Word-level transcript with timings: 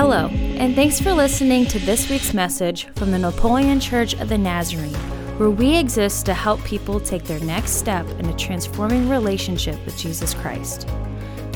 Hello, 0.00 0.28
and 0.28 0.74
thanks 0.74 0.98
for 0.98 1.12
listening 1.12 1.66
to 1.66 1.78
this 1.80 2.08
week's 2.08 2.32
message 2.32 2.86
from 2.94 3.10
the 3.10 3.18
Napoleon 3.18 3.78
Church 3.78 4.14
of 4.14 4.30
the 4.30 4.38
Nazarene, 4.38 4.94
where 5.36 5.50
we 5.50 5.76
exist 5.76 6.24
to 6.24 6.32
help 6.32 6.64
people 6.64 6.98
take 6.98 7.24
their 7.24 7.38
next 7.40 7.72
step 7.72 8.08
in 8.18 8.24
a 8.24 8.36
transforming 8.38 9.10
relationship 9.10 9.78
with 9.84 9.98
Jesus 9.98 10.32
Christ. 10.32 10.88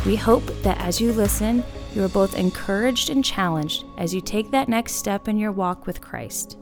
We 0.04 0.15
hope 0.15 0.45
that 0.62 0.79
as 0.79 1.01
you 1.01 1.15
listen, 1.15 1.65
you 1.95 2.05
are 2.05 2.09
both 2.09 2.37
encouraged 2.37 3.09
and 3.09 3.25
challenged 3.25 3.87
as 3.96 4.15
you 4.15 4.21
take 4.21 4.51
that 4.51 4.69
next 4.69 4.97
step 4.97 5.27
in 5.27 5.39
your 5.39 5.51
walk 5.51 5.87
with 5.87 6.03
Christ. 6.03 6.59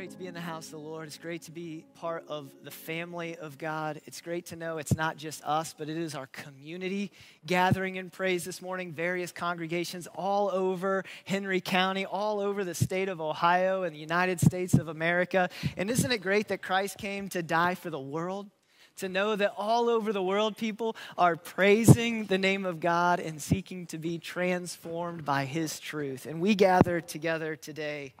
Great 0.00 0.10
to 0.12 0.18
be 0.18 0.26
in 0.26 0.32
the 0.32 0.40
house 0.40 0.64
of 0.64 0.70
the 0.70 0.78
Lord. 0.78 1.06
It's 1.06 1.18
great 1.18 1.42
to 1.42 1.50
be 1.50 1.84
part 1.96 2.24
of 2.26 2.50
the 2.64 2.70
family 2.70 3.36
of 3.36 3.58
God. 3.58 4.00
It's 4.06 4.22
great 4.22 4.46
to 4.46 4.56
know 4.56 4.78
it's 4.78 4.96
not 4.96 5.18
just 5.18 5.44
us, 5.44 5.74
but 5.76 5.90
it 5.90 5.98
is 5.98 6.14
our 6.14 6.26
community 6.28 7.12
gathering 7.44 7.96
in 7.96 8.08
praise 8.08 8.42
this 8.42 8.62
morning. 8.62 8.92
Various 8.92 9.30
congregations 9.30 10.08
all 10.14 10.50
over 10.54 11.04
Henry 11.26 11.60
County, 11.60 12.06
all 12.06 12.40
over 12.40 12.64
the 12.64 12.74
state 12.74 13.10
of 13.10 13.20
Ohio 13.20 13.82
and 13.82 13.94
the 13.94 14.00
United 14.00 14.40
States 14.40 14.72
of 14.72 14.88
America. 14.88 15.50
And 15.76 15.90
isn't 15.90 16.10
it 16.10 16.22
great 16.22 16.48
that 16.48 16.62
Christ 16.62 16.96
came 16.96 17.28
to 17.28 17.42
die 17.42 17.74
for 17.74 17.90
the 17.90 18.00
world? 18.00 18.48
To 18.96 19.08
know 19.10 19.36
that 19.36 19.52
all 19.58 19.90
over 19.90 20.14
the 20.14 20.22
world, 20.22 20.56
people 20.56 20.96
are 21.18 21.36
praising 21.36 22.24
the 22.24 22.38
name 22.38 22.64
of 22.64 22.80
God 22.80 23.20
and 23.20 23.40
seeking 23.40 23.84
to 23.88 23.98
be 23.98 24.18
transformed 24.18 25.26
by 25.26 25.44
His 25.44 25.78
truth. 25.78 26.24
And 26.24 26.40
we 26.40 26.54
gather 26.54 27.02
together 27.02 27.54
today 27.54 28.14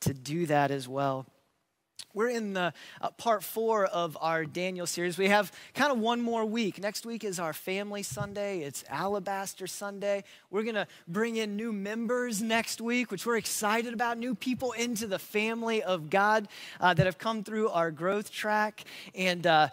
to 0.00 0.14
do 0.14 0.46
that 0.46 0.70
as 0.70 0.88
well. 0.88 1.26
We're 2.12 2.30
in 2.30 2.54
the 2.54 2.72
uh, 3.00 3.10
part 3.10 3.44
four 3.44 3.86
of 3.86 4.18
our 4.20 4.44
Daniel 4.44 4.86
series. 4.86 5.16
We 5.16 5.28
have 5.28 5.52
kind 5.74 5.92
of 5.92 5.98
one 6.00 6.20
more 6.20 6.44
week. 6.44 6.80
Next 6.80 7.06
week 7.06 7.22
is 7.22 7.38
our 7.38 7.52
Family 7.52 8.02
Sunday. 8.02 8.60
It's 8.62 8.82
Alabaster 8.88 9.68
Sunday. 9.68 10.24
We're 10.50 10.64
going 10.64 10.74
to 10.74 10.88
bring 11.06 11.36
in 11.36 11.54
new 11.54 11.72
members 11.72 12.42
next 12.42 12.80
week, 12.80 13.12
which 13.12 13.24
we're 13.24 13.36
excited 13.36 13.94
about. 13.94 14.18
New 14.18 14.34
people 14.34 14.72
into 14.72 15.06
the 15.06 15.20
family 15.20 15.84
of 15.84 16.10
God 16.10 16.48
uh, 16.80 16.94
that 16.94 17.06
have 17.06 17.18
come 17.18 17.44
through 17.44 17.68
our 17.68 17.92
growth 17.92 18.32
track. 18.32 18.82
And 19.14 19.46
uh, 19.46 19.68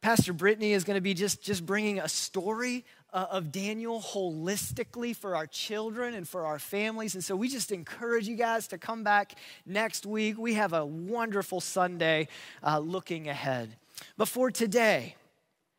Pastor 0.00 0.32
Brittany 0.32 0.72
is 0.72 0.84
going 0.84 0.96
to 0.96 1.02
be 1.02 1.12
just, 1.12 1.42
just 1.42 1.66
bringing 1.66 1.98
a 1.98 2.08
story 2.08 2.86
uh, 3.12 3.26
of 3.30 3.52
Daniel 3.52 4.00
holistically 4.00 5.14
for 5.14 5.36
our 5.36 5.46
children 5.46 6.14
and 6.14 6.28
for 6.28 6.46
our 6.46 6.58
families. 6.58 7.14
And 7.14 7.22
so 7.22 7.36
we 7.36 7.48
just 7.48 7.72
encourage 7.72 8.28
you 8.28 8.36
guys 8.36 8.66
to 8.68 8.78
come 8.78 9.04
back 9.04 9.34
next 9.66 10.06
week. 10.06 10.38
We 10.38 10.54
have 10.54 10.72
a 10.72 10.84
wonderful 10.84 11.60
Sunday 11.60 12.28
uh, 12.62 12.78
looking 12.78 13.28
ahead. 13.28 13.76
But 14.16 14.28
for 14.28 14.50
today, 14.50 15.16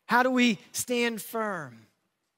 how 0.05 0.23
do 0.23 0.31
we 0.31 0.59
stand 0.71 1.21
firm 1.21 1.87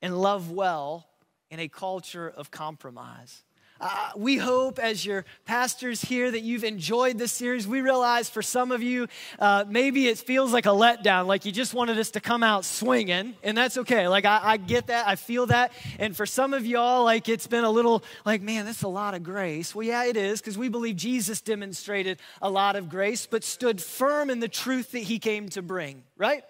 and 0.01 0.19
love 0.21 0.51
well 0.51 1.07
in 1.49 1.59
a 1.59 1.67
culture 1.67 2.27
of 2.29 2.51
compromise? 2.51 3.44
Uh, 3.81 4.11
we 4.15 4.37
hope, 4.37 4.79
as 4.79 5.05
your 5.05 5.25
pastors 5.45 6.01
here, 6.01 6.31
that 6.31 6.41
you've 6.41 6.63
enjoyed 6.63 7.17
this 7.17 7.33
series. 7.33 7.67
We 7.67 7.81
realize 7.81 8.29
for 8.29 8.41
some 8.41 8.71
of 8.71 8.81
you, 8.81 9.07
uh, 9.37 9.65
maybe 9.67 10.07
it 10.07 10.17
feels 10.17 10.53
like 10.53 10.65
a 10.65 10.69
letdown, 10.69 11.27
like 11.27 11.43
you 11.43 11.51
just 11.51 11.73
wanted 11.73 11.97
us 11.99 12.11
to 12.11 12.21
come 12.21 12.41
out 12.41 12.63
swinging, 12.63 13.35
and 13.43 13.57
that's 13.57 13.77
okay. 13.79 14.07
Like, 14.07 14.23
I, 14.23 14.39
I 14.43 14.57
get 14.57 14.87
that, 14.87 15.07
I 15.07 15.15
feel 15.15 15.47
that. 15.47 15.73
And 15.99 16.15
for 16.15 16.25
some 16.25 16.53
of 16.53 16.65
y'all, 16.65 17.03
like, 17.03 17.27
it's 17.27 17.47
been 17.47 17.65
a 17.65 17.69
little 17.69 18.03
like, 18.25 18.41
man, 18.41 18.65
that's 18.65 18.83
a 18.83 18.87
lot 18.87 19.13
of 19.13 19.23
grace. 19.23 19.75
Well, 19.75 19.85
yeah, 19.85 20.05
it 20.05 20.15
is, 20.15 20.39
because 20.39 20.57
we 20.57 20.69
believe 20.69 20.95
Jesus 20.95 21.41
demonstrated 21.41 22.19
a 22.41 22.49
lot 22.49 22.77
of 22.77 22.89
grace, 22.89 23.27
but 23.29 23.43
stood 23.43 23.81
firm 23.81 24.29
in 24.29 24.39
the 24.39 24.47
truth 24.47 24.91
that 24.91 24.99
he 24.99 25.19
came 25.19 25.49
to 25.49 25.61
bring, 25.61 26.03
right? 26.17 26.43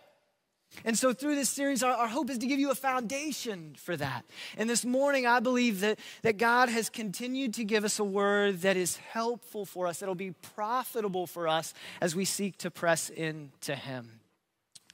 And 0.83 0.97
so, 0.97 1.13
through 1.13 1.35
this 1.35 1.49
series, 1.49 1.83
our, 1.83 1.93
our, 1.93 2.07
hope 2.07 2.29
is 2.29 2.37
to 2.39 2.47
give 2.47 2.59
you 2.59 2.71
a 2.71 2.75
foundation 2.75 3.75
for 3.77 3.95
that. 3.97 4.25
And 4.57 4.69
this 4.69 4.83
morning, 4.83 5.25
I 5.25 5.39
believe 5.39 5.79
that, 5.81 5.99
that 6.23 6.37
God 6.37 6.69
has 6.69 6.89
continued 6.89 7.53
to 7.55 7.63
give 7.63 7.83
us 7.83 7.99
a 7.99 8.03
word 8.03 8.61
that 8.61 8.77
is 8.77 8.97
helpful 8.97 9.65
for 9.65 9.87
us, 9.87 9.99
that'll 9.99 10.15
be 10.15 10.31
profitable 10.55 11.27
for 11.27 11.47
us 11.47 11.73
as 12.01 12.15
we 12.15 12.25
seek 12.25 12.57
to 12.59 12.71
press 12.71 13.09
into 13.09 13.75
Him. 13.75 14.19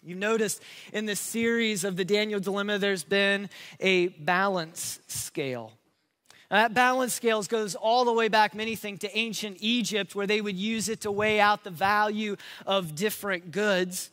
You 0.04 0.16
noticed 0.16 0.62
in 0.94 1.06
this 1.06 1.20
series 1.20 1.84
of 1.84 1.96
the 1.96 2.06
Daniel 2.06 2.40
Dilemma, 2.40 2.80
there's 2.80 3.04
been 3.04 3.50
a 3.80 4.08
balance 4.08 5.00
scale. 5.08 5.74
That 6.52 6.74
balance 6.74 7.14
scales 7.14 7.48
goes 7.48 7.76
all 7.76 8.04
the 8.04 8.12
way 8.12 8.28
back, 8.28 8.54
many 8.54 8.76
think, 8.76 9.00
to 9.00 9.18
ancient 9.18 9.56
Egypt, 9.62 10.16
where 10.16 10.28
they 10.28 10.42
would 10.42 10.58
use 10.58 10.90
it 10.90 11.00
to 11.02 11.12
weigh 11.12 11.40
out 11.40 11.64
the 11.64 11.70
value 11.70 12.36
of 12.66 12.94
different 12.94 13.52
goods. 13.52 14.10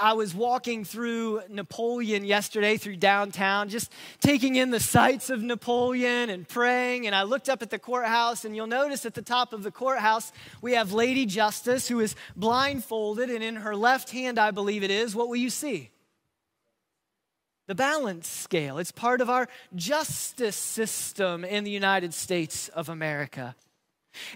I 0.00 0.14
was 0.14 0.34
walking 0.34 0.86
through 0.86 1.42
Napoleon 1.50 2.24
yesterday, 2.24 2.78
through 2.78 2.96
downtown, 2.96 3.68
just 3.68 3.92
taking 4.22 4.56
in 4.56 4.70
the 4.70 4.80
sights 4.80 5.28
of 5.28 5.42
Napoleon 5.42 6.30
and 6.30 6.48
praying. 6.48 7.06
And 7.06 7.14
I 7.14 7.24
looked 7.24 7.50
up 7.50 7.60
at 7.60 7.68
the 7.68 7.78
courthouse, 7.78 8.46
and 8.46 8.56
you'll 8.56 8.66
notice 8.66 9.04
at 9.04 9.12
the 9.12 9.20
top 9.20 9.52
of 9.52 9.62
the 9.62 9.70
courthouse, 9.70 10.32
we 10.62 10.72
have 10.72 10.94
Lady 10.94 11.26
Justice, 11.26 11.88
who 11.88 12.00
is 12.00 12.16
blindfolded, 12.34 13.28
and 13.28 13.44
in 13.44 13.56
her 13.56 13.76
left 13.76 14.08
hand, 14.12 14.38
I 14.38 14.50
believe 14.50 14.82
it 14.82 14.90
is, 14.90 15.14
what 15.14 15.28
will 15.28 15.36
you 15.36 15.50
see? 15.50 15.90
The 17.66 17.74
balance 17.74 18.28
scale. 18.28 18.78
It's 18.78 18.92
part 18.92 19.20
of 19.20 19.30
our 19.30 19.48
justice 19.74 20.56
system 20.56 21.44
in 21.44 21.64
the 21.64 21.70
United 21.70 22.14
States 22.14 22.68
of 22.68 22.88
America. 22.88 23.54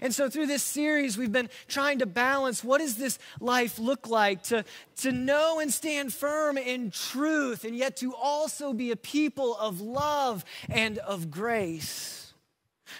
And 0.01 0.13
so, 0.13 0.29
through 0.29 0.47
this 0.47 0.63
series, 0.63 1.17
we've 1.17 1.31
been 1.31 1.49
trying 1.67 1.99
to 1.99 2.07
balance 2.07 2.63
what 2.63 2.79
does 2.79 2.97
this 2.97 3.19
life 3.39 3.77
look 3.77 4.07
like 4.07 4.43
to, 4.43 4.65
to 4.97 5.11
know 5.11 5.59
and 5.59 5.71
stand 5.71 6.13
firm 6.13 6.57
in 6.57 6.89
truth, 6.89 7.63
and 7.63 7.75
yet 7.75 7.97
to 7.97 8.15
also 8.15 8.73
be 8.73 8.89
a 8.89 8.95
people 8.95 9.55
of 9.57 9.79
love 9.79 10.43
and 10.69 10.97
of 10.99 11.29
grace. 11.29 12.33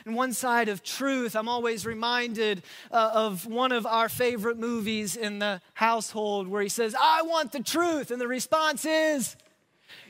And 0.06 0.16
one 0.16 0.34
side 0.34 0.70
of 0.70 0.84
truth, 0.84 1.36
I'm 1.36 1.48
always 1.50 1.86
reminded 1.86 2.62
uh, 2.92 3.12
of 3.14 3.46
one 3.46 3.72
of 3.72 3.86
our 3.86 4.10
favorite 4.10 4.60
movies 4.60 5.16
in 5.16 5.40
the 5.40 5.62
household 5.74 6.48
where 6.48 6.62
he 6.62 6.70
says, 6.70 6.96
I 7.00 7.22
want 7.24 7.54
the 7.54 7.64
truth. 7.64 8.12
And 8.12 8.20
the 8.20 8.28
response 8.28 8.86
is, 8.86 9.36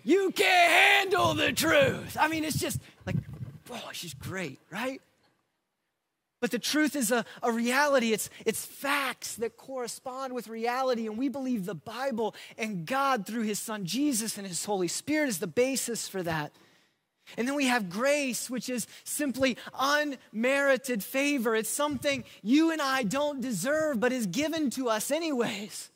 you 0.08 0.32
can't 0.32 0.72
handle 0.72 1.34
the 1.34 1.52
truth. 1.52 2.16
I 2.18 2.30
mean, 2.30 2.46
it's 2.46 2.58
just 2.58 2.80
like, 3.06 3.18
oh, 3.70 3.90
she's 3.92 4.14
great, 4.14 4.58
right? 4.72 5.02
But 6.40 6.52
the 6.52 6.60
truth 6.60 6.96
is 6.96 7.12
a, 7.12 7.26
a 7.44 7.52
reality. 7.52 8.14
It's, 8.14 8.30
it's 8.46 8.64
facts 8.64 9.36
that 9.36 9.58
correspond 9.58 10.34
with 10.34 10.48
reality. 10.48 11.08
And 11.08 11.18
we 11.18 11.28
believe 11.28 11.66
the 11.66 11.76
Bible 11.76 12.36
and 12.58 12.86
God 12.86 13.28
through 13.28 13.42
his 13.42 13.60
son 13.60 13.86
Jesus 13.86 14.38
and 14.38 14.48
his 14.48 14.64
Holy 14.64 14.88
Spirit 14.88 15.28
is 15.28 15.40
the 15.40 15.48
basis 15.48 16.08
for 16.08 16.24
that. 16.24 16.54
And 17.36 17.46
then 17.46 17.56
we 17.56 17.66
have 17.66 17.90
grace, 17.90 18.50
which 18.50 18.70
is 18.70 18.88
simply 19.04 19.58
unmerited 19.78 21.04
favor. 21.04 21.54
It's 21.54 21.70
something 21.70 22.24
you 22.42 22.72
and 22.72 22.82
I 22.82 23.04
don't 23.04 23.42
deserve, 23.42 24.00
but 24.00 24.14
is 24.14 24.28
given 24.28 24.70
to 24.72 24.88
us 24.88 25.12
anyways. 25.12 25.90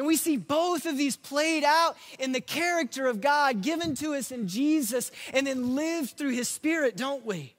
And 0.00 0.06
we 0.06 0.16
see 0.16 0.38
both 0.38 0.86
of 0.86 0.96
these 0.96 1.14
played 1.18 1.62
out 1.62 1.94
in 2.18 2.32
the 2.32 2.40
character 2.40 3.06
of 3.06 3.20
God 3.20 3.60
given 3.60 3.94
to 3.96 4.14
us 4.14 4.32
in 4.32 4.48
Jesus 4.48 5.10
and 5.30 5.46
then 5.46 5.74
lived 5.76 6.16
through 6.16 6.30
his 6.30 6.48
spirit, 6.48 6.96
don't 6.96 7.26
we? 7.26 7.54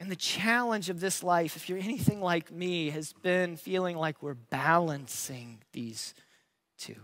And 0.00 0.10
the 0.10 0.16
challenge 0.16 0.90
of 0.90 0.98
this 0.98 1.22
life, 1.22 1.54
if 1.54 1.68
you're 1.68 1.78
anything 1.78 2.20
like 2.20 2.50
me, 2.50 2.90
has 2.90 3.12
been 3.12 3.56
feeling 3.56 3.96
like 3.96 4.20
we're 4.20 4.34
balancing 4.34 5.60
these 5.72 6.14
two. 6.78 6.96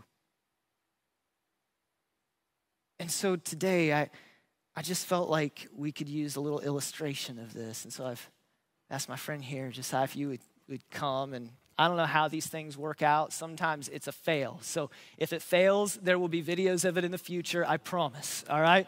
And 2.98 3.12
so 3.12 3.36
today, 3.36 3.92
I, 3.92 4.10
I 4.74 4.82
just 4.82 5.06
felt 5.06 5.30
like 5.30 5.68
we 5.72 5.92
could 5.92 6.08
use 6.08 6.34
a 6.34 6.40
little 6.40 6.58
illustration 6.58 7.38
of 7.38 7.54
this. 7.54 7.84
And 7.84 7.92
so 7.92 8.06
I've 8.06 8.28
asked 8.90 9.08
my 9.08 9.14
friend 9.14 9.44
here, 9.44 9.70
Josiah, 9.70 10.02
if 10.02 10.16
you 10.16 10.30
would, 10.30 10.40
would 10.68 10.90
come 10.90 11.32
and 11.32 11.50
I 11.78 11.88
don't 11.88 11.96
know 11.96 12.06
how 12.06 12.28
these 12.28 12.46
things 12.46 12.78
work 12.78 13.02
out. 13.02 13.32
Sometimes 13.32 13.88
it's 13.88 14.06
a 14.06 14.12
fail. 14.12 14.58
So 14.62 14.90
if 15.18 15.32
it 15.32 15.42
fails, 15.42 15.96
there 16.02 16.18
will 16.18 16.28
be 16.28 16.42
videos 16.42 16.84
of 16.84 16.96
it 16.96 17.04
in 17.04 17.10
the 17.10 17.18
future, 17.18 17.64
I 17.66 17.78
promise, 17.78 18.44
all 18.48 18.60
right? 18.60 18.86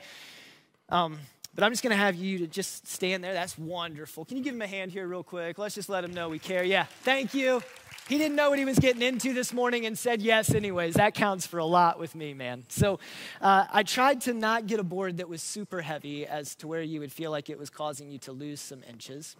Um, 0.89 1.19
but 1.55 1.65
I'm 1.65 1.73
just 1.73 1.83
going 1.83 1.91
to 1.91 1.97
have 1.97 2.15
you 2.15 2.39
to 2.39 2.47
just 2.47 2.87
stand 2.87 3.25
there. 3.25 3.33
That's 3.33 3.59
wonderful. 3.59 4.25
Can 4.25 4.37
you 4.37 4.45
give 4.45 4.55
him 4.55 4.63
a 4.63 4.67
hand 4.67 4.93
here, 4.93 5.07
real 5.07 5.25
quick? 5.25 5.59
Let's 5.59 5.75
just 5.75 5.89
let 5.89 6.05
him 6.05 6.13
know 6.13 6.29
we 6.29 6.39
care. 6.39 6.63
Yeah, 6.63 6.85
thank 7.03 7.33
you. 7.33 7.63
He 8.09 8.19
didn't 8.19 8.37
know 8.37 8.51
what 8.51 8.59
he 8.59 8.65
was 8.65 8.79
getting 8.79 9.03
into 9.03 9.33
this 9.33 9.53
morning 9.53 9.85
and 9.85 9.99
said 9.99 10.23
yes, 10.23 10.55
anyways. 10.55 10.95
That 10.95 11.15
counts 11.15 11.45
for 11.45 11.59
a 11.59 11.65
lot 11.65 11.99
with 11.99 12.15
me, 12.15 12.35
man. 12.35 12.65
So 12.69 13.01
uh, 13.41 13.67
I 13.73 13.83
tried 13.83 14.21
to 14.23 14.35
not 14.35 14.67
get 14.69 14.79
a 14.79 14.85
board 14.85 15.17
that 15.17 15.29
was 15.29 15.43
super 15.43 15.81
heavy 15.81 16.25
as 16.25 16.55
to 16.57 16.69
where 16.69 16.83
you 16.83 17.01
would 17.01 17.11
feel 17.11 17.33
like 17.33 17.51
it 17.51 17.59
was 17.59 17.69
causing 17.69 18.11
you 18.11 18.19
to 18.19 18.33
lose 18.33 18.61
some 18.61 18.85
inches. 18.89 19.35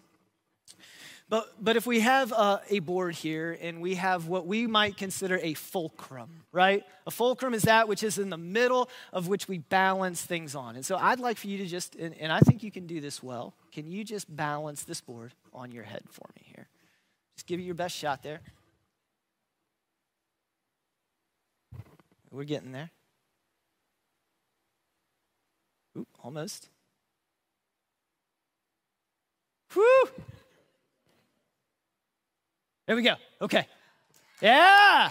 But, 1.29 1.53
but 1.61 1.77
if 1.77 1.87
we 1.87 2.01
have 2.01 2.31
a, 2.31 2.61
a, 2.71 2.79
board 2.79 3.17
here 3.17 3.59
and 3.61 3.81
we 3.81 3.97
have 3.97 4.29
what 4.29 4.47
we 4.47 4.69
might 4.69 4.97
consider 4.97 5.41
a 5.43 5.55
fulcrum, 5.55 6.31
right? 6.53 6.85
A 7.05 7.11
fulcrum 7.11 7.53
is 7.53 7.63
that 7.63 7.89
which 7.89 8.05
is 8.05 8.19
in 8.19 8.31
the 8.31 8.37
middle 8.37 8.89
of 9.13 9.27
which 9.27 9.49
we 9.49 9.59
balance 9.59 10.23
things 10.23 10.55
on. 10.55 10.77
And 10.77 10.87
so 10.87 10.97
I'd 10.97 11.19
like 11.19 11.37
for 11.37 11.49
you 11.49 11.59
to 11.59 11.67
just, 11.67 11.97
and, 11.97 12.15
and 12.21 12.31
I 12.31 12.39
think 12.41 12.63
you 12.63 12.71
can 12.71 12.87
do 12.87 13.01
this 13.01 13.25
well, 13.25 13.55
can 13.73 13.91
you 13.91 14.05
just 14.05 14.35
balance 14.35 14.85
this 14.85 15.01
board 15.01 15.33
on 15.53 15.73
your 15.73 15.83
head 15.83 16.03
for 16.09 16.29
me 16.37 16.43
here? 16.45 16.69
Just 17.35 17.49
give 17.49 17.59
it 17.59 17.65
your 17.65 17.75
best 17.75 17.97
shot 17.97 18.23
there. 18.23 18.41
We're 22.31 22.45
getting 22.45 22.71
there. 22.71 22.91
Ooh, 25.99 26.07
Almost. 26.23 26.69
Whew. 29.73 30.09
There 32.87 32.95
we 32.95 33.03
go. 33.03 33.17
Okay. 33.43 33.67
Yeah. 34.41 35.11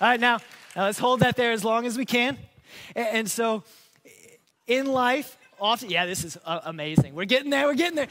All 0.00 0.08
right, 0.08 0.18
now, 0.18 0.38
now 0.74 0.84
let's 0.84 0.98
hold 0.98 1.20
that 1.20 1.36
there 1.36 1.52
as 1.52 1.62
long 1.62 1.84
as 1.84 1.98
we 1.98 2.06
can. 2.06 2.38
And, 2.94 3.08
and 3.08 3.30
so 3.30 3.64
in 4.66 4.86
life, 4.86 5.36
often, 5.60 5.90
yeah, 5.90 6.06
this 6.06 6.24
is 6.24 6.38
uh, 6.44 6.60
amazing. 6.64 7.14
We're 7.14 7.26
getting 7.26 7.50
there, 7.50 7.66
we're 7.66 7.74
getting 7.74 7.96
there. 7.96 8.08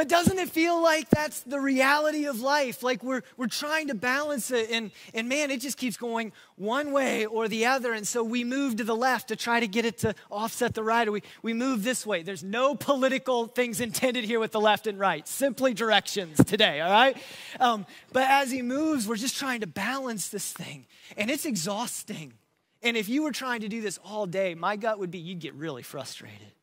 But 0.00 0.08
doesn't 0.08 0.38
it 0.38 0.48
feel 0.48 0.82
like 0.82 1.10
that's 1.10 1.40
the 1.40 1.60
reality 1.60 2.24
of 2.24 2.40
life? 2.40 2.82
Like 2.82 3.04
we're, 3.04 3.20
we're 3.36 3.48
trying 3.48 3.88
to 3.88 3.94
balance 3.94 4.50
it, 4.50 4.70
and, 4.70 4.92
and 5.12 5.28
man, 5.28 5.50
it 5.50 5.60
just 5.60 5.76
keeps 5.76 5.98
going 5.98 6.32
one 6.56 6.92
way 6.92 7.26
or 7.26 7.48
the 7.48 7.66
other. 7.66 7.92
And 7.92 8.08
so 8.08 8.24
we 8.24 8.42
move 8.42 8.76
to 8.76 8.84
the 8.84 8.96
left 8.96 9.28
to 9.28 9.36
try 9.36 9.60
to 9.60 9.68
get 9.68 9.84
it 9.84 9.98
to 9.98 10.14
offset 10.30 10.72
the 10.72 10.82
right, 10.82 11.06
or 11.06 11.12
we, 11.12 11.22
we 11.42 11.52
move 11.52 11.84
this 11.84 12.06
way. 12.06 12.22
There's 12.22 12.42
no 12.42 12.74
political 12.74 13.46
things 13.46 13.78
intended 13.78 14.24
here 14.24 14.40
with 14.40 14.52
the 14.52 14.60
left 14.60 14.86
and 14.86 14.98
right, 14.98 15.28
simply 15.28 15.74
directions 15.74 16.42
today, 16.44 16.80
all 16.80 16.90
right? 16.90 17.18
Um, 17.60 17.84
but 18.10 18.22
as 18.26 18.50
he 18.50 18.62
moves, 18.62 19.06
we're 19.06 19.16
just 19.16 19.36
trying 19.36 19.60
to 19.60 19.66
balance 19.66 20.30
this 20.30 20.50
thing, 20.50 20.86
and 21.18 21.30
it's 21.30 21.44
exhausting. 21.44 22.32
And 22.80 22.96
if 22.96 23.10
you 23.10 23.22
were 23.22 23.32
trying 23.32 23.60
to 23.60 23.68
do 23.68 23.82
this 23.82 23.98
all 24.02 24.24
day, 24.24 24.54
my 24.54 24.76
gut 24.76 24.98
would 24.98 25.10
be 25.10 25.18
you'd 25.18 25.40
get 25.40 25.52
really 25.52 25.82
frustrated. 25.82 26.54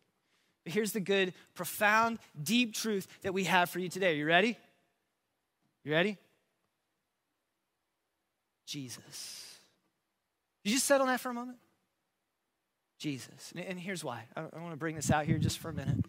But 0.68 0.74
here's 0.74 0.92
the 0.92 1.00
good, 1.00 1.34
profound, 1.56 2.20
deep 2.44 2.74
truth 2.74 3.08
that 3.22 3.34
we 3.34 3.46
have 3.46 3.70
for 3.70 3.80
you 3.80 3.88
today. 3.88 4.12
Are 4.12 4.16
you 4.16 4.26
ready? 4.26 4.58
You 5.86 5.94
ready? 5.94 6.18
Jesus. 8.66 9.62
Did 10.66 10.72
you 10.72 10.76
just 10.76 10.86
settle 10.86 11.08
on 11.08 11.14
that 11.14 11.22
for 11.22 11.30
a 11.30 11.34
moment? 11.34 11.58
Jesus. 13.00 13.54
And 13.56 13.80
here's 13.80 14.04
why. 14.04 14.26
I 14.36 14.42
want 14.60 14.72
to 14.72 14.76
bring 14.76 14.98
this 14.98 15.10
out 15.10 15.26
here 15.26 15.38
just 15.38 15.58
for 15.60 15.70
a 15.70 15.74
minute. 15.74 16.04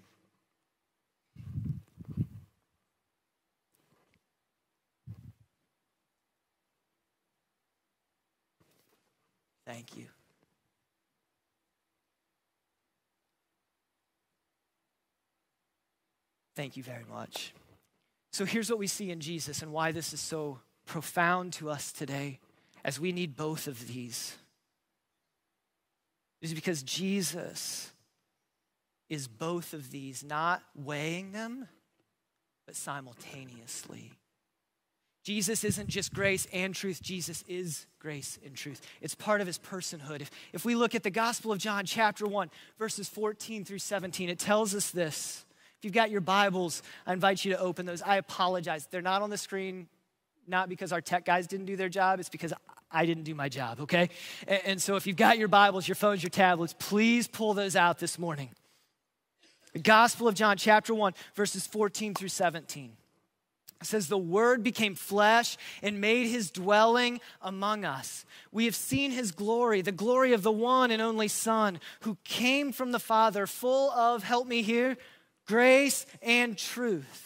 Thank 9.64 9.96
you. 9.96 10.07
Thank 16.58 16.76
you 16.76 16.82
very 16.82 17.05
much. 17.08 17.55
So 18.32 18.44
here's 18.44 18.69
what 18.69 18.81
we 18.81 18.88
see 18.88 19.12
in 19.12 19.20
Jesus 19.20 19.62
and 19.62 19.72
why 19.72 19.93
this 19.93 20.12
is 20.12 20.19
so 20.19 20.58
profound 20.87 21.52
to 21.52 21.70
us 21.70 21.93
today 21.93 22.40
as 22.84 22.99
we 22.99 23.12
need 23.12 23.37
both 23.37 23.69
of 23.69 23.87
these. 23.87 24.37
Is 26.43 26.52
because 26.52 26.82
Jesus 26.82 27.93
is 29.08 29.28
both 29.28 29.72
of 29.72 29.93
these, 29.93 30.25
not 30.25 30.60
weighing 30.75 31.31
them, 31.31 31.69
but 32.66 32.75
simultaneously. 32.75 34.10
Jesus 35.22 35.62
isn't 35.62 35.87
just 35.87 36.12
grace 36.12 36.49
and 36.52 36.75
truth, 36.75 37.00
Jesus 37.00 37.44
is 37.46 37.87
grace 38.00 38.37
and 38.44 38.56
truth. 38.56 38.81
It's 39.00 39.14
part 39.14 39.40
of 39.40 39.46
his 39.46 39.60
personhood. 39.60 40.22
If, 40.22 40.32
if 40.52 40.64
we 40.64 40.75
look 40.75 40.96
at 40.96 41.05
the 41.05 41.10
Gospel 41.10 41.52
of 41.52 41.58
John, 41.58 41.84
chapter 41.87 42.26
1, 42.26 42.50
verses 42.81 43.08
14 43.08 43.64
through 43.64 43.78
17, 43.78 44.28
it 44.28 44.40
tells 44.40 44.75
us 44.75 44.90
this. 44.90 45.44
If 45.78 45.84
you've 45.84 45.94
got 45.94 46.10
your 46.10 46.20
Bibles, 46.20 46.82
I 47.06 47.12
invite 47.12 47.44
you 47.44 47.52
to 47.52 47.60
open 47.60 47.86
those. 47.86 48.02
I 48.02 48.16
apologize. 48.16 48.88
They're 48.90 49.00
not 49.00 49.22
on 49.22 49.30
the 49.30 49.38
screen, 49.38 49.86
not 50.48 50.69
because 50.69 50.92
our 50.92 51.00
tech 51.00 51.25
guys 51.25 51.46
didn't 51.46 51.66
do 51.66 51.76
their 51.76 51.88
job, 51.88 52.19
it's 52.19 52.28
because 52.28 52.52
I 52.90 53.06
didn't 53.06 53.22
do 53.22 53.34
my 53.34 53.48
job, 53.48 53.80
okay? 53.82 54.10
And, 54.48 54.60
and 54.64 54.82
so 54.82 54.96
if 54.96 55.06
you've 55.06 55.16
got 55.16 55.38
your 55.38 55.46
Bibles, 55.46 55.86
your 55.86 55.94
phones, 55.94 56.20
your 56.20 56.30
tablets, 56.30 56.75
please 56.76 57.28
pull 57.28 57.54
those 57.54 57.76
out 57.76 58.00
this 58.00 58.19
morning. 58.19 58.50
The 59.72 59.78
Gospel 59.78 60.26
of 60.26 60.34
John, 60.34 60.56
chapter 60.56 60.92
1, 60.92 61.14
verses 61.36 61.64
14 61.69 62.14
through 62.14 62.28
17. 62.28 62.96
It 63.81 63.86
says, 63.86 64.08
The 64.08 64.19
Word 64.19 64.64
became 64.64 64.96
flesh 64.96 65.56
and 65.81 66.00
made 66.00 66.26
his 66.26 66.50
dwelling 66.50 67.20
among 67.40 67.84
us. 67.84 68.24
We 68.50 68.64
have 68.64 68.74
seen 68.74 69.12
his 69.12 69.31
glory, 69.31 69.82
the 69.82 69.92
glory 69.92 70.32
of 70.32 70.42
the 70.42 70.50
one 70.50 70.90
and 70.90 71.00
only 71.00 71.28
Son 71.28 71.78
who 72.00 72.16
came 72.24 72.72
from 72.72 72.90
the 72.90 72.98
Father, 72.98 73.46
full 73.46 73.92
of, 73.92 74.24
help 74.24 74.48
me 74.48 74.62
here, 74.62 74.96
grace 75.48 76.06
and 76.22 76.56
truth. 76.56 77.24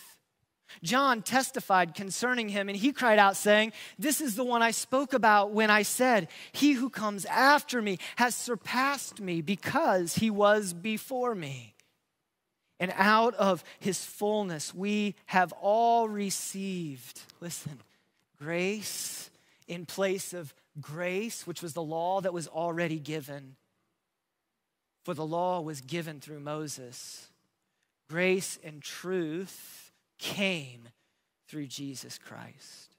John 0.82 1.22
testified 1.22 1.94
concerning 1.94 2.48
him, 2.48 2.68
and 2.68 2.78
he 2.78 2.92
cried 2.92 3.18
out, 3.18 3.36
saying, 3.36 3.72
This 3.98 4.20
is 4.20 4.36
the 4.36 4.44
one 4.44 4.62
I 4.62 4.70
spoke 4.70 5.12
about 5.12 5.50
when 5.52 5.70
I 5.70 5.82
said, 5.82 6.28
He 6.52 6.72
who 6.72 6.88
comes 6.88 7.24
after 7.26 7.82
me 7.82 7.98
has 8.16 8.34
surpassed 8.34 9.20
me 9.20 9.42
because 9.42 10.14
he 10.14 10.30
was 10.30 10.72
before 10.72 11.34
me. 11.34 11.74
And 12.80 12.92
out 12.96 13.34
of 13.34 13.62
his 13.78 14.04
fullness 14.04 14.74
we 14.74 15.14
have 15.26 15.52
all 15.60 16.08
received, 16.08 17.20
listen, 17.40 17.80
grace 18.40 19.30
in 19.68 19.86
place 19.86 20.32
of 20.32 20.52
grace, 20.80 21.46
which 21.46 21.62
was 21.62 21.74
the 21.74 21.82
law 21.82 22.20
that 22.20 22.32
was 22.32 22.48
already 22.48 22.98
given. 22.98 23.56
For 25.04 25.14
the 25.14 25.26
law 25.26 25.60
was 25.60 25.80
given 25.80 26.20
through 26.20 26.40
Moses 26.40 27.28
grace 28.08 28.58
and 28.62 28.82
truth 28.82 29.92
came 30.18 30.88
through 31.48 31.66
Jesus 31.66 32.18
Christ. 32.18 32.92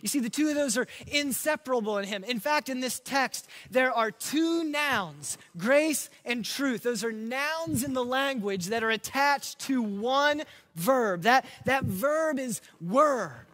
You 0.00 0.08
see, 0.08 0.20
the 0.20 0.30
two 0.30 0.48
of 0.48 0.54
those 0.54 0.76
are 0.76 0.86
inseparable 1.08 1.98
in 1.98 2.04
him. 2.04 2.22
In 2.24 2.38
fact, 2.38 2.68
in 2.68 2.80
this 2.80 3.00
text, 3.00 3.48
there 3.70 3.92
are 3.92 4.10
two 4.10 4.64
nouns, 4.64 5.38
grace 5.56 6.08
and 6.24 6.44
truth. 6.44 6.84
Those 6.84 7.02
are 7.02 7.12
nouns 7.12 7.82
in 7.82 7.92
the 7.92 8.04
language 8.04 8.66
that 8.66 8.84
are 8.84 8.90
attached 8.90 9.58
to 9.60 9.82
one 9.82 10.42
verb. 10.76 11.22
That, 11.22 11.44
that 11.64 11.84
verb 11.84 12.38
is 12.38 12.60
were. 12.80 13.46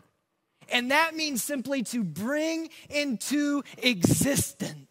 And 0.70 0.90
that 0.90 1.14
means 1.14 1.42
simply 1.42 1.82
to 1.84 2.04
bring 2.04 2.68
into 2.90 3.62
existence. 3.78 4.87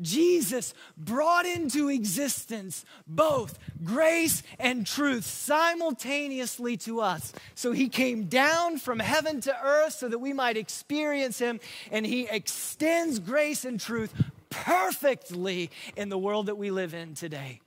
Jesus 0.00 0.74
brought 0.96 1.46
into 1.46 1.88
existence 1.88 2.84
both 3.06 3.58
grace 3.82 4.42
and 4.58 4.86
truth 4.86 5.24
simultaneously 5.24 6.76
to 6.78 7.00
us. 7.00 7.32
So 7.54 7.72
he 7.72 7.88
came 7.88 8.24
down 8.24 8.78
from 8.78 8.98
heaven 8.98 9.40
to 9.42 9.56
earth 9.64 9.94
so 9.94 10.08
that 10.08 10.18
we 10.18 10.32
might 10.32 10.56
experience 10.56 11.38
him, 11.38 11.60
and 11.90 12.04
he 12.04 12.28
extends 12.28 13.18
grace 13.18 13.64
and 13.64 13.80
truth 13.80 14.12
perfectly 14.50 15.70
in 15.96 16.08
the 16.08 16.18
world 16.18 16.46
that 16.46 16.56
we 16.56 16.70
live 16.70 16.94
in 16.94 17.14
today. 17.14 17.60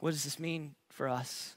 What 0.00 0.12
does 0.12 0.24
this 0.24 0.38
mean 0.38 0.74
for 0.90 1.08
us? 1.08 1.56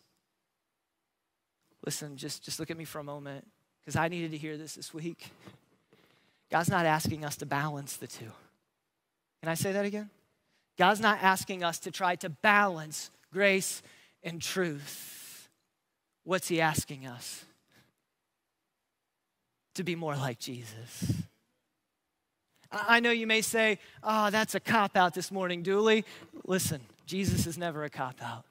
Listen, 1.86 2.18
just, 2.18 2.44
just 2.44 2.60
look 2.60 2.72
at 2.72 2.78
me 2.78 2.86
for 2.86 3.00
a 3.00 3.04
moment 3.04 3.48
because 3.80 3.96
I 3.96 4.08
needed 4.08 4.32
to 4.32 4.38
hear 4.38 4.58
this 4.58 4.76
this 4.76 4.94
week. 4.94 5.32
God's 6.52 6.70
not 6.70 6.86
asking 6.86 7.26
us 7.26 7.38
to 7.38 7.46
balance 7.46 7.96
the 7.96 8.08
two. 8.08 8.32
Can 9.42 9.50
I 9.50 9.56
say 9.56 9.72
that 9.72 9.86
again? 9.86 10.10
God's 10.78 11.00
not 11.00 11.22
asking 11.22 11.64
us 11.64 11.80
to 11.80 11.92
try 11.92 12.16
to 12.18 12.30
balance 12.30 13.10
grace 13.34 13.82
and 14.24 14.42
truth. 14.42 15.50
What's 16.24 16.48
He 16.48 16.62
asking 16.62 17.08
us? 17.08 17.46
To 19.76 19.84
be 19.84 19.96
more 19.96 20.16
like 20.16 20.40
Jesus. 20.40 21.14
I 22.72 23.00
know 23.00 23.12
you 23.12 23.28
may 23.28 23.42
say, 23.42 23.80
oh, 24.04 24.30
that's 24.30 24.56
a 24.56 24.60
cop 24.60 24.96
out 24.96 25.14
this 25.14 25.32
morning, 25.32 25.62
Dooley. 25.62 26.06
Listen, 26.46 26.82
Jesus 27.06 27.48
is 27.48 27.58
never 27.58 27.84
a 27.84 27.90
cop 27.90 28.22
out. 28.24 28.46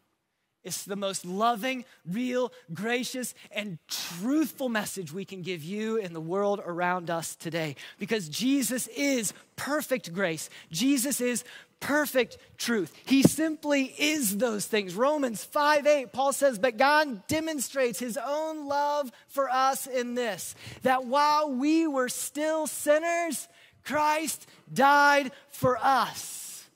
It's 0.62 0.84
the 0.84 0.96
most 0.96 1.24
loving, 1.24 1.84
real, 2.06 2.52
gracious, 2.74 3.34
and 3.50 3.78
truthful 3.88 4.68
message 4.68 5.12
we 5.12 5.24
can 5.24 5.40
give 5.40 5.62
you 5.64 5.96
in 5.96 6.12
the 6.12 6.20
world 6.20 6.60
around 6.64 7.08
us 7.08 7.34
today. 7.34 7.76
Because 7.98 8.28
Jesus 8.28 8.86
is 8.88 9.32
perfect 9.56 10.12
grace. 10.12 10.50
Jesus 10.70 11.20
is 11.20 11.44
perfect 11.80 12.36
truth. 12.58 12.92
He 13.06 13.22
simply 13.22 13.94
is 13.98 14.36
those 14.36 14.66
things. 14.66 14.94
Romans 14.94 15.42
5 15.42 15.86
8, 15.86 16.12
Paul 16.12 16.32
says, 16.32 16.58
But 16.58 16.76
God 16.76 17.26
demonstrates 17.26 17.98
his 17.98 18.18
own 18.22 18.68
love 18.68 19.10
for 19.28 19.48
us 19.48 19.86
in 19.86 20.14
this, 20.14 20.54
that 20.82 21.06
while 21.06 21.50
we 21.50 21.86
were 21.86 22.10
still 22.10 22.66
sinners, 22.66 23.48
Christ 23.82 24.46
died 24.72 25.32
for 25.48 25.78
us. 25.78 26.68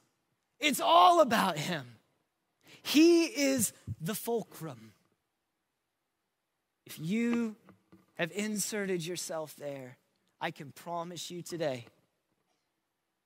It's 0.59 0.81
all 0.81 1.21
about 1.21 1.59
him. 1.59 1.94
He 2.85 3.25
is 3.25 3.73
the 4.01 4.15
fulcrum. 4.15 4.93
If 6.85 6.99
you 7.01 7.57
have 8.17 8.31
inserted 8.33 9.05
yourself 9.05 9.57
there, 9.57 9.97
I 10.39 10.51
can 10.51 10.71
promise 10.71 11.31
you 11.31 11.41
today, 11.41 11.87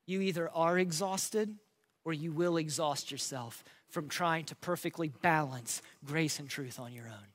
you 0.06 0.20
either 0.20 0.48
are 0.54 0.78
exhausted 0.78 1.56
or 2.04 2.12
you 2.12 2.30
will 2.30 2.56
exhaust 2.56 3.10
yourself 3.10 3.64
from 3.90 4.08
trying 4.08 4.44
to 4.44 4.54
perfectly 4.54 5.08
balance 5.08 5.82
grace 6.04 6.38
and 6.38 6.48
truth 6.48 6.78
on 6.78 6.92
your 6.92 7.06
own. 7.06 7.32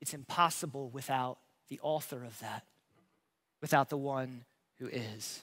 It's 0.00 0.14
impossible 0.14 0.90
without 0.90 1.38
the 1.68 1.78
author 1.80 2.24
of 2.24 2.38
that, 2.40 2.64
without 3.60 3.88
the 3.88 3.96
one 3.96 4.44
who 4.80 4.88
is. 4.88 5.42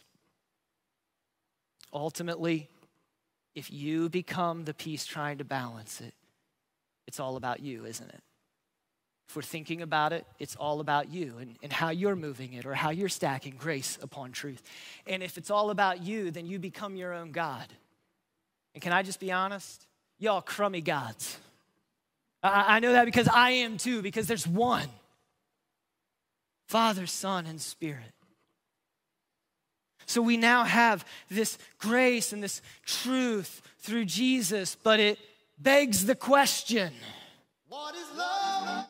Ultimately, 1.94 2.68
if 3.60 3.70
you 3.70 4.08
become 4.08 4.64
the 4.64 4.74
piece 4.74 5.06
trying 5.06 5.38
to 5.40 5.44
balance 5.44 6.00
it, 6.00 6.14
it's 7.08 7.20
all 7.20 7.36
about 7.36 7.60
you, 7.60 7.86
isn't 7.86 8.10
it? 8.10 8.22
If 9.28 9.36
we're 9.36 9.42
thinking 9.42 9.82
about 9.82 10.14
it, 10.14 10.26
it's 10.40 10.56
all 10.56 10.80
about 10.80 11.10
you 11.10 11.36
and, 11.42 11.58
and 11.62 11.74
how 11.74 11.90
you're 11.90 12.16
moving 12.16 12.54
it 12.54 12.66
or 12.66 12.74
how 12.74 12.90
you're 12.90 13.10
stacking 13.10 13.56
grace 13.60 14.00
upon 14.02 14.32
truth. 14.32 14.64
And 15.06 15.22
if 15.22 15.38
it's 15.38 15.52
all 15.52 15.72
about 15.72 16.02
you, 16.02 16.32
then 16.32 16.46
you 16.46 16.58
become 16.58 16.96
your 16.96 17.14
own 17.14 17.34
God. 17.34 17.66
And 18.74 18.82
can 18.82 18.94
I 18.94 19.04
just 19.04 19.20
be 19.20 19.30
honest? 19.30 19.86
Y'all 20.20 20.42
crummy 20.42 20.82
gods. 20.82 21.38
I, 22.42 22.78
I 22.78 22.80
know 22.80 22.94
that 22.94 23.04
because 23.04 23.28
I 23.28 23.52
am 23.52 23.78
too, 23.78 24.02
because 24.02 24.26
there's 24.26 24.48
one 24.48 24.88
Father, 26.68 27.08
Son, 27.08 27.46
and 27.46 27.60
Spirit. 27.60 28.14
So 30.10 30.24
we 30.24 30.38
now 30.38 30.64
have 30.64 31.06
this 31.30 31.60
grace 31.78 32.34
and 32.34 32.42
this 32.42 32.64
truth 32.84 33.62
through 33.78 34.06
Jesus, 34.06 34.74
but 34.74 35.00
it 35.00 35.20
begs 35.60 36.08
the 36.08 36.16
question 36.16 36.92
What 37.68 37.94
is 37.94 38.18
love? 38.18 38.88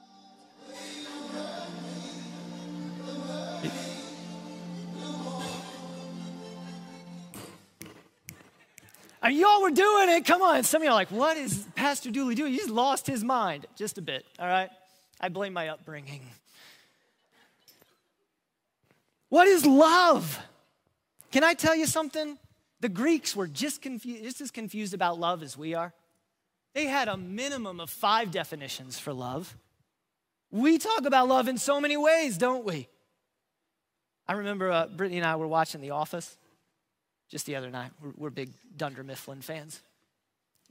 I 9.21 9.27
mean, 9.27 9.39
y'all 9.39 9.61
were 9.61 9.71
doing 9.71 10.07
it. 10.07 10.25
Come 10.25 10.41
on. 10.41 10.63
Some 10.63 10.81
of 10.81 10.85
y'all 10.85 10.93
are 10.93 10.95
like, 10.95 11.11
what 11.11 11.35
is 11.35 11.67
Pastor 11.75 12.09
Dooley 12.11 12.35
doing? 12.35 12.53
He's 12.53 12.69
lost 12.69 13.05
his 13.05 13.21
mind 13.21 13.65
just 13.75 13.97
a 13.97 14.01
bit, 14.01 14.23
all 14.39 14.47
right? 14.47 14.69
I 15.19 15.27
blame 15.27 15.51
my 15.51 15.67
upbringing. 15.67 16.21
What 19.27 19.49
is 19.49 19.65
love? 19.65 20.39
Can 21.31 21.43
I 21.43 21.53
tell 21.53 21.75
you 21.75 21.85
something? 21.85 22.37
The 22.81 22.89
Greeks 22.89 23.35
were 23.35 23.47
just, 23.47 23.81
confused, 23.81 24.23
just 24.23 24.41
as 24.41 24.51
confused 24.51 24.93
about 24.93 25.19
love 25.19 25.43
as 25.43 25.57
we 25.57 25.73
are. 25.73 25.93
They 26.73 26.85
had 26.85 27.07
a 27.07 27.17
minimum 27.17 27.79
of 27.79 27.89
five 27.89 28.31
definitions 28.31 28.97
for 28.99 29.13
love. 29.13 29.55
We 30.51 30.77
talk 30.77 31.05
about 31.05 31.27
love 31.27 31.47
in 31.47 31.57
so 31.57 31.81
many 31.81 31.97
ways, 31.97 32.37
don't 32.37 32.65
we? 32.65 32.87
I 34.27 34.33
remember 34.33 34.71
uh, 34.71 34.87
Brittany 34.87 35.17
and 35.17 35.27
I 35.27 35.35
were 35.35 35.47
watching 35.47 35.81
The 35.81 35.91
Office 35.91 36.37
just 37.29 37.45
the 37.45 37.55
other 37.55 37.69
night. 37.69 37.91
We're, 38.01 38.13
we're 38.17 38.29
big 38.29 38.49
Dunder 38.75 39.03
Mifflin 39.03 39.41
fans. 39.41 39.81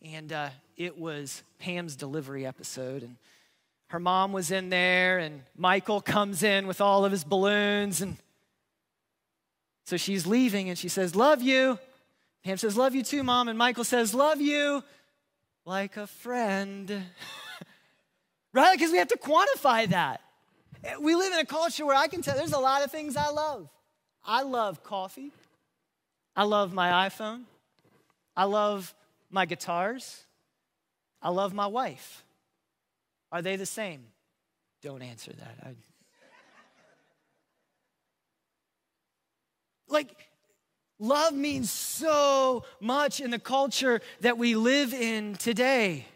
And 0.02 0.32
uh, 0.32 0.50
it 0.76 0.98
was 0.98 1.42
Pam's 1.58 1.96
delivery 1.96 2.46
episode. 2.46 3.02
And 3.02 3.16
her 3.88 4.00
mom 4.00 4.32
was 4.32 4.50
in 4.50 4.68
there, 4.68 5.18
and 5.18 5.42
Michael 5.56 6.00
comes 6.00 6.42
in 6.42 6.66
with 6.66 6.80
all 6.80 7.04
of 7.04 7.12
his 7.12 7.24
balloons. 7.24 8.00
And 8.00 8.16
so 9.88 9.96
she's 9.96 10.26
leaving, 10.26 10.68
and 10.68 10.78
she 10.78 10.90
says, 10.90 11.16
Love 11.16 11.40
you. 11.40 11.78
Pam 12.44 12.58
says, 12.58 12.76
Love 12.76 12.94
you 12.94 13.02
too, 13.02 13.22
mom. 13.22 13.48
And 13.48 13.56
Michael 13.56 13.84
says, 13.84 14.12
Love 14.12 14.38
you 14.38 14.84
like 15.64 15.96
a 15.96 16.06
friend. 16.06 16.90
right? 18.52 18.76
Because 18.76 18.92
we 18.92 18.98
have 18.98 19.08
to 19.08 19.16
quantify 19.16 19.88
that. 19.88 20.20
We 21.00 21.14
live 21.14 21.32
in 21.32 21.38
a 21.38 21.46
culture 21.46 21.86
where 21.86 21.96
I 21.96 22.06
can 22.06 22.20
tell 22.20 22.36
there's 22.36 22.52
a 22.52 22.58
lot 22.58 22.84
of 22.84 22.90
things 22.90 23.16
I 23.16 23.30
love. 23.30 23.70
I 24.26 24.42
love 24.42 24.84
coffee. 24.84 25.32
I 26.36 26.42
love 26.44 26.74
my 26.74 27.08
iPhone. 27.08 27.44
I 28.36 28.44
love 28.44 28.94
my 29.30 29.46
guitars. 29.46 30.22
I 31.22 31.30
love 31.30 31.54
my 31.54 31.66
wife. 31.66 32.26
Are 33.32 33.40
they 33.40 33.56
the 33.56 33.64
same? 33.64 34.04
Don't 34.82 35.00
answer 35.00 35.32
that. 35.32 35.56
I, 35.62 35.68
Like, 39.88 40.14
love 40.98 41.34
means 41.34 41.70
so 41.70 42.64
much 42.80 43.20
in 43.20 43.30
the 43.30 43.38
culture 43.38 44.00
that 44.20 44.38
we 44.38 44.54
live 44.54 44.92
in 44.92 45.34
today. 45.36 46.06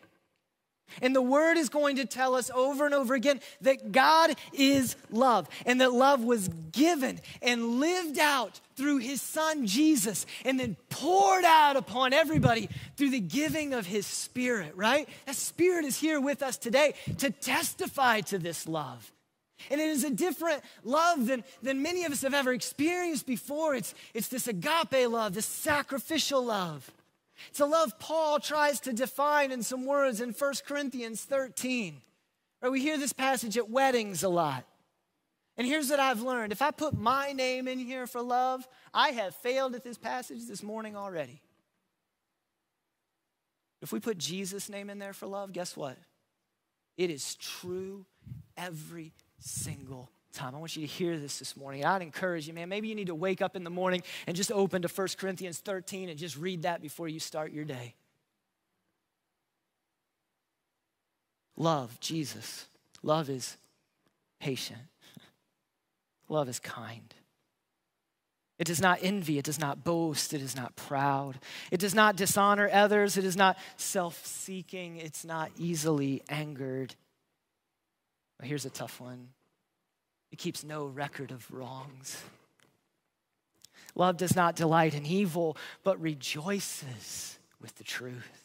And 1.00 1.16
the 1.16 1.22
word 1.22 1.56
is 1.56 1.68
going 1.68 1.96
to 1.96 2.04
tell 2.04 2.34
us 2.34 2.50
over 2.54 2.84
and 2.84 2.94
over 2.94 3.14
again 3.14 3.40
that 3.62 3.92
God 3.92 4.34
is 4.52 4.96
love 5.10 5.48
and 5.64 5.80
that 5.80 5.92
love 5.92 6.22
was 6.22 6.48
given 6.72 7.20
and 7.40 7.80
lived 7.80 8.18
out 8.18 8.60
through 8.76 8.98
his 8.98 9.22
son 9.22 9.66
Jesus 9.66 10.26
and 10.44 10.58
then 10.58 10.76
poured 10.90 11.44
out 11.44 11.76
upon 11.76 12.12
everybody 12.12 12.68
through 12.96 13.10
the 13.10 13.20
giving 13.20 13.72
of 13.72 13.86
his 13.86 14.06
spirit, 14.06 14.72
right? 14.76 15.08
That 15.26 15.36
spirit 15.36 15.84
is 15.84 15.98
here 15.98 16.20
with 16.20 16.42
us 16.42 16.56
today 16.56 16.94
to 17.18 17.30
testify 17.30 18.20
to 18.22 18.38
this 18.38 18.68
love. 18.68 19.10
And 19.70 19.80
it 19.80 19.88
is 19.88 20.04
a 20.04 20.10
different 20.10 20.62
love 20.84 21.26
than, 21.26 21.44
than 21.62 21.82
many 21.82 22.04
of 22.04 22.12
us 22.12 22.22
have 22.22 22.34
ever 22.34 22.52
experienced 22.52 23.26
before. 23.26 23.74
It's, 23.74 23.94
it's 24.14 24.28
this 24.28 24.48
agape 24.48 25.08
love, 25.08 25.34
this 25.34 25.46
sacrificial 25.46 26.44
love. 26.44 26.90
It's 27.48 27.60
a 27.60 27.66
love 27.66 27.98
Paul 27.98 28.40
tries 28.40 28.80
to 28.80 28.92
define 28.92 29.52
in 29.52 29.62
some 29.62 29.84
words 29.84 30.20
in 30.20 30.30
1 30.30 30.54
Corinthians 30.66 31.22
13. 31.24 32.00
Right, 32.60 32.72
we 32.72 32.80
hear 32.80 32.98
this 32.98 33.12
passage 33.12 33.58
at 33.58 33.70
weddings 33.70 34.22
a 34.22 34.28
lot. 34.28 34.64
And 35.56 35.66
here's 35.66 35.90
what 35.90 36.00
I've 36.00 36.22
learned 36.22 36.52
if 36.52 36.62
I 36.62 36.70
put 36.70 36.94
my 36.96 37.32
name 37.32 37.68
in 37.68 37.78
here 37.78 38.06
for 38.06 38.22
love, 38.22 38.66
I 38.94 39.10
have 39.10 39.34
failed 39.34 39.74
at 39.74 39.84
this 39.84 39.98
passage 39.98 40.46
this 40.46 40.62
morning 40.62 40.96
already. 40.96 41.42
If 43.82 43.92
we 43.92 43.98
put 43.98 44.16
Jesus' 44.16 44.68
name 44.68 44.88
in 44.88 44.98
there 44.98 45.12
for 45.12 45.26
love, 45.26 45.52
guess 45.52 45.76
what? 45.76 45.96
It 46.96 47.10
is 47.10 47.34
true 47.34 48.06
every 48.56 49.12
single 49.42 50.10
time. 50.32 50.54
I 50.54 50.58
want 50.58 50.76
you 50.76 50.86
to 50.86 50.92
hear 50.92 51.18
this 51.18 51.38
this 51.38 51.56
morning. 51.56 51.84
I'd 51.84 52.02
encourage 52.02 52.48
you, 52.48 52.54
man. 52.54 52.68
Maybe 52.68 52.88
you 52.88 52.94
need 52.94 53.08
to 53.08 53.14
wake 53.14 53.42
up 53.42 53.56
in 53.56 53.64
the 53.64 53.70
morning 53.70 54.02
and 54.26 54.36
just 54.36 54.50
open 54.50 54.82
to 54.82 54.88
1 54.88 55.08
Corinthians 55.18 55.58
13 55.58 56.08
and 56.08 56.18
just 56.18 56.36
read 56.36 56.62
that 56.62 56.80
before 56.80 57.08
you 57.08 57.20
start 57.20 57.52
your 57.52 57.64
day. 57.64 57.94
Love, 61.56 62.00
Jesus. 62.00 62.66
Love 63.02 63.28
is 63.28 63.56
patient. 64.40 64.80
Love 66.28 66.48
is 66.48 66.58
kind. 66.58 67.14
It 68.58 68.66
does 68.66 68.80
not 68.80 69.00
envy. 69.02 69.38
It 69.38 69.44
does 69.44 69.58
not 69.58 69.82
boast. 69.82 70.32
It 70.32 70.40
is 70.40 70.54
not 70.54 70.76
proud. 70.76 71.38
It 71.70 71.80
does 71.80 71.94
not 71.94 72.16
dishonor 72.16 72.70
others. 72.72 73.16
It 73.16 73.24
is 73.24 73.36
not 73.36 73.58
self 73.76 74.24
seeking. 74.24 74.96
It's 74.96 75.24
not 75.24 75.50
easily 75.58 76.22
angered. 76.28 76.94
Here's 78.48 78.64
a 78.64 78.70
tough 78.70 79.00
one 79.00 79.28
it 80.30 80.38
keeps 80.38 80.64
no 80.64 80.86
record 80.86 81.30
of 81.30 81.50
wrongs. 81.50 82.22
Love 83.94 84.16
does 84.16 84.34
not 84.34 84.56
delight 84.56 84.94
in 84.94 85.04
evil, 85.04 85.56
but 85.84 86.00
rejoices 86.00 87.38
with 87.60 87.76
the 87.76 87.84
truth. 87.84 88.42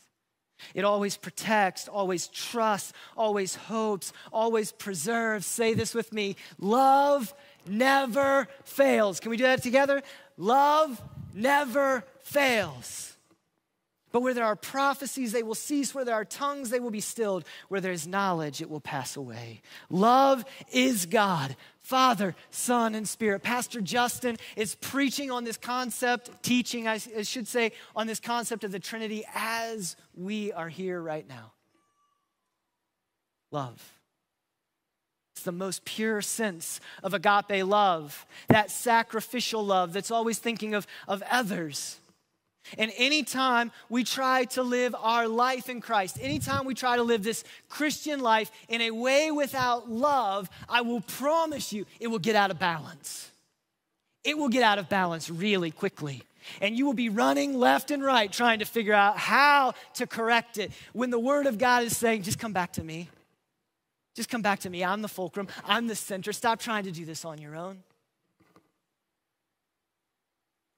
It 0.73 0.83
always 0.83 1.15
protects, 1.15 1.87
always 1.87 2.27
trusts, 2.27 2.91
always 3.15 3.55
hopes, 3.55 4.11
always 4.33 4.71
preserves. 4.71 5.45
Say 5.45 5.73
this 5.73 5.93
with 5.93 6.11
me 6.11 6.35
love 6.59 7.33
never 7.65 8.47
fails. 8.63 9.19
Can 9.19 9.29
we 9.29 9.37
do 9.37 9.43
that 9.43 9.63
together? 9.63 10.01
Love 10.37 11.01
never 11.33 12.03
fails. 12.21 13.16
But 14.17 14.23
where 14.23 14.33
there 14.33 14.45
are 14.45 14.55
prophecies, 14.55 15.31
they 15.31 15.43
will 15.43 15.53
cease. 15.53 15.93
Where 15.93 16.03
there 16.03 16.15
are 16.15 16.25
tongues, 16.25 16.71
they 16.71 16.79
will 16.79 16.89
be 16.89 17.01
stilled. 17.01 17.45
Where 17.67 17.79
there 17.79 17.91
is 17.91 18.07
knowledge, 18.07 18.63
it 18.63 18.67
will 18.67 18.81
pass 18.81 19.15
away. 19.15 19.61
Love 19.91 20.43
is 20.73 21.05
God, 21.05 21.55
Father, 21.81 22.35
Son, 22.49 22.95
and 22.95 23.07
Spirit. 23.07 23.43
Pastor 23.43 23.79
Justin 23.79 24.37
is 24.55 24.73
preaching 24.73 25.29
on 25.29 25.43
this 25.43 25.55
concept, 25.55 26.31
teaching, 26.41 26.87
I 26.87 26.97
should 26.97 27.47
say, 27.47 27.73
on 27.95 28.07
this 28.07 28.19
concept 28.19 28.63
of 28.63 28.71
the 28.71 28.79
Trinity 28.79 29.23
as 29.35 29.95
we 30.15 30.51
are 30.51 30.67
here 30.67 30.99
right 30.99 31.29
now. 31.29 31.51
Love. 33.51 33.99
It's 35.35 35.43
the 35.43 35.51
most 35.51 35.85
pure 35.85 36.23
sense 36.23 36.79
of 37.03 37.13
agape 37.13 37.63
love, 37.63 38.25
that 38.47 38.71
sacrificial 38.71 39.63
love 39.63 39.93
that's 39.93 40.09
always 40.09 40.39
thinking 40.39 40.73
of, 40.73 40.87
of 41.07 41.21
others 41.29 41.99
and 42.77 42.91
anytime 42.97 43.71
we 43.89 44.03
try 44.03 44.45
to 44.45 44.63
live 44.63 44.95
our 44.99 45.27
life 45.27 45.69
in 45.69 45.81
Christ, 45.81 46.17
anytime 46.21 46.65
we 46.65 46.73
try 46.73 46.95
to 46.95 47.03
live 47.03 47.23
this 47.23 47.43
Christian 47.69 48.19
life 48.19 48.51
in 48.67 48.81
a 48.81 48.91
way 48.91 49.31
without 49.31 49.89
love, 49.89 50.49
I 50.67 50.81
will 50.81 51.01
promise 51.01 51.71
you 51.71 51.85
it 51.99 52.07
will 52.07 52.19
get 52.19 52.35
out 52.35 52.51
of 52.51 52.59
balance. 52.59 53.31
It 54.23 54.37
will 54.37 54.49
get 54.49 54.63
out 54.63 54.79
of 54.79 54.89
balance 54.89 55.29
really 55.29 55.71
quickly. 55.71 56.23
And 56.61 56.77
you 56.77 56.85
will 56.85 56.93
be 56.93 57.09
running 57.09 57.57
left 57.57 57.91
and 57.91 58.03
right 58.03 58.31
trying 58.31 58.59
to 58.59 58.65
figure 58.65 58.93
out 58.93 59.17
how 59.17 59.73
to 59.95 60.07
correct 60.07 60.57
it 60.57 60.71
when 60.93 61.09
the 61.09 61.19
Word 61.19 61.45
of 61.45 61.57
God 61.57 61.83
is 61.83 61.95
saying, 61.95 62.23
just 62.23 62.39
come 62.39 62.53
back 62.53 62.73
to 62.73 62.83
me. 62.83 63.09
Just 64.15 64.29
come 64.29 64.41
back 64.41 64.59
to 64.59 64.69
me. 64.69 64.83
I'm 64.83 65.01
the 65.01 65.07
fulcrum, 65.07 65.47
I'm 65.65 65.87
the 65.87 65.95
center. 65.95 66.33
Stop 66.33 66.59
trying 66.59 66.85
to 66.85 66.91
do 66.91 67.05
this 67.05 67.23
on 67.23 67.39
your 67.39 67.55
own. 67.55 67.83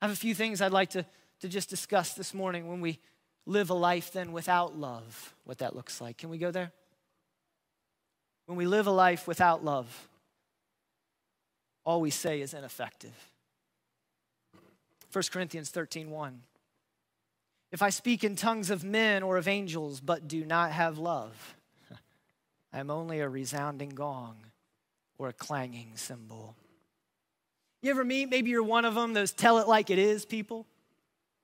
I 0.01 0.05
have 0.05 0.13
a 0.13 0.19
few 0.19 0.33
things 0.33 0.61
I'd 0.61 0.71
like 0.71 0.91
to 0.91 1.05
to 1.41 1.47
just 1.47 1.69
discuss 1.69 2.13
this 2.13 2.33
morning 2.33 2.67
when 2.67 2.81
we 2.81 2.99
live 3.45 3.69
a 3.69 3.73
life 3.73 4.11
then 4.11 4.31
without 4.31 4.77
love, 4.77 5.33
what 5.45 5.59
that 5.59 5.75
looks 5.75 5.99
like. 5.99 6.17
Can 6.17 6.29
we 6.29 6.37
go 6.37 6.51
there? 6.51 6.71
When 8.45 8.57
we 8.57 8.65
live 8.65 8.87
a 8.87 8.91
life 8.91 9.27
without 9.27 9.63
love, 9.63 10.09
all 11.83 12.01
we 12.01 12.09
say 12.09 12.41
is 12.41 12.53
ineffective. 12.53 13.13
1 15.11 15.23
Corinthians 15.31 15.69
13 15.69 16.09
1. 16.09 16.41
If 17.71 17.81
I 17.81 17.89
speak 17.89 18.23
in 18.23 18.35
tongues 18.35 18.69
of 18.69 18.83
men 18.83 19.21
or 19.23 19.37
of 19.37 19.47
angels, 19.47 19.99
but 19.99 20.27
do 20.27 20.43
not 20.43 20.71
have 20.71 20.97
love, 20.97 21.55
I 22.73 22.79
am 22.79 22.89
only 22.89 23.19
a 23.19 23.29
resounding 23.29 23.89
gong 23.89 24.37
or 25.17 25.29
a 25.29 25.33
clanging 25.33 25.91
cymbal. 25.95 26.55
You 27.81 27.91
ever 27.91 28.03
meet, 28.03 28.29
maybe 28.29 28.49
you're 28.49 28.63
one 28.63 28.85
of 28.85 28.95
them, 28.95 29.13
those 29.13 29.31
tell 29.31 29.59
it 29.59 29.67
like 29.67 29.89
it 29.89 29.99
is 29.99 30.25
people? 30.25 30.65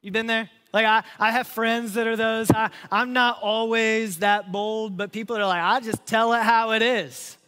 You 0.05 0.11
been 0.11 0.27
there? 0.27 0.51
Like, 0.71 0.85
I, 0.85 1.03
I 1.17 1.31
have 1.31 1.47
friends 1.47 1.95
that 1.95 2.05
are 2.05 2.15
those. 2.15 2.51
I, 2.51 2.69
I'm 2.91 3.11
not 3.11 3.39
always 3.41 4.19
that 4.19 4.51
bold, 4.51 4.97
but 4.97 5.11
people 5.11 5.35
are 5.35 5.47
like, 5.47 5.63
I 5.63 5.79
just 5.79 6.05
tell 6.05 6.31
it 6.33 6.43
how 6.43 6.73
it 6.73 6.83
is. 6.83 7.39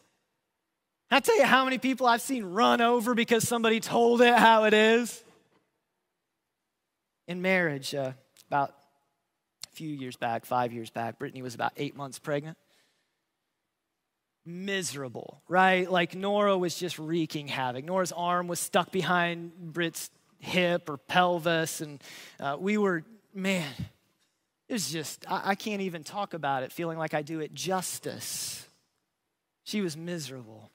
I 1.12 1.20
tell 1.20 1.38
you 1.38 1.46
how 1.46 1.66
many 1.66 1.78
people 1.78 2.08
I've 2.08 2.22
seen 2.22 2.44
run 2.44 2.82
over 2.82 3.14
because 3.14 3.48
somebody 3.48 3.80
told 3.80 4.24
it 4.24 4.34
how 4.34 4.64
it 4.64 4.74
is. 4.74 5.24
In 7.28 7.44
marriage, 7.44 7.94
uh, 7.94 8.14
about 8.48 8.74
a 9.68 9.76
few 9.76 9.90
years 9.90 10.16
back, 10.16 10.44
five 10.44 10.74
years 10.74 10.90
back, 10.90 11.20
Brittany 11.20 11.44
was 11.44 11.54
about 11.54 11.74
eight 11.78 11.96
months 11.96 12.18
pregnant. 12.18 12.58
Miserable, 14.48 15.44
right? 15.48 15.92
Like 15.92 16.16
Nora 16.16 16.58
was 16.58 16.76
just 16.76 16.98
wreaking 16.98 17.50
havoc. 17.50 17.86
Nora's 17.86 18.12
arm 18.14 18.48
was 18.48 18.60
stuck 18.60 18.92
behind 18.92 19.52
Britt's 19.74 20.10
hip 20.40 20.90
or 20.90 20.98
pelvis, 20.98 21.82
and 21.82 22.02
uh, 22.40 22.58
we 22.60 22.78
were, 22.78 23.04
man, 23.34 23.74
it 24.68 24.74
was 24.74 24.92
just, 24.92 25.26
I, 25.30 25.52
I 25.52 25.56
can't 25.56 25.82
even 25.82 26.04
talk 26.04 26.34
about 26.34 26.64
it, 26.64 26.72
feeling 26.72 26.98
like 26.98 27.14
I 27.14 27.22
do 27.22 27.40
it 27.40 27.54
justice. 27.54 28.68
She 29.64 29.82
was 29.82 29.98
miserable. 29.98 30.72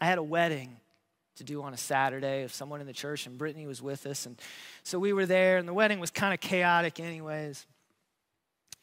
I 0.00 0.06
had 0.06 0.18
a 0.18 0.22
wedding 0.22 0.76
to 1.36 1.44
do 1.44 1.62
on 1.62 1.74
a 1.74 1.76
Saturday 1.76 2.42
of 2.42 2.52
someone 2.52 2.80
in 2.80 2.86
the 2.86 2.92
church, 2.92 3.26
and 3.26 3.38
Brittany 3.38 3.66
was 3.66 3.82
with 3.82 4.06
us. 4.06 4.26
And 4.26 4.40
so 4.82 4.98
we 4.98 5.12
were 5.12 5.26
there, 5.26 5.56
and 5.56 5.66
the 5.66 5.74
wedding 5.74 5.98
was 5.98 6.10
kind 6.10 6.34
of 6.34 6.40
chaotic, 6.40 7.00
anyways. 7.00 7.66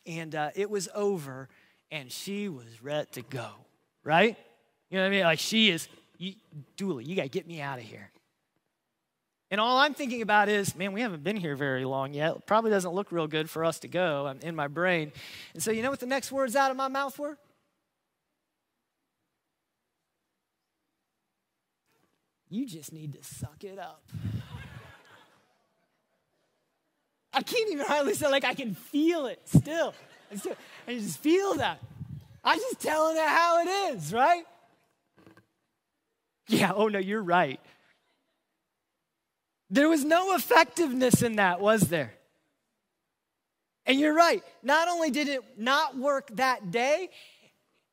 And 0.06 0.34
uh, 0.36 0.50
it 0.56 0.70
was 0.70 0.90
over, 0.94 1.48
and 1.92 2.12
she 2.12 2.50
was 2.50 2.82
ready 2.82 3.08
to 3.14 3.22
go, 3.22 3.50
right? 4.04 4.38
You 4.90 4.98
know 4.98 5.04
what 5.04 5.08
I 5.08 5.12
mean? 5.12 5.24
Like, 5.24 5.40
she 5.40 5.70
is, 5.70 5.88
you, 6.18 6.34
Dooley, 6.76 7.06
you 7.06 7.16
got 7.16 7.24
to 7.24 7.30
get 7.30 7.48
me 7.48 7.62
out 7.62 7.78
of 7.78 7.86
here. 7.86 8.10
And 9.52 9.60
all 9.60 9.78
I'm 9.78 9.94
thinking 9.94 10.22
about 10.22 10.48
is, 10.48 10.78
man, 10.78 10.94
we 10.94 11.02
haven't 11.02 11.24
been 11.24 11.36
here 11.36 11.58
very 11.58 11.84
long 11.84 12.14
yet. 12.14 12.46
Probably 12.46 12.72
doesn't 12.72 12.94
look 12.94 13.12
real 13.12 13.28
good 13.28 13.50
for 13.50 13.66
us 13.66 13.80
to 13.80 13.90
go. 13.90 14.26
I'm 14.26 14.40
in 14.40 14.56
my 14.56 14.70
brain. 14.70 15.12
And 15.54 15.62
so, 15.62 15.72
you 15.72 15.84
know 15.84 15.90
what 15.90 16.00
the 16.00 16.06
next 16.06 16.32
words 16.32 16.56
out 16.56 16.72
of 16.72 16.78
my 16.78 16.88
mouth 16.88 17.20
were? 17.20 17.38
You 22.50 22.66
just 22.66 22.94
need 22.94 23.14
to 23.14 23.24
suck 23.24 23.66
it 23.66 23.78
up. 23.78 24.04
I 27.34 27.42
can't 27.42 27.72
even 27.72 27.86
hardly 27.86 28.14
say, 28.14 28.30
like, 28.30 28.46
I 28.46 28.54
can 28.54 28.74
feel 28.74 29.26
it 29.26 29.42
still. 29.46 29.94
I, 30.32 30.36
still, 30.36 30.56
I 30.88 30.94
just 30.94 31.20
feel 31.20 31.56
that. 31.56 31.82
I'm 32.44 32.58
just 32.58 32.80
telling 32.80 33.18
it 33.18 33.28
how 33.28 33.62
it 33.62 33.96
is, 33.96 34.14
right? 34.14 34.44
Yeah, 36.48 36.72
oh 36.74 36.88
no, 36.88 37.00
you're 37.00 37.24
right. 37.24 37.60
There 39.72 39.88
was 39.88 40.04
no 40.04 40.36
effectiveness 40.36 41.22
in 41.22 41.38
that, 41.38 41.62
was 41.62 41.84
there? 41.84 42.14
And 43.86 43.98
you're 43.98 44.14
right. 44.14 44.44
Not 44.62 44.90
only 44.90 45.10
did 45.10 45.30
it 45.30 45.42
not 45.58 45.98
work 45.98 46.30
that 46.36 46.72
day, 46.72 47.10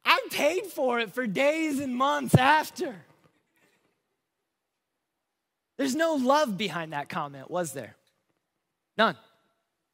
I 0.04 0.20
paid 0.30 0.66
for 0.66 0.98
it 0.98 1.14
for 1.14 1.26
days 1.26 1.78
and 1.78 1.94
months 1.94 2.34
after. 2.34 2.96
There's 5.76 5.94
no 5.94 6.14
love 6.14 6.58
behind 6.58 6.92
that 6.92 7.08
comment, 7.08 7.48
was 7.48 7.72
there? 7.72 7.94
None. 8.96 9.16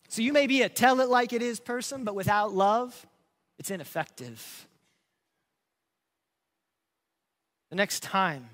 So 0.09 0.23
you 0.23 0.33
may 0.33 0.47
be 0.47 0.63
a 0.63 0.71
tell 0.71 1.01
it 1.01 1.11
like 1.11 1.35
it 1.35 1.43
is 1.43 1.61
person, 1.61 2.05
but 2.05 2.15
without 2.15 2.55
love, 2.55 3.07
it's 3.59 3.71
ineffective. 3.71 4.67
The 7.69 7.77
next 7.77 8.03
time 8.03 8.49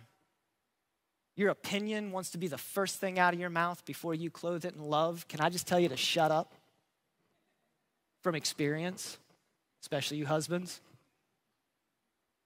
your 1.36 1.50
opinion 1.50 2.12
wants 2.12 2.30
to 2.30 2.38
be 2.38 2.48
the 2.48 2.58
first 2.58 2.96
thing 2.96 3.18
out 3.18 3.34
of 3.34 3.40
your 3.40 3.50
mouth 3.50 3.84
before 3.84 4.14
you 4.14 4.30
clothe 4.30 4.64
it 4.64 4.74
in 4.74 4.82
love, 4.82 5.26
can 5.28 5.40
I 5.40 5.48
just 5.48 5.66
tell 5.66 5.80
you 5.80 5.88
to 5.88 5.96
shut 5.96 6.30
up? 6.30 6.54
From 8.22 8.34
experience, 8.34 9.16
especially 9.80 10.18
you 10.18 10.26
husbands. 10.26 10.80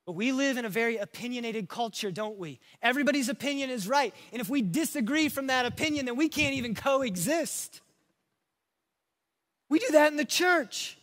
But 0.07 0.13
we 0.13 0.33
live 0.33 0.59
in 0.59 0.65
a 0.65 0.69
very 0.69 0.99
opinionated 0.99 1.69
culture, 1.69 2.11
don't 2.11 2.39
we? 2.39 2.61
Everybody's 2.83 3.29
opinion 3.29 3.71
is 3.71 3.89
right. 3.89 4.15
And 4.33 4.41
if 4.41 4.49
we 4.49 4.61
disagree 4.61 5.29
from 5.29 5.47
that 5.47 5.65
opinion, 5.65 6.05
then 6.05 6.17
we 6.17 6.29
can't 6.29 6.55
even 6.55 6.75
coexist. 6.75 7.81
We 9.71 9.79
do 9.79 9.89
that 9.93 10.13
in 10.13 10.19
the 10.19 10.27
church. 10.27 10.99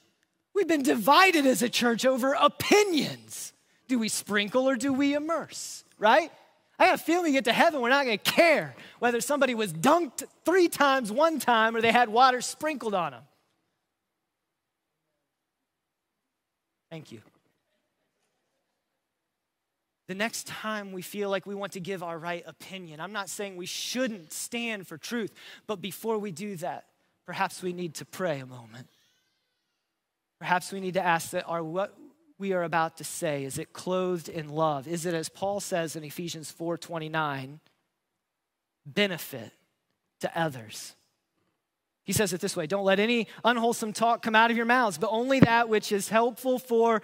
We've 0.53 0.67
been 0.67 0.83
divided 0.83 1.45
as 1.45 1.61
a 1.61 1.69
church 1.69 2.05
over 2.05 2.33
opinions. 2.33 3.53
Do 3.87 3.97
we 3.97 4.07
sprinkle 4.07 4.69
or 4.69 4.75
do 4.75 4.93
we 4.93 5.15
immerse, 5.15 5.83
right? 5.97 6.31
I 6.81 6.85
got 6.85 6.95
a 6.95 7.03
feeling 7.03 7.25
we 7.25 7.31
get 7.33 7.45
to 7.45 7.53
heaven, 7.53 7.79
we're 7.79 7.89
not 7.89 8.05
gonna 8.05 8.17
care 8.17 8.75
whether 8.97 9.21
somebody 9.21 9.53
was 9.53 9.71
dunked 9.71 10.23
three 10.45 10.67
times 10.67 11.11
one 11.11 11.37
time 11.37 11.75
or 11.75 11.81
they 11.81 11.91
had 11.91 12.09
water 12.09 12.41
sprinkled 12.41 12.95
on 12.95 13.11
them. 13.11 13.21
Thank 16.89 17.11
you. 17.11 17.21
The 20.07 20.15
next 20.15 20.47
time 20.47 20.91
we 20.91 21.03
feel 21.03 21.29
like 21.29 21.45
we 21.45 21.53
want 21.53 21.73
to 21.73 21.79
give 21.79 22.01
our 22.01 22.17
right 22.17 22.43
opinion, 22.47 22.99
I'm 22.99 23.13
not 23.13 23.29
saying 23.29 23.57
we 23.57 23.67
shouldn't 23.67 24.33
stand 24.33 24.87
for 24.87 24.97
truth, 24.97 25.31
but 25.67 25.81
before 25.81 26.17
we 26.17 26.31
do 26.31 26.55
that, 26.55 26.85
perhaps 27.27 27.61
we 27.61 27.73
need 27.73 27.93
to 27.95 28.05
pray 28.05 28.39
a 28.39 28.47
moment. 28.47 28.87
Perhaps 30.39 30.71
we 30.71 30.79
need 30.79 30.95
to 30.95 31.05
ask 31.05 31.29
that 31.29 31.43
our 31.43 31.63
what 31.63 31.95
we 32.41 32.51
are 32.53 32.63
about 32.63 32.97
to 32.97 33.03
say 33.05 33.45
is 33.45 33.57
it 33.57 33.71
clothed 33.71 34.27
in 34.27 34.49
love? 34.49 34.87
Is 34.87 35.05
it 35.05 35.13
as 35.13 35.29
Paul 35.29 35.61
says 35.61 35.95
in 35.95 36.03
Ephesians 36.03 36.51
4:29, 36.51 37.59
benefit 38.85 39.53
to 40.19 40.37
others? 40.37 40.95
He 42.03 42.13
says 42.13 42.33
it 42.33 42.41
this 42.41 42.57
way 42.57 42.67
Don't 42.67 42.83
let 42.83 42.99
any 42.99 43.27
unwholesome 43.45 43.93
talk 43.93 44.21
come 44.23 44.35
out 44.35 44.51
of 44.51 44.57
your 44.57 44.65
mouths, 44.65 44.97
but 44.97 45.11
only 45.11 45.39
that 45.41 45.69
which 45.69 45.91
is 45.91 46.09
helpful 46.09 46.57
for 46.59 47.01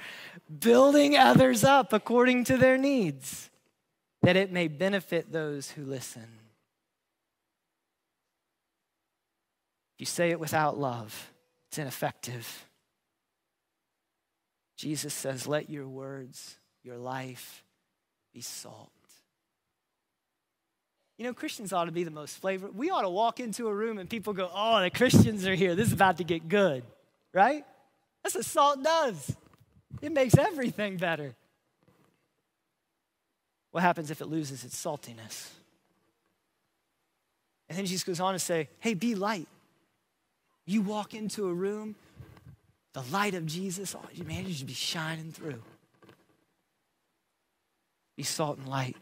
building 0.59 1.15
others 1.15 1.63
up 1.63 1.93
according 1.93 2.43
to 2.45 2.57
their 2.57 2.77
needs, 2.77 3.49
that 4.23 4.35
it 4.35 4.51
may 4.51 4.67
benefit 4.67 5.31
those 5.31 5.71
who 5.71 5.85
listen. 5.85 6.27
If 9.95 10.01
you 10.01 10.05
say 10.07 10.31
it 10.31 10.39
without 10.39 10.77
love, 10.77 11.31
it's 11.69 11.77
ineffective. 11.77 12.66
Jesus 14.77 15.13
says, 15.13 15.47
Let 15.47 15.69
your 15.69 15.87
words, 15.87 16.57
your 16.83 16.97
life 16.97 17.63
be 18.33 18.41
salt. 18.41 18.91
You 21.17 21.25
know, 21.25 21.33
Christians 21.33 21.73
ought 21.73 21.85
to 21.85 21.91
be 21.91 22.03
the 22.03 22.11
most 22.11 22.37
flavor. 22.37 22.69
We 22.71 22.91
ought 22.91 23.01
to 23.01 23.09
walk 23.09 23.39
into 23.39 23.67
a 23.67 23.73
room 23.73 23.97
and 23.97 24.07
people 24.07 24.33
go, 24.33 24.51
oh, 24.53 24.81
the 24.81 24.91
Christians 24.91 25.47
are 25.47 25.55
here. 25.55 25.73
This 25.73 25.87
is 25.87 25.93
about 25.93 26.17
to 26.17 26.23
get 26.23 26.47
good, 26.47 26.83
right? 27.33 27.65
That's 28.23 28.35
what 28.35 28.45
salt 28.45 28.83
does. 28.83 29.35
It 30.01 30.11
makes 30.11 30.37
everything 30.37 30.97
better. 30.97 31.33
What 33.71 33.81
happens 33.81 34.11
if 34.11 34.21
it 34.21 34.27
loses 34.27 34.63
its 34.63 34.75
saltiness? 34.75 35.49
And 37.67 37.77
then 37.77 37.85
Jesus 37.85 38.03
goes 38.03 38.19
on 38.19 38.33
to 38.33 38.39
say, 38.39 38.69
hey, 38.79 38.93
be 38.93 39.15
light. 39.15 39.47
You 40.65 40.81
walk 40.81 41.15
into 41.15 41.47
a 41.47 41.53
room, 41.53 41.95
the 42.97 43.03
light 43.13 43.35
of 43.35 43.45
Jesus, 43.45 43.95
oh, 43.95 44.23
man, 44.23 44.47
you 44.47 44.53
should 44.55 44.65
be 44.65 44.73
shining 44.73 45.31
through. 45.31 45.61
Be 48.15 48.23
salt 48.23 48.57
and 48.57 48.67
light. 48.67 48.97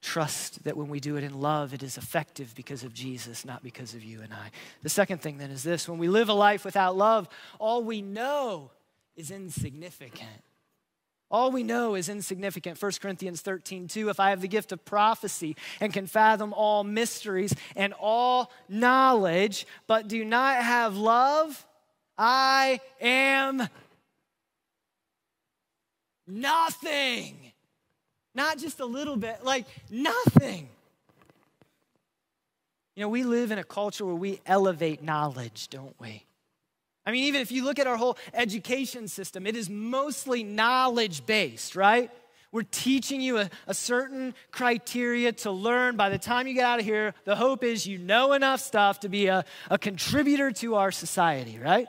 Trust 0.00 0.64
that 0.64 0.74
when 0.74 0.88
we 0.88 0.98
do 0.98 1.16
it 1.16 1.22
in 1.22 1.38
love, 1.38 1.74
it 1.74 1.82
is 1.82 1.98
effective 1.98 2.54
because 2.54 2.84
of 2.84 2.94
Jesus, 2.94 3.44
not 3.44 3.62
because 3.62 3.92
of 3.92 4.02
you 4.02 4.22
and 4.22 4.32
I. 4.32 4.52
The 4.82 4.88
second 4.88 5.20
thing 5.20 5.36
then 5.36 5.50
is 5.50 5.62
this 5.62 5.86
when 5.86 5.98
we 5.98 6.08
live 6.08 6.30
a 6.30 6.32
life 6.32 6.64
without 6.64 6.96
love, 6.96 7.28
all 7.58 7.84
we 7.84 8.00
know 8.00 8.70
is 9.16 9.30
insignificant. 9.30 10.42
All 11.30 11.50
we 11.50 11.64
know 11.64 11.94
is 11.94 12.08
insignificant. 12.08 12.80
1 12.80 12.92
Corinthians 13.02 13.42
13, 13.42 13.86
2. 13.88 14.08
If 14.08 14.18
I 14.18 14.30
have 14.30 14.40
the 14.40 14.48
gift 14.48 14.72
of 14.72 14.82
prophecy 14.86 15.56
and 15.78 15.92
can 15.92 16.06
fathom 16.06 16.54
all 16.54 16.84
mysteries 16.84 17.54
and 17.76 17.92
all 18.00 18.50
knowledge, 18.66 19.66
but 19.86 20.08
do 20.08 20.24
not 20.24 20.62
have 20.62 20.96
love, 20.96 21.66
I 22.18 22.80
am 23.00 23.68
nothing. 26.26 27.36
Not 28.34 28.58
just 28.58 28.80
a 28.80 28.86
little 28.86 29.16
bit, 29.16 29.44
like 29.44 29.66
nothing. 29.90 30.68
You 32.96 33.02
know, 33.02 33.08
we 33.08 33.22
live 33.22 33.52
in 33.52 33.58
a 33.58 33.64
culture 33.64 34.04
where 34.04 34.14
we 34.14 34.40
elevate 34.44 35.02
knowledge, 35.02 35.68
don't 35.68 35.94
we? 36.00 36.24
I 37.06 37.12
mean, 37.12 37.24
even 37.24 37.40
if 37.40 37.52
you 37.52 37.64
look 37.64 37.78
at 37.78 37.86
our 37.86 37.96
whole 37.96 38.18
education 38.34 39.08
system, 39.08 39.46
it 39.46 39.56
is 39.56 39.70
mostly 39.70 40.42
knowledge 40.42 41.24
based, 41.24 41.76
right? 41.76 42.10
We're 42.50 42.62
teaching 42.62 43.20
you 43.20 43.38
a, 43.38 43.50
a, 43.66 43.74
certain 43.74 44.34
criteria 44.50 45.32
to 45.32 45.50
learn. 45.50 45.96
By 45.96 46.08
the 46.08 46.18
time 46.18 46.46
you 46.46 46.54
get 46.54 46.64
out 46.64 46.80
of 46.80 46.84
here, 46.84 47.14
the 47.24 47.36
hope 47.36 47.62
is 47.62 47.86
you 47.86 47.98
know 47.98 48.32
enough 48.32 48.60
stuff 48.60 49.00
to 49.00 49.08
be 49.08 49.26
a, 49.26 49.44
a 49.70 49.78
contributor 49.78 50.50
to 50.52 50.74
our 50.76 50.90
society, 50.90 51.58
right? 51.58 51.88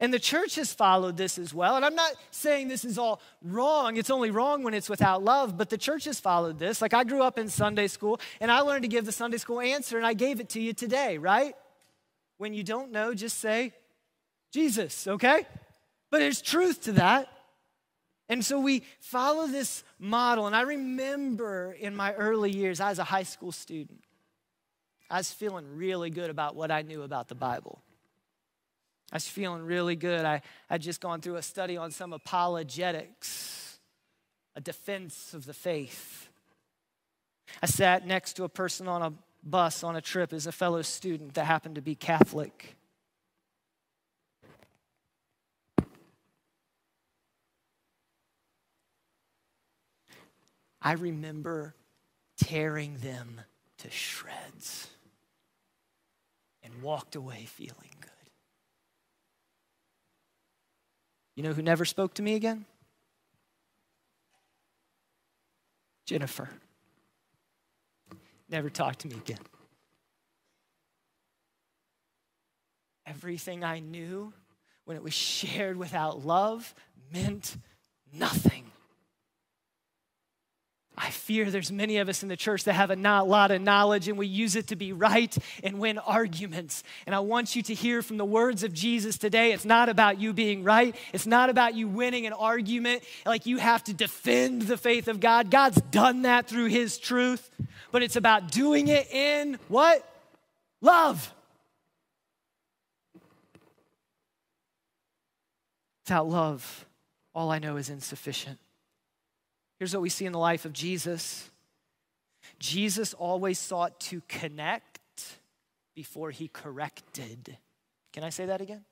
And 0.00 0.14
the 0.14 0.20
church 0.20 0.54
has 0.54 0.72
followed 0.72 1.16
this 1.16 1.38
as 1.38 1.52
well. 1.52 1.74
And 1.74 1.84
I'm 1.84 1.96
not 1.96 2.12
saying 2.30 2.68
this 2.68 2.84
is 2.84 2.98
all 2.98 3.20
wrong. 3.42 3.96
It's 3.96 4.10
only 4.10 4.30
wrong 4.30 4.62
when 4.62 4.72
it's 4.72 4.88
without 4.88 5.24
love, 5.24 5.58
but 5.58 5.70
the 5.70 5.78
church 5.78 6.04
has 6.04 6.20
followed 6.20 6.58
this. 6.58 6.80
Like 6.80 6.94
I 6.94 7.02
grew 7.02 7.22
up 7.22 7.36
in 7.36 7.48
Sunday 7.48 7.88
school 7.88 8.20
and 8.40 8.50
I 8.50 8.60
learned 8.60 8.82
to 8.82 8.88
give 8.88 9.06
the 9.06 9.12
Sunday 9.12 9.38
school 9.38 9.60
answer 9.60 9.96
and 9.96 10.06
I 10.06 10.14
gave 10.14 10.38
it 10.38 10.50
to 10.50 10.60
you 10.60 10.72
today, 10.72 11.18
right? 11.18 11.54
When 12.36 12.54
you 12.54 12.62
don't 12.62 12.92
know, 12.92 13.12
just 13.12 13.38
say 13.38 13.72
Jesus, 14.52 15.08
okay? 15.08 15.46
But 16.10 16.18
there's 16.18 16.40
truth 16.40 16.82
to 16.82 16.92
that. 16.92 17.28
And 18.28 18.44
so 18.44 18.60
we 18.60 18.84
follow 19.00 19.48
this 19.48 19.82
model. 19.98 20.46
And 20.46 20.54
I 20.54 20.62
remember 20.62 21.74
in 21.78 21.96
my 21.96 22.12
early 22.14 22.52
years, 22.52 22.78
I 22.78 22.90
was 22.90 23.00
a 23.00 23.04
high 23.04 23.22
school 23.24 23.50
student. 23.50 24.00
I 25.10 25.16
was 25.16 25.32
feeling 25.32 25.76
really 25.76 26.10
good 26.10 26.30
about 26.30 26.54
what 26.54 26.70
I 26.70 26.82
knew 26.82 27.02
about 27.02 27.28
the 27.28 27.34
Bible. 27.34 27.82
I 29.10 29.16
was 29.16 29.26
feeling 29.26 29.62
really 29.62 29.96
good. 29.96 30.24
I 30.24 30.42
had 30.68 30.82
just 30.82 31.00
gone 31.00 31.20
through 31.20 31.36
a 31.36 31.42
study 31.42 31.76
on 31.76 31.90
some 31.90 32.12
apologetics, 32.12 33.78
a 34.54 34.60
defense 34.60 35.32
of 35.32 35.46
the 35.46 35.54
faith. 35.54 36.28
I 37.62 37.66
sat 37.66 38.06
next 38.06 38.34
to 38.34 38.44
a 38.44 38.48
person 38.48 38.86
on 38.86 39.02
a 39.02 39.12
bus 39.42 39.82
on 39.82 39.96
a 39.96 40.00
trip 40.00 40.32
as 40.32 40.46
a 40.46 40.52
fellow 40.52 40.82
student 40.82 41.34
that 41.34 41.44
happened 41.44 41.76
to 41.76 41.80
be 41.80 41.94
Catholic. 41.94 42.76
I 50.82 50.92
remember 50.92 51.74
tearing 52.36 52.98
them 52.98 53.40
to 53.78 53.90
shreds 53.90 54.88
and 56.62 56.82
walked 56.82 57.16
away 57.16 57.46
feeling 57.46 57.94
good. 58.00 58.17
You 61.38 61.44
know 61.44 61.52
who 61.52 61.62
never 61.62 61.84
spoke 61.84 62.14
to 62.14 62.22
me 62.22 62.34
again? 62.34 62.64
Jennifer. 66.04 66.48
Never 68.48 68.68
talked 68.68 68.98
to 69.02 69.08
me 69.08 69.14
again. 69.14 69.38
Everything 73.06 73.62
I 73.62 73.78
knew 73.78 74.32
when 74.84 74.96
it 74.96 75.02
was 75.04 75.14
shared 75.14 75.76
without 75.76 76.26
love 76.26 76.74
meant 77.12 77.56
nothing. 78.12 78.72
I 81.00 81.10
fear 81.10 81.48
there's 81.48 81.70
many 81.70 81.98
of 81.98 82.08
us 82.08 82.24
in 82.24 82.28
the 82.28 82.36
church 82.36 82.64
that 82.64 82.72
have 82.72 82.90
a 82.90 82.96
lot 82.96 83.52
of 83.52 83.62
knowledge 83.62 84.08
and 84.08 84.18
we 84.18 84.26
use 84.26 84.56
it 84.56 84.66
to 84.68 84.76
be 84.76 84.92
right 84.92 85.36
and 85.62 85.78
win 85.78 85.98
arguments. 85.98 86.82
And 87.06 87.14
I 87.14 87.20
want 87.20 87.54
you 87.54 87.62
to 87.62 87.74
hear 87.74 88.02
from 88.02 88.16
the 88.16 88.24
words 88.24 88.64
of 88.64 88.72
Jesus 88.72 89.16
today. 89.16 89.52
It's 89.52 89.64
not 89.64 89.88
about 89.88 90.20
you 90.20 90.32
being 90.32 90.64
right, 90.64 90.96
it's 91.12 91.26
not 91.26 91.50
about 91.50 91.74
you 91.74 91.86
winning 91.86 92.26
an 92.26 92.32
argument 92.32 93.04
like 93.24 93.46
you 93.46 93.58
have 93.58 93.84
to 93.84 93.94
defend 93.94 94.62
the 94.62 94.76
faith 94.76 95.06
of 95.06 95.20
God. 95.20 95.52
God's 95.52 95.80
done 95.82 96.22
that 96.22 96.48
through 96.48 96.66
His 96.66 96.98
truth, 96.98 97.48
but 97.92 98.02
it's 98.02 98.16
about 98.16 98.50
doing 98.50 98.88
it 98.88 99.08
in 99.12 99.58
what? 99.68 100.04
Love. 100.80 101.32
Without 106.04 106.28
love, 106.28 106.86
all 107.34 107.52
I 107.52 107.60
know 107.60 107.76
is 107.76 107.88
insufficient. 107.88 108.58
Here's 109.78 109.94
what 109.94 110.02
we 110.02 110.08
see 110.08 110.26
in 110.26 110.32
the 110.32 110.38
life 110.38 110.64
of 110.64 110.72
Jesus 110.72 111.50
Jesus 112.58 113.14
always 113.14 113.58
sought 113.58 114.00
to 114.00 114.22
connect 114.28 115.00
before 115.94 116.30
he 116.30 116.48
corrected. 116.48 117.58
Can 118.12 118.24
I 118.24 118.30
say 118.30 118.46
that 118.46 118.60
again? 118.60 118.84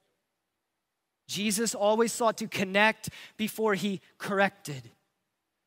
Jesus 1.27 1.75
always 1.75 2.13
sought 2.13 2.39
to 2.39 2.47
connect 2.47 3.09
before 3.37 3.75
he 3.75 4.01
corrected. 4.19 4.91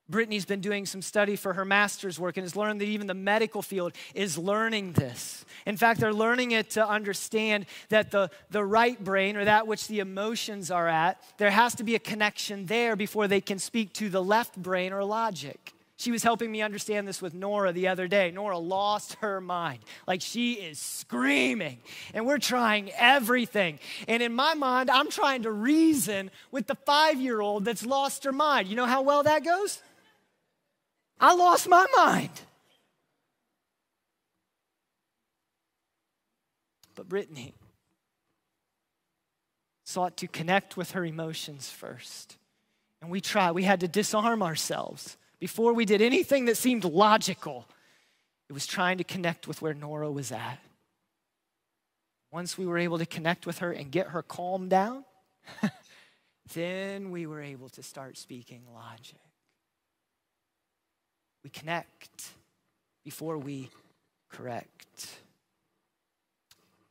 Brittany's 0.09 0.45
been 0.45 0.61
doing 0.61 0.85
some 0.85 1.01
study 1.01 1.35
for 1.35 1.53
her 1.53 1.63
master's 1.63 2.19
work 2.19 2.37
and 2.37 2.43
has 2.43 2.55
learned 2.55 2.81
that 2.81 2.87
even 2.87 3.07
the 3.07 3.13
medical 3.13 3.61
field 3.61 3.93
is 4.15 4.37
learning 4.37 4.93
this. 4.93 5.45
In 5.65 5.77
fact, 5.77 5.99
they're 5.99 6.13
learning 6.13 6.51
it 6.51 6.71
to 6.71 6.87
understand 6.87 7.67
that 7.89 8.09
the, 8.09 8.31
the 8.49 8.65
right 8.65 9.01
brain, 9.01 9.37
or 9.37 9.45
that 9.45 9.67
which 9.67 9.87
the 9.87 9.99
emotions 9.99 10.71
are 10.71 10.87
at, 10.87 11.21
there 11.37 11.51
has 11.51 11.75
to 11.75 11.83
be 11.83 11.95
a 11.95 11.99
connection 11.99 12.65
there 12.65 12.95
before 12.95 13.27
they 13.27 13.41
can 13.41 13.59
speak 13.59 13.93
to 13.93 14.09
the 14.09 14.23
left 14.23 14.57
brain 14.57 14.93
or 14.93 15.03
logic. 15.03 15.73
She 15.99 16.11
was 16.11 16.23
helping 16.23 16.49
me 16.49 16.61
understand 16.61 17.09
this 17.09 17.21
with 17.21 17.33
Nora 17.33 17.73
the 17.73 17.89
other 17.89 18.07
day. 18.07 18.31
Nora 18.31 18.57
lost 18.57 19.15
her 19.15 19.41
mind. 19.41 19.79
Like 20.07 20.21
she 20.21 20.53
is 20.53 20.79
screaming, 20.79 21.79
and 22.13 22.25
we're 22.25 22.37
trying 22.37 22.89
everything. 22.97 23.79
And 24.07 24.23
in 24.23 24.33
my 24.33 24.53
mind, 24.53 24.89
I'm 24.89 25.09
trying 25.09 25.43
to 25.43 25.51
reason 25.51 26.31
with 26.51 26.67
the 26.67 26.75
five 26.75 27.19
year 27.19 27.41
old 27.41 27.65
that's 27.65 27.85
lost 27.85 28.23
her 28.23 28.31
mind. 28.31 28.69
You 28.69 28.77
know 28.77 28.85
how 28.85 29.01
well 29.01 29.23
that 29.23 29.43
goes? 29.43 29.81
I 31.19 31.33
lost 31.33 31.67
my 31.67 31.85
mind. 31.97 32.29
But 36.95 37.09
Brittany 37.09 37.53
sought 39.83 40.17
to 40.17 40.27
connect 40.27 40.77
with 40.77 40.91
her 40.91 41.03
emotions 41.03 41.69
first. 41.69 42.37
And 43.01 43.09
we 43.09 43.21
tried, 43.21 43.51
we 43.51 43.63
had 43.63 43.79
to 43.79 43.87
disarm 43.87 44.43
ourselves 44.43 45.17
before 45.39 45.73
we 45.73 45.85
did 45.85 46.01
anything 46.01 46.45
that 46.45 46.57
seemed 46.57 46.83
logical. 46.83 47.65
It 48.49 48.53
was 48.53 48.67
trying 48.67 48.97
to 48.97 49.03
connect 49.03 49.47
with 49.47 49.61
where 49.61 49.73
Nora 49.73 50.11
was 50.11 50.31
at. 50.31 50.59
Once 52.31 52.57
we 52.57 52.67
were 52.67 52.77
able 52.77 52.99
to 52.99 53.05
connect 53.05 53.45
with 53.45 53.59
her 53.59 53.71
and 53.71 53.91
get 53.91 54.07
her 54.07 54.21
calmed 54.21 54.69
down, 54.69 55.05
then 56.53 57.09
we 57.09 57.25
were 57.25 57.41
able 57.41 57.69
to 57.69 57.81
start 57.81 58.17
speaking 58.17 58.61
logic. 58.73 59.28
We 61.43 61.49
connect 61.49 62.31
before 63.03 63.37
we 63.37 63.69
correct. 64.29 65.19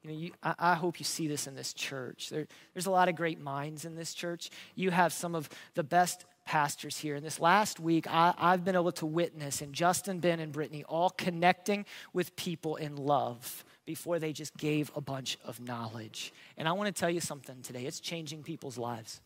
You 0.03 0.11
know, 0.11 0.17
you, 0.17 0.33
I, 0.43 0.55
I, 0.59 0.75
hope 0.75 0.99
you 0.99 1.05
see 1.05 1.29
this 1.29 1.47
in 1.47 1.55
this 1.55 1.73
church. 1.73 2.31
There, 2.31 2.47
there's 2.73 2.87
a 2.87 2.91
lot 2.91 3.09
of 3.09 3.17
great 3.17 3.41
minds 3.41 3.85
in 3.85 3.95
this 3.95 4.15
church. 4.15 4.51
You 4.75 4.91
have 4.91 5.13
some 5.13 5.35
of 5.35 5.49
the 5.75 5.83
best 5.83 6.25
pastors 6.47 6.97
here. 6.97 7.17
And 7.17 7.25
this 7.25 7.41
last 7.41 7.79
week, 7.79 8.07
I, 8.09 8.33
I've 8.39 8.65
been 8.65 8.75
able 8.75 8.93
to 8.93 9.07
witness, 9.07 9.61
and 9.61 9.75
Justin, 9.75 10.19
Ben, 10.19 10.41
and 10.41 10.51
Brittany 10.51 10.83
all 10.89 11.11
connecting 11.11 11.85
with 12.15 12.35
people 12.37 12.77
in 12.77 12.97
love 12.97 13.65
before 13.85 14.19
they 14.19 14.33
just 14.33 14.57
gave 14.57 14.91
a 14.97 15.01
bunch 15.01 15.37
of 15.45 15.61
knowledge. 15.61 16.33
And 16.57 16.67
I 16.67 16.73
want 16.73 16.95
to 16.95 16.99
tell 16.99 17.11
you 17.11 17.21
something 17.21 17.61
today 17.63 17.85
it's 17.85 18.01
changing 18.01 18.45
people's 18.45 18.79
lives. 18.79 19.21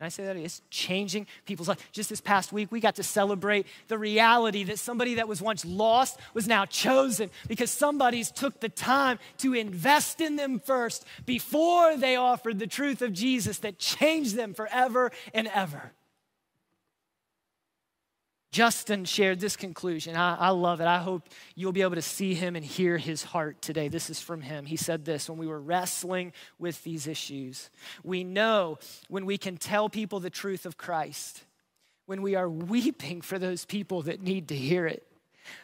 Can 0.00 0.06
I 0.06 0.08
say 0.08 0.24
that? 0.24 0.34
It's 0.38 0.62
changing 0.70 1.26
people's 1.44 1.68
lives. 1.68 1.82
Just 1.92 2.08
this 2.08 2.22
past 2.22 2.54
week, 2.54 2.72
we 2.72 2.80
got 2.80 2.94
to 2.94 3.02
celebrate 3.02 3.66
the 3.88 3.98
reality 3.98 4.64
that 4.64 4.78
somebody 4.78 5.16
that 5.16 5.28
was 5.28 5.42
once 5.42 5.62
lost 5.62 6.18
was 6.32 6.48
now 6.48 6.64
chosen 6.64 7.28
because 7.48 7.70
somebody's 7.70 8.30
took 8.30 8.60
the 8.60 8.70
time 8.70 9.18
to 9.36 9.52
invest 9.52 10.22
in 10.22 10.36
them 10.36 10.58
first 10.58 11.04
before 11.26 11.98
they 11.98 12.16
offered 12.16 12.58
the 12.58 12.66
truth 12.66 13.02
of 13.02 13.12
Jesus 13.12 13.58
that 13.58 13.78
changed 13.78 14.36
them 14.36 14.54
forever 14.54 15.12
and 15.34 15.48
ever. 15.48 15.92
Justin 18.52 19.04
shared 19.04 19.38
this 19.38 19.56
conclusion. 19.56 20.16
I, 20.16 20.34
I, 20.34 20.48
love 20.48 20.80
it. 20.80 20.86
I 20.86 20.98
hope 20.98 21.28
you'll 21.54 21.70
be 21.70 21.82
able 21.82 21.94
to 21.94 22.02
see 22.02 22.34
him 22.34 22.56
and 22.56 22.64
hear 22.64 22.98
his 22.98 23.22
heart 23.22 23.62
today. 23.62 23.86
This 23.86 24.10
is 24.10 24.20
from 24.20 24.40
him. 24.40 24.66
He 24.66 24.76
said 24.76 25.04
this 25.04 25.28
when 25.28 25.38
we 25.38 25.46
were 25.46 25.60
wrestling 25.60 26.32
with 26.58 26.82
these 26.82 27.06
issues. 27.06 27.70
We 28.02 28.24
know 28.24 28.78
when 29.08 29.24
we 29.24 29.38
can 29.38 29.56
tell 29.56 29.88
people 29.88 30.18
the 30.18 30.30
truth 30.30 30.66
of 30.66 30.76
Christ, 30.76 31.44
when 32.06 32.22
we 32.22 32.34
are 32.34 32.48
weeping 32.48 33.20
for 33.20 33.38
those 33.38 33.64
people 33.64 34.02
that 34.02 34.20
need 34.20 34.48
to 34.48 34.56
hear 34.56 34.84
it, 34.84 35.06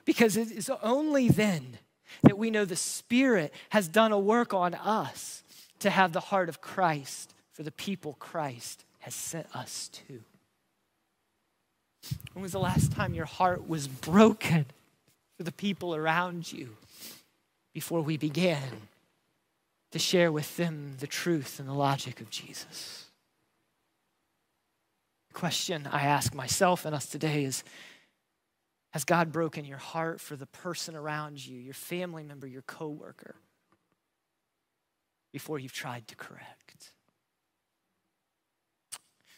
because 0.04 0.36
it 0.36 0.52
is 0.52 0.70
only 0.80 1.28
then 1.28 1.78
that 2.22 2.38
we 2.38 2.50
know 2.50 2.64
the 2.64 2.76
Spirit 2.76 3.52
has 3.70 3.88
done 3.88 4.12
a 4.12 4.18
work 4.18 4.54
on 4.54 4.74
us 4.74 5.42
to 5.80 5.90
have 5.90 6.12
the 6.12 6.20
heart 6.20 6.48
of 6.48 6.60
Christ 6.60 7.34
for 7.50 7.64
the 7.64 7.72
people 7.72 8.14
Christ 8.20 8.84
has 9.00 9.14
sent 9.14 9.48
us 9.56 9.88
to. 10.08 10.22
When 12.32 12.42
was 12.42 12.52
the 12.52 12.58
last 12.58 12.92
time 12.92 13.14
your 13.14 13.26
heart 13.26 13.68
was 13.68 13.88
broken 13.88 14.66
for 15.36 15.42
the 15.42 15.52
people 15.52 15.94
around 15.94 16.52
you 16.52 16.76
before 17.72 18.00
we 18.00 18.16
began 18.16 18.88
to 19.92 19.98
share 19.98 20.30
with 20.30 20.56
them 20.56 20.96
the 20.98 21.06
truth 21.06 21.58
and 21.58 21.68
the 21.68 21.74
logic 21.74 22.20
of 22.20 22.30
Jesus? 22.30 23.06
The 25.28 25.34
question 25.34 25.88
I 25.90 26.02
ask 26.02 26.34
myself 26.34 26.84
and 26.84 26.94
us 26.94 27.06
today 27.06 27.44
is 27.44 27.64
Has 28.90 29.04
God 29.04 29.32
broken 29.32 29.64
your 29.64 29.78
heart 29.78 30.20
for 30.20 30.36
the 30.36 30.46
person 30.46 30.94
around 30.96 31.44
you, 31.44 31.58
your 31.58 31.74
family 31.74 32.22
member, 32.22 32.46
your 32.46 32.62
coworker, 32.62 33.36
before 35.32 35.58
you've 35.58 35.72
tried 35.72 36.08
to 36.08 36.16
correct? 36.16 36.92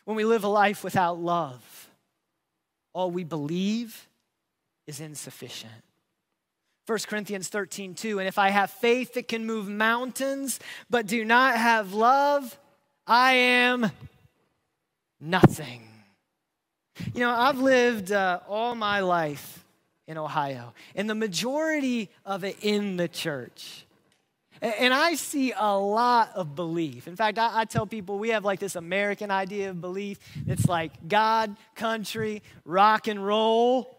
When 0.04 0.16
we 0.16 0.24
live 0.24 0.42
a 0.42 0.48
life 0.48 0.82
without 0.82 1.18
love, 1.18 1.87
all 2.92 3.10
we 3.10 3.24
believe 3.24 4.08
is 4.86 5.00
insufficient. 5.00 5.72
1 6.86 6.98
Corinthians 7.06 7.48
13, 7.48 7.94
2. 7.94 8.18
And 8.18 8.26
if 8.26 8.38
I 8.38 8.48
have 8.48 8.70
faith 8.70 9.14
that 9.14 9.28
can 9.28 9.44
move 9.44 9.68
mountains, 9.68 10.58
but 10.88 11.06
do 11.06 11.22
not 11.24 11.56
have 11.56 11.92
love, 11.92 12.58
I 13.06 13.32
am 13.34 13.90
nothing. 15.20 15.86
You 17.14 17.20
know, 17.20 17.30
I've 17.30 17.58
lived 17.58 18.10
uh, 18.10 18.40
all 18.48 18.74
my 18.74 19.00
life 19.00 19.64
in 20.06 20.16
Ohio, 20.16 20.72
and 20.94 21.08
the 21.08 21.14
majority 21.14 22.08
of 22.24 22.42
it 22.42 22.56
in 22.62 22.96
the 22.96 23.08
church. 23.08 23.84
And 24.60 24.92
I 24.92 25.14
see 25.14 25.52
a 25.56 25.76
lot 25.76 26.32
of 26.34 26.56
belief. 26.56 27.06
In 27.06 27.16
fact, 27.16 27.38
I, 27.38 27.64
tell 27.64 27.86
people 27.86 28.18
we 28.18 28.30
have 28.30 28.44
like 28.44 28.58
this 28.58 28.76
American 28.76 29.30
idea 29.30 29.70
of 29.70 29.80
belief. 29.80 30.18
It's 30.46 30.66
like 30.66 31.08
God, 31.08 31.56
country, 31.76 32.42
rock 32.64 33.06
and 33.06 33.24
roll, 33.24 33.96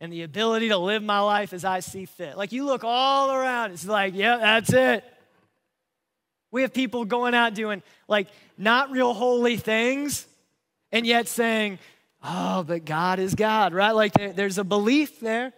and 0.00 0.12
the 0.12 0.22
ability 0.22 0.68
to 0.70 0.78
live 0.78 1.02
my 1.02 1.20
life 1.20 1.52
as 1.52 1.64
I 1.64 1.80
see 1.80 2.04
fit. 2.04 2.36
Like 2.36 2.52
you 2.52 2.64
look 2.64 2.84
all 2.84 3.30
around, 3.30 3.72
it's 3.72 3.86
like, 3.86 4.14
yeah, 4.14 4.36
that's 4.38 4.72
it. 4.72 5.04
We 6.50 6.62
have 6.62 6.72
people 6.72 7.04
going 7.04 7.34
out 7.34 7.54
doing 7.54 7.82
like 8.08 8.28
not 8.58 8.90
real 8.90 9.14
holy 9.14 9.56
things 9.56 10.26
and 10.92 11.06
yet 11.06 11.28
saying, 11.28 11.78
oh, 12.22 12.64
but 12.64 12.84
God 12.84 13.18
is 13.18 13.34
God, 13.34 13.74
right? 13.74 13.92
Like 13.92 14.12
there's 14.14 14.58
a 14.58 14.64
belief 14.64 15.20
there, 15.20 15.52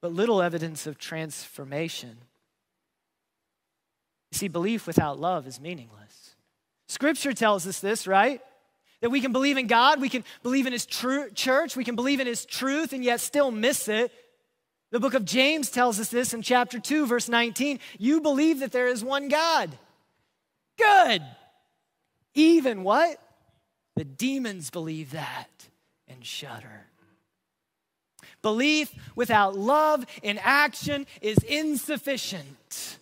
but 0.00 0.12
little 0.12 0.40
evidence 0.40 0.86
of 0.86 0.98
transformation. 0.98 2.18
You 4.32 4.38
see, 4.38 4.48
belief 4.48 4.86
without 4.86 5.18
love 5.18 5.46
is 5.46 5.60
meaningless. 5.60 6.34
Scripture 6.88 7.32
tells 7.32 7.66
us 7.66 7.80
this, 7.80 8.06
right? 8.06 8.40
That 9.00 9.10
we 9.10 9.20
can 9.20 9.32
believe 9.32 9.56
in 9.56 9.66
God, 9.66 10.00
we 10.00 10.08
can 10.08 10.24
believe 10.42 10.66
in 10.66 10.72
His 10.72 10.86
true 10.86 11.30
church, 11.30 11.76
we 11.76 11.84
can 11.84 11.96
believe 11.96 12.20
in 12.20 12.26
His 12.26 12.44
truth, 12.44 12.92
and 12.92 13.04
yet 13.04 13.20
still 13.20 13.50
miss 13.50 13.88
it. 13.88 14.12
The 14.90 15.00
book 15.00 15.14
of 15.14 15.24
James 15.24 15.70
tells 15.70 16.00
us 16.00 16.08
this 16.08 16.32
in 16.32 16.42
chapter 16.42 16.80
2, 16.80 17.06
verse 17.06 17.28
19. 17.28 17.78
You 17.98 18.20
believe 18.20 18.60
that 18.60 18.72
there 18.72 18.88
is 18.88 19.04
one 19.04 19.28
God. 19.28 19.76
Good. 20.78 21.22
Even 22.34 22.84
what? 22.84 23.18
The 23.96 24.04
demons 24.04 24.70
believe 24.70 25.10
that 25.10 25.48
and 26.06 26.24
shudder. 26.24 26.86
Belief 28.42 28.94
without 29.16 29.56
love 29.56 30.06
in 30.22 30.38
action 30.38 31.06
is 31.20 31.38
insufficient. 31.38 32.97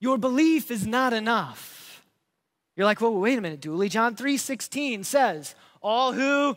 Your 0.00 0.18
belief 0.18 0.70
is 0.70 0.86
not 0.86 1.12
enough. 1.12 2.04
You're 2.76 2.86
like, 2.86 3.00
well, 3.00 3.14
wait 3.14 3.38
a 3.38 3.40
minute, 3.40 3.60
Dooley. 3.60 3.88
John 3.88 4.14
3:16 4.14 5.04
says, 5.04 5.54
all 5.82 6.12
who 6.12 6.56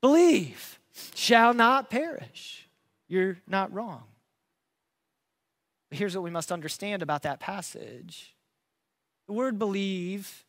believe 0.00 0.78
shall 1.14 1.54
not 1.54 1.90
perish. 1.90 2.68
You're 3.08 3.38
not 3.46 3.72
wrong. 3.72 4.04
But 5.90 5.98
here's 5.98 6.14
what 6.14 6.24
we 6.24 6.30
must 6.30 6.52
understand 6.52 7.02
about 7.02 7.22
that 7.22 7.40
passage. 7.40 8.34
The 9.26 9.32
word 9.32 9.58
believe 9.58 10.44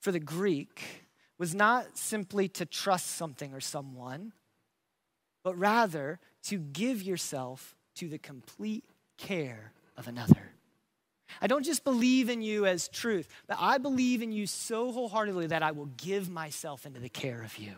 for 0.00 0.12
the 0.12 0.20
Greek 0.20 1.04
was 1.38 1.54
not 1.54 1.96
simply 1.96 2.48
to 2.48 2.66
trust 2.66 3.08
something 3.08 3.52
or 3.52 3.60
someone, 3.60 4.32
but 5.44 5.58
rather 5.58 6.18
to 6.44 6.58
give 6.58 7.02
yourself 7.02 7.76
to 7.96 8.08
the 8.08 8.18
complete 8.18 8.84
care 9.16 9.72
of 9.98 10.08
another. 10.08 10.52
I 11.42 11.46
don't 11.46 11.64
just 11.64 11.84
believe 11.84 12.30
in 12.30 12.40
you 12.40 12.64
as 12.64 12.88
truth, 12.88 13.28
but 13.46 13.58
I 13.60 13.78
believe 13.78 14.22
in 14.22 14.32
you 14.32 14.46
so 14.46 14.92
wholeheartedly 14.92 15.48
that 15.48 15.62
I 15.62 15.72
will 15.72 15.90
give 15.96 16.30
myself 16.30 16.86
into 16.86 17.00
the 17.00 17.08
care 17.08 17.42
of 17.42 17.58
you. 17.58 17.74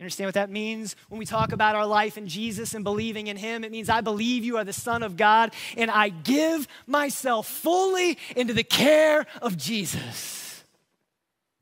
Understand 0.00 0.28
what 0.28 0.34
that 0.34 0.50
means 0.50 0.96
when 1.08 1.18
we 1.18 1.26
talk 1.26 1.52
about 1.52 1.76
our 1.76 1.86
life 1.86 2.18
in 2.18 2.26
Jesus 2.26 2.74
and 2.74 2.82
believing 2.82 3.28
in 3.28 3.36
Him? 3.36 3.62
It 3.62 3.70
means 3.70 3.88
I 3.88 4.00
believe 4.00 4.44
you 4.44 4.56
are 4.56 4.64
the 4.64 4.72
Son 4.72 5.02
of 5.02 5.16
God 5.16 5.52
and 5.76 5.90
I 5.90 6.08
give 6.08 6.66
myself 6.86 7.46
fully 7.46 8.18
into 8.34 8.54
the 8.54 8.64
care 8.64 9.26
of 9.40 9.56
Jesus. 9.56 10.64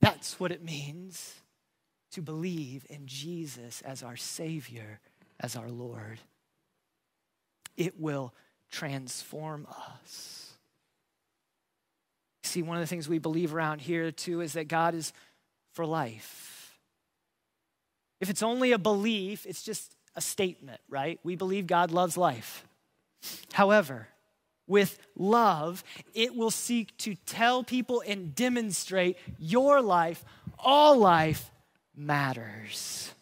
That's 0.00 0.40
what 0.40 0.50
it 0.50 0.64
means 0.64 1.34
to 2.12 2.22
believe 2.22 2.86
in 2.88 3.06
Jesus 3.06 3.82
as 3.82 4.02
our 4.02 4.16
Savior, 4.16 5.00
as 5.38 5.54
our 5.54 5.68
Lord. 5.68 6.18
It 7.76 8.00
will 8.00 8.34
transform 8.72 9.68
us. 9.70 10.54
See, 12.42 12.62
one 12.62 12.76
of 12.76 12.80
the 12.80 12.88
things 12.88 13.08
we 13.08 13.18
believe 13.18 13.54
around 13.54 13.80
here 13.80 14.10
too 14.10 14.40
is 14.40 14.54
that 14.54 14.66
God 14.66 14.94
is 14.94 15.12
for 15.74 15.86
life. 15.86 16.78
If 18.20 18.30
it's 18.30 18.42
only 18.42 18.72
a 18.72 18.78
belief, 18.78 19.46
it's 19.46 19.62
just 19.62 19.94
a 20.16 20.20
statement, 20.20 20.80
right? 20.88 21.20
We 21.22 21.36
believe 21.36 21.66
God 21.66 21.92
loves 21.92 22.16
life. 22.16 22.64
However, 23.52 24.08
with 24.66 24.98
love, 25.16 25.84
it 26.14 26.34
will 26.34 26.50
seek 26.50 26.96
to 26.98 27.14
tell 27.26 27.62
people 27.62 28.02
and 28.06 28.34
demonstrate 28.34 29.16
your 29.38 29.80
life, 29.80 30.24
all 30.58 30.96
life 30.96 31.50
matters. 31.94 33.12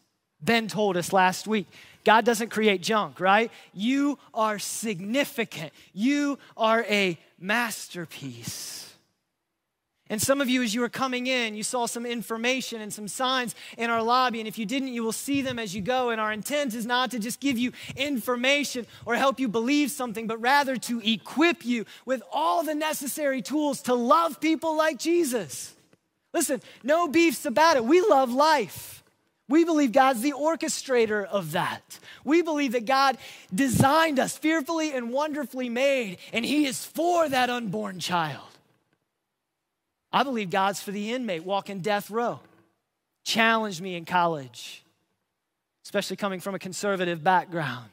Ben 0.43 0.69
told 0.69 0.97
us 0.97 1.13
last 1.13 1.47
week 1.47 1.67
God 2.05 2.25
doesn't 2.25 2.51
create 2.51 2.83
junk, 2.83 3.21
right? 3.21 3.51
You 3.73 4.19
are 4.33 4.59
significant. 4.59 5.73
You 5.93 6.39
are 6.57 6.85
a 6.89 7.19
masterpiece. 7.39 8.81
And 10.11 10.21
some 10.21 10.41
of 10.41 10.49
you, 10.49 10.61
as 10.65 10.75
you 10.75 10.81
were 10.81 10.89
coming 10.89 11.29
in, 11.29 11.55
you 11.55 11.63
saw 11.63 11.87
some 11.87 12.05
information 12.05 12.81
and 12.81 12.93
some 12.93 13.07
signs 13.07 13.55
in 13.79 13.91
our 13.91 14.03
lobby. 14.03 14.41
And 14.41 14.49
if 14.49 14.59
you 14.59 14.67
didn't, 14.67 14.89
you 14.89 15.05
will 15.05 15.13
see 15.13 15.41
them 15.41 15.57
as 15.57 15.73
you 15.73 15.81
go. 15.81 16.11
And 16.11 16.21
our 16.21 16.33
intent 16.33 16.75
is 16.75 16.85
not 16.85 17.13
to 17.13 17.21
just 17.21 17.39
give 17.39 17.57
you 17.57 17.71
information 17.97 18.89
or 19.07 19.15
help 19.15 19.39
you 19.39 19.47
believe 19.47 19.93
something, 19.93 20.27
but 20.27 20.41
rather 20.41 20.77
to 20.77 21.01
equip 21.09 21.65
you 21.65 21.87
with 22.07 22.25
all 22.33 22.65
the 22.65 22.75
necessary 22.75 23.41
tools 23.41 23.83
to 23.83 23.95
love 23.95 24.41
people 24.41 24.77
like 24.77 24.99
Jesus. 24.99 25.77
Listen, 26.35 26.61
no 26.83 27.07
beefs 27.07 27.47
about 27.47 27.77
it. 27.77 27.85
We 27.85 28.01
love 28.01 28.33
life. 28.33 29.00
We 29.51 29.65
believe 29.65 29.91
God's 29.91 30.21
the 30.21 30.33
orchestrator 30.33 31.27
of 31.27 31.53
that. 31.53 31.99
We 32.25 32.41
believe 32.41 32.71
that 32.73 32.87
God 32.87 33.19
designed 33.53 34.21
us 34.21 34.39
fearfully 34.39 34.93
and 34.93 35.13
wonderfully 35.13 35.69
made, 35.69 36.19
and 36.33 36.45
He 36.45 36.67
is 36.67 36.87
for 36.87 37.29
that 37.29 37.51
unborn 37.51 37.99
child. 37.99 38.47
I 40.13 40.23
believe 40.23 40.51
God's 40.51 40.81
for 40.81 40.93
the 40.93 41.13
inmate 41.13 41.45
walking 41.45 41.81
death 41.81 42.13
row. 42.13 42.39
Challenged 43.25 43.81
me 43.81 43.97
in 43.97 44.05
college, 44.05 44.85
especially 45.85 46.17
coming 46.17 46.39
from 46.39 46.55
a 46.55 46.59
conservative 46.61 47.25
background 47.25 47.91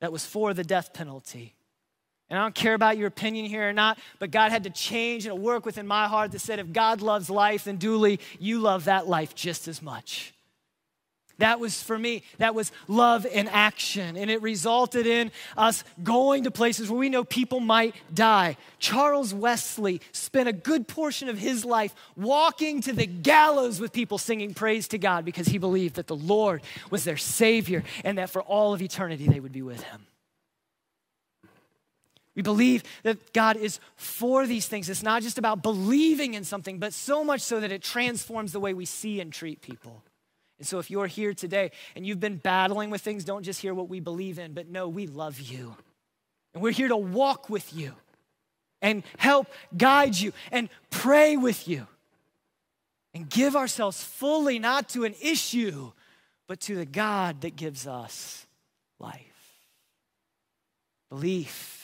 that 0.00 0.10
was 0.10 0.26
for 0.26 0.52
the 0.52 0.64
death 0.64 0.92
penalty. 0.92 1.54
And 2.30 2.38
I 2.38 2.42
don't 2.42 2.54
care 2.54 2.74
about 2.74 2.96
your 2.96 3.06
opinion 3.06 3.46
here 3.46 3.68
or 3.68 3.72
not, 3.72 3.98
but 4.18 4.30
God 4.30 4.50
had 4.50 4.64
to 4.64 4.70
change 4.70 5.26
and 5.26 5.40
work 5.40 5.66
within 5.66 5.86
my 5.86 6.08
heart 6.08 6.32
that 6.32 6.40
said, 6.40 6.58
if 6.58 6.72
God 6.72 7.02
loves 7.02 7.28
life, 7.28 7.64
then 7.64 7.76
Dooley, 7.76 8.18
you 8.38 8.60
love 8.60 8.86
that 8.86 9.06
life 9.06 9.34
just 9.34 9.68
as 9.68 9.82
much. 9.82 10.34
That 11.38 11.58
was 11.58 11.82
for 11.82 11.98
me, 11.98 12.22
that 12.38 12.54
was 12.54 12.70
love 12.86 13.26
in 13.26 13.48
action. 13.48 14.16
And 14.16 14.30
it 14.30 14.40
resulted 14.40 15.06
in 15.06 15.32
us 15.56 15.82
going 16.02 16.44
to 16.44 16.50
places 16.50 16.88
where 16.88 16.98
we 16.98 17.08
know 17.08 17.24
people 17.24 17.60
might 17.60 17.94
die. 18.12 18.56
Charles 18.78 19.34
Wesley 19.34 20.00
spent 20.12 20.48
a 20.48 20.52
good 20.52 20.86
portion 20.86 21.28
of 21.28 21.38
his 21.38 21.64
life 21.64 21.94
walking 22.16 22.80
to 22.82 22.92
the 22.92 23.06
gallows 23.06 23.80
with 23.80 23.92
people 23.92 24.16
singing 24.16 24.54
praise 24.54 24.86
to 24.88 24.98
God 24.98 25.24
because 25.24 25.48
he 25.48 25.58
believed 25.58 25.96
that 25.96 26.06
the 26.06 26.16
Lord 26.16 26.62
was 26.90 27.04
their 27.04 27.16
Savior 27.16 27.82
and 28.04 28.18
that 28.18 28.30
for 28.30 28.42
all 28.42 28.72
of 28.72 28.80
eternity 28.80 29.26
they 29.26 29.40
would 29.40 29.52
be 29.52 29.62
with 29.62 29.82
him. 29.82 30.06
We 32.34 32.42
believe 32.42 32.82
that 33.04 33.32
God 33.32 33.56
is 33.56 33.78
for 33.96 34.46
these 34.46 34.66
things. 34.66 34.88
It's 34.88 35.02
not 35.02 35.22
just 35.22 35.38
about 35.38 35.62
believing 35.62 36.34
in 36.34 36.44
something, 36.44 36.78
but 36.78 36.92
so 36.92 37.22
much 37.22 37.40
so 37.42 37.60
that 37.60 37.70
it 37.70 37.82
transforms 37.82 38.52
the 38.52 38.60
way 38.60 38.74
we 38.74 38.86
see 38.86 39.20
and 39.20 39.32
treat 39.32 39.60
people. 39.60 40.02
And 40.58 40.66
so, 40.66 40.78
if 40.78 40.90
you're 40.90 41.06
here 41.06 41.34
today 41.34 41.70
and 41.94 42.06
you've 42.06 42.20
been 42.20 42.36
battling 42.36 42.90
with 42.90 43.02
things, 43.02 43.24
don't 43.24 43.42
just 43.42 43.60
hear 43.60 43.74
what 43.74 43.88
we 43.88 44.00
believe 44.00 44.38
in, 44.38 44.52
but 44.52 44.68
know 44.68 44.88
we 44.88 45.06
love 45.06 45.40
you. 45.40 45.76
And 46.52 46.62
we're 46.62 46.72
here 46.72 46.88
to 46.88 46.96
walk 46.96 47.50
with 47.50 47.74
you 47.74 47.94
and 48.80 49.02
help 49.18 49.48
guide 49.76 50.16
you 50.16 50.32
and 50.52 50.68
pray 50.90 51.36
with 51.36 51.66
you 51.66 51.86
and 53.12 53.28
give 53.28 53.56
ourselves 53.56 54.02
fully 54.02 54.58
not 54.58 54.88
to 54.90 55.04
an 55.04 55.14
issue, 55.20 55.92
but 56.46 56.60
to 56.60 56.76
the 56.76 56.86
God 56.86 57.40
that 57.42 57.56
gives 57.56 57.86
us 57.86 58.46
life. 58.98 59.20
Belief 61.10 61.83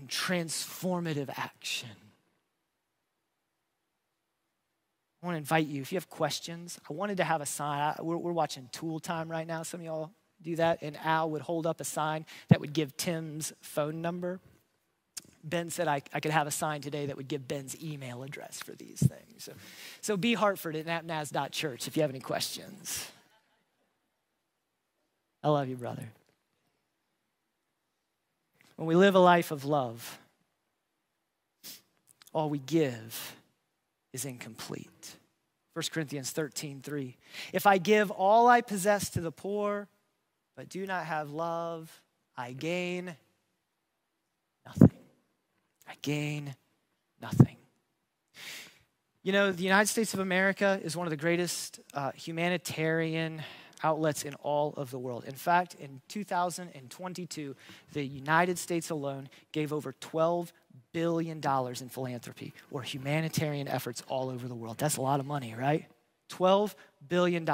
and 0.00 0.08
transformative 0.08 1.28
action. 1.36 1.90
I 5.22 5.26
want 5.26 5.34
to 5.34 5.38
invite 5.38 5.66
you, 5.66 5.82
if 5.82 5.92
you 5.92 5.96
have 5.96 6.08
questions, 6.08 6.80
I 6.88 6.94
wanted 6.94 7.18
to 7.18 7.24
have 7.24 7.42
a 7.42 7.46
sign. 7.46 7.80
I, 7.80 8.02
we're, 8.02 8.16
we're 8.16 8.32
watching 8.32 8.68
Tool 8.72 8.98
Time 8.98 9.30
right 9.30 9.46
now. 9.46 9.62
Some 9.62 9.80
of 9.80 9.86
y'all 9.86 10.10
do 10.42 10.56
that. 10.56 10.78
And 10.80 10.96
Al 11.04 11.30
would 11.30 11.42
hold 11.42 11.66
up 11.66 11.80
a 11.80 11.84
sign 11.84 12.24
that 12.48 12.60
would 12.60 12.72
give 12.72 12.96
Tim's 12.96 13.52
phone 13.60 14.00
number. 14.00 14.40
Ben 15.44 15.68
said 15.68 15.88
I, 15.88 16.02
I 16.12 16.20
could 16.20 16.32
have 16.32 16.46
a 16.46 16.50
sign 16.50 16.80
today 16.80 17.06
that 17.06 17.16
would 17.16 17.28
give 17.28 17.46
Ben's 17.46 17.80
email 17.82 18.22
address 18.22 18.60
for 18.60 18.72
these 18.72 18.98
things. 18.98 19.44
So, 19.44 19.52
so 20.00 20.16
be 20.16 20.34
Hartford 20.34 20.76
at 20.76 20.86
napnaz.church 20.86 21.86
if 21.86 21.96
you 21.96 22.02
have 22.02 22.10
any 22.10 22.20
questions. 22.20 23.10
I 25.42 25.48
love 25.48 25.68
you, 25.68 25.76
brother. 25.76 26.08
When 28.80 28.86
we 28.86 28.94
live 28.94 29.14
a 29.14 29.18
life 29.18 29.50
of 29.50 29.66
love, 29.66 30.18
all 32.32 32.48
we 32.48 32.60
give 32.60 33.36
is 34.14 34.24
incomplete. 34.24 35.16
1 35.74 35.84
Corinthians 35.92 36.30
13, 36.30 36.80
3. 36.80 37.14
If 37.52 37.66
I 37.66 37.76
give 37.76 38.10
all 38.10 38.48
I 38.48 38.62
possess 38.62 39.10
to 39.10 39.20
the 39.20 39.30
poor, 39.30 39.86
but 40.56 40.70
do 40.70 40.86
not 40.86 41.04
have 41.04 41.30
love, 41.30 41.92
I 42.38 42.52
gain 42.52 43.14
nothing. 44.64 44.98
I 45.86 45.92
gain 46.00 46.54
nothing. 47.20 47.58
You 49.22 49.32
know, 49.32 49.52
the 49.52 49.62
United 49.62 49.88
States 49.88 50.14
of 50.14 50.20
America 50.20 50.80
is 50.82 50.96
one 50.96 51.06
of 51.06 51.10
the 51.10 51.18
greatest 51.18 51.80
uh, 51.92 52.12
humanitarian 52.12 53.42
outlets 53.82 54.24
in 54.24 54.34
all 54.36 54.74
of 54.76 54.90
the 54.90 54.98
world. 54.98 55.24
In 55.24 55.34
fact, 55.34 55.76
in 55.78 56.00
2022, 56.08 57.56
the 57.92 58.04
United 58.04 58.58
States 58.58 58.90
alone 58.90 59.28
gave 59.52 59.72
over 59.72 59.94
$12 60.00 60.52
billion 60.92 61.40
in 61.40 61.88
philanthropy 61.88 62.52
or 62.70 62.82
humanitarian 62.82 63.68
efforts 63.68 64.02
all 64.08 64.28
over 64.28 64.48
the 64.48 64.54
world. 64.54 64.78
That's 64.78 64.96
a 64.96 65.02
lot 65.02 65.20
of 65.20 65.26
money, 65.26 65.54
right? 65.58 65.86
$12 66.30 66.74
billion. 67.08 67.48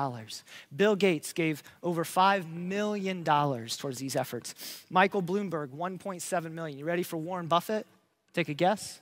Bill 0.75 0.97
Gates 0.97 1.33
gave 1.33 1.63
over 1.83 2.05
$5 2.05 2.53
million 2.53 3.25
towards 3.25 3.99
these 3.99 4.17
efforts. 4.17 4.85
Michael 4.91 5.23
Bloomberg, 5.23 5.69
1.7 5.69 6.53
million. 6.53 6.79
You 6.79 6.85
ready 6.85 7.03
for 7.03 7.17
Warren 7.17 7.47
Buffett? 7.47 7.87
Take 8.33 8.49
a 8.49 8.55
guess. 8.55 9.01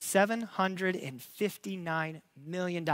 $759 0.00 2.20
million. 2.46 2.88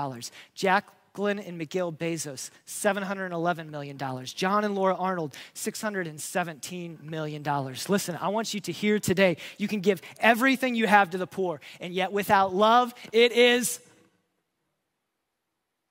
Jack 0.55 0.87
Glenn 1.14 1.38
and 1.38 1.57
Miguel 1.57 1.92
Bezos, 1.92 2.50
$711 2.66 3.70
million. 3.70 3.96
John 4.27 4.64
and 4.64 4.74
Laura 4.74 4.96
Arnold, 4.96 5.35
$617 5.55 7.03
million. 7.03 7.42
Listen, 7.88 8.18
I 8.20 8.29
want 8.29 8.53
you 8.53 8.61
to 8.61 8.72
hear 8.72 8.98
today 8.98 9.37
you 9.57 9.68
can 9.68 9.81
give 9.81 10.03
everything 10.18 10.74
you 10.74 10.88
have 10.88 11.11
to 11.11 11.18
the 11.18 11.27
poor, 11.27 11.61
and 11.81 11.94
yet 11.94 12.12
without 12.12 12.53
love, 12.53 12.92
it 13.12 13.33
is. 13.33 13.81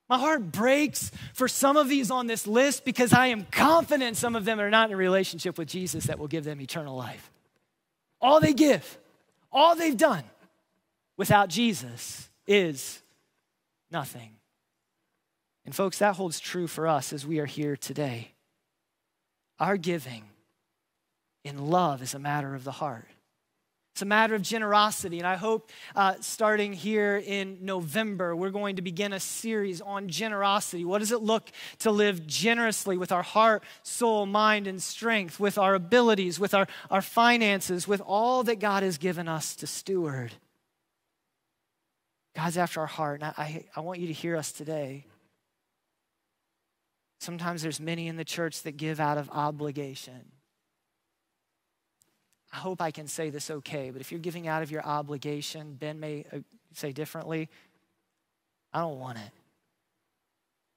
My 0.09 0.19
heart 0.19 0.51
breaks 0.51 1.09
for 1.33 1.47
some 1.47 1.77
of 1.77 1.87
these 1.87 2.11
on 2.11 2.27
this 2.27 2.45
list 2.45 2.83
because 2.83 3.13
I 3.13 3.27
am 3.27 3.47
confident 3.49 4.17
some 4.17 4.35
of 4.35 4.43
them 4.43 4.59
are 4.59 4.69
not 4.69 4.89
in 4.89 4.93
a 4.93 4.97
relationship 4.97 5.57
with 5.57 5.69
Jesus 5.69 6.05
that 6.05 6.19
will 6.19 6.27
give 6.27 6.43
them 6.43 6.59
eternal 6.59 6.97
life. 6.97 7.31
All 8.19 8.41
they 8.41 8.53
give, 8.53 8.97
all 9.51 9.75
they've 9.75 9.97
done 9.97 10.23
without 11.15 11.47
Jesus 11.47 12.29
is 12.45 13.01
nothing. 13.89 14.35
And, 15.65 15.73
folks, 15.73 15.99
that 15.99 16.15
holds 16.15 16.39
true 16.39 16.67
for 16.67 16.87
us 16.87 17.13
as 17.13 17.25
we 17.25 17.39
are 17.39 17.45
here 17.45 17.75
today. 17.77 18.33
Our 19.59 19.77
giving 19.77 20.23
in 21.43 21.69
love 21.69 22.01
is 22.01 22.13
a 22.13 22.19
matter 22.19 22.53
of 22.55 22.63
the 22.63 22.71
heart. 22.71 23.07
It's 23.93 24.01
a 24.01 24.05
matter 24.05 24.33
of 24.33 24.41
generosity. 24.41 25.19
And 25.19 25.27
I 25.27 25.35
hope 25.35 25.69
uh, 25.95 26.15
starting 26.19 26.73
here 26.73 27.21
in 27.23 27.59
November, 27.61 28.35
we're 28.35 28.49
going 28.49 28.77
to 28.77 28.81
begin 28.81 29.13
a 29.13 29.19
series 29.19 29.81
on 29.81 30.07
generosity. 30.07 30.83
What 30.83 30.97
does 30.97 31.11
it 31.11 31.21
look 31.21 31.51
to 31.79 31.91
live 31.91 32.25
generously 32.25 32.97
with 32.97 33.11
our 33.11 33.21
heart, 33.21 33.63
soul, 33.83 34.25
mind, 34.25 34.65
and 34.65 34.81
strength, 34.81 35.39
with 35.39 35.59
our 35.59 35.75
abilities, 35.75 36.39
with 36.39 36.55
our, 36.55 36.67
our 36.89 37.03
finances, 37.03 37.87
with 37.87 38.01
all 38.01 38.41
that 38.43 38.57
God 38.57 38.81
has 38.81 38.97
given 38.97 39.27
us 39.27 39.55
to 39.57 39.67
steward? 39.67 40.33
God's 42.35 42.57
after 42.57 42.79
our 42.79 42.87
heart. 42.87 43.21
And 43.21 43.31
I, 43.37 43.65
I 43.75 43.81
want 43.81 43.99
you 43.99 44.07
to 44.07 44.13
hear 44.13 44.35
us 44.35 44.51
today. 44.51 45.05
Sometimes 47.23 47.61
there's 47.61 47.79
many 47.79 48.09
in 48.09 48.17
the 48.17 48.25
church 48.25 48.63
that 48.63 48.75
give 48.75 48.99
out 48.99 49.17
of 49.17 49.29
obligation. 49.29 50.25
I 52.51 52.57
hope 52.57 52.81
I 52.81 52.91
can 52.91 53.07
say 53.07 53.29
this 53.29 53.49
okay, 53.49 53.91
but 53.91 54.01
if 54.01 54.11
you're 54.11 54.19
giving 54.19 54.45
out 54.45 54.61
of 54.61 54.69
your 54.69 54.85
obligation, 54.85 55.75
Ben 55.79 56.01
may 56.01 56.25
uh, 56.33 56.39
say 56.73 56.91
differently. 56.91 57.47
I 58.73 58.81
don't 58.81 58.99
want 58.99 59.19
it. 59.19 59.31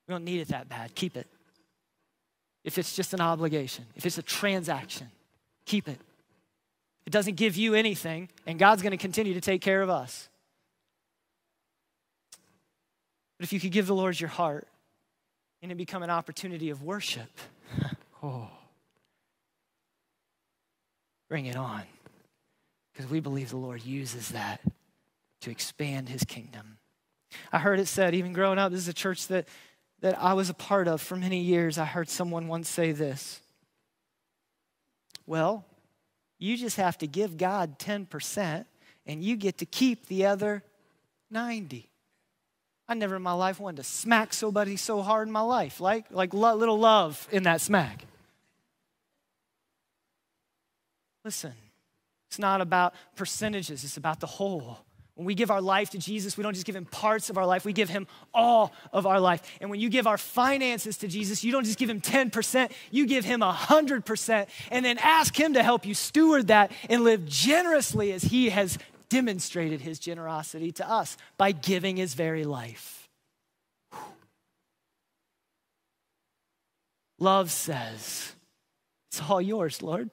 We 0.06 0.12
don't 0.12 0.22
need 0.22 0.38
it 0.40 0.48
that 0.48 0.68
bad. 0.68 0.94
Keep 0.94 1.16
it. 1.16 1.26
If 2.62 2.78
it's 2.78 2.94
just 2.94 3.12
an 3.12 3.20
obligation, 3.20 3.84
if 3.96 4.06
it's 4.06 4.18
a 4.18 4.22
transaction, 4.22 5.08
keep 5.64 5.88
it. 5.88 5.98
It 7.06 7.10
doesn't 7.10 7.34
give 7.34 7.56
you 7.56 7.74
anything, 7.74 8.28
and 8.46 8.56
God's 8.56 8.82
going 8.82 8.92
to 8.92 8.96
continue 8.96 9.34
to 9.34 9.40
take 9.40 9.62
care 9.62 9.82
of 9.82 9.90
us. 9.90 10.28
But 13.36 13.46
if 13.46 13.52
you 13.52 13.58
could 13.58 13.72
give 13.72 13.88
the 13.88 13.96
Lord 13.96 14.20
your 14.20 14.30
heart, 14.30 14.68
and 15.66 15.72
it 15.72 15.74
become 15.74 16.04
an 16.04 16.10
opportunity 16.10 16.70
of 16.70 16.84
worship. 16.84 17.40
oh. 18.22 18.48
Bring 21.28 21.46
it 21.46 21.56
on. 21.56 21.82
Because 22.92 23.10
we 23.10 23.18
believe 23.18 23.50
the 23.50 23.56
Lord 23.56 23.84
uses 23.84 24.28
that 24.28 24.60
to 25.40 25.50
expand 25.50 26.08
his 26.08 26.22
kingdom. 26.22 26.78
I 27.52 27.58
heard 27.58 27.80
it 27.80 27.88
said, 27.88 28.14
even 28.14 28.32
growing 28.32 28.60
up, 28.60 28.70
this 28.70 28.78
is 28.78 28.86
a 28.86 28.94
church 28.94 29.26
that, 29.26 29.48
that 30.02 30.16
I 30.22 30.34
was 30.34 30.50
a 30.50 30.54
part 30.54 30.86
of 30.86 31.00
for 31.00 31.16
many 31.16 31.40
years. 31.40 31.78
I 31.78 31.84
heard 31.84 32.08
someone 32.08 32.46
once 32.46 32.68
say 32.68 32.92
this 32.92 33.40
Well, 35.26 35.64
you 36.38 36.56
just 36.56 36.76
have 36.76 36.96
to 36.98 37.08
give 37.08 37.36
God 37.36 37.80
10%, 37.80 38.66
and 39.04 39.20
you 39.20 39.34
get 39.34 39.58
to 39.58 39.66
keep 39.66 40.06
the 40.06 40.26
other 40.26 40.62
90. 41.28 41.90
I 42.88 42.94
never 42.94 43.16
in 43.16 43.22
my 43.22 43.32
life 43.32 43.58
wanted 43.58 43.78
to 43.78 43.84
smack 43.84 44.32
somebody 44.32 44.76
so 44.76 45.02
hard 45.02 45.26
in 45.26 45.32
my 45.32 45.40
life, 45.40 45.80
like, 45.80 46.04
like 46.10 46.32
lo- 46.32 46.54
little 46.54 46.78
love 46.78 47.26
in 47.32 47.42
that 47.42 47.60
smack. 47.60 48.04
Listen, 51.24 51.52
it's 52.28 52.38
not 52.38 52.60
about 52.60 52.94
percentages, 53.16 53.82
it's 53.82 53.96
about 53.96 54.20
the 54.20 54.26
whole. 54.26 54.78
When 55.16 55.24
we 55.24 55.34
give 55.34 55.50
our 55.50 55.62
life 55.62 55.90
to 55.90 55.98
Jesus, 55.98 56.36
we 56.36 56.42
don't 56.42 56.52
just 56.52 56.66
give 56.66 56.76
him 56.76 56.84
parts 56.84 57.30
of 57.30 57.38
our 57.38 57.46
life, 57.46 57.64
we 57.64 57.72
give 57.72 57.88
him 57.88 58.06
all 58.32 58.72
of 58.92 59.06
our 59.06 59.18
life. 59.18 59.42
And 59.60 59.70
when 59.70 59.80
you 59.80 59.88
give 59.88 60.06
our 60.06 60.18
finances 60.18 60.98
to 60.98 61.08
Jesus, 61.08 61.42
you 61.42 61.50
don't 61.50 61.64
just 61.64 61.78
give 61.78 61.90
him 61.90 62.00
10%, 62.00 62.70
you 62.92 63.06
give 63.06 63.24
him 63.24 63.40
100%, 63.40 64.46
and 64.70 64.84
then 64.84 64.98
ask 64.98 65.34
him 65.38 65.54
to 65.54 65.62
help 65.62 65.86
you 65.86 65.94
steward 65.94 66.48
that 66.48 66.70
and 66.88 67.02
live 67.02 67.24
generously 67.24 68.12
as 68.12 68.24
he 68.24 68.50
has 68.50 68.78
demonstrated 69.08 69.80
his 69.80 69.98
generosity 69.98 70.72
to 70.72 70.88
us 70.88 71.16
by 71.36 71.52
giving 71.52 71.96
his 71.96 72.14
very 72.14 72.44
life. 72.44 73.08
Love 77.18 77.50
says, 77.50 78.34
It's 79.08 79.22
all 79.22 79.40
yours, 79.40 79.82
Lord. 79.82 80.10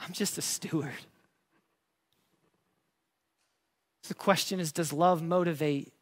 I'm 0.00 0.12
just 0.12 0.38
a 0.38 0.42
steward. 0.42 0.90
the 4.08 4.14
question 4.14 4.60
is 4.60 4.72
Does 4.72 4.92
love 4.92 5.22
motivate 5.22 5.92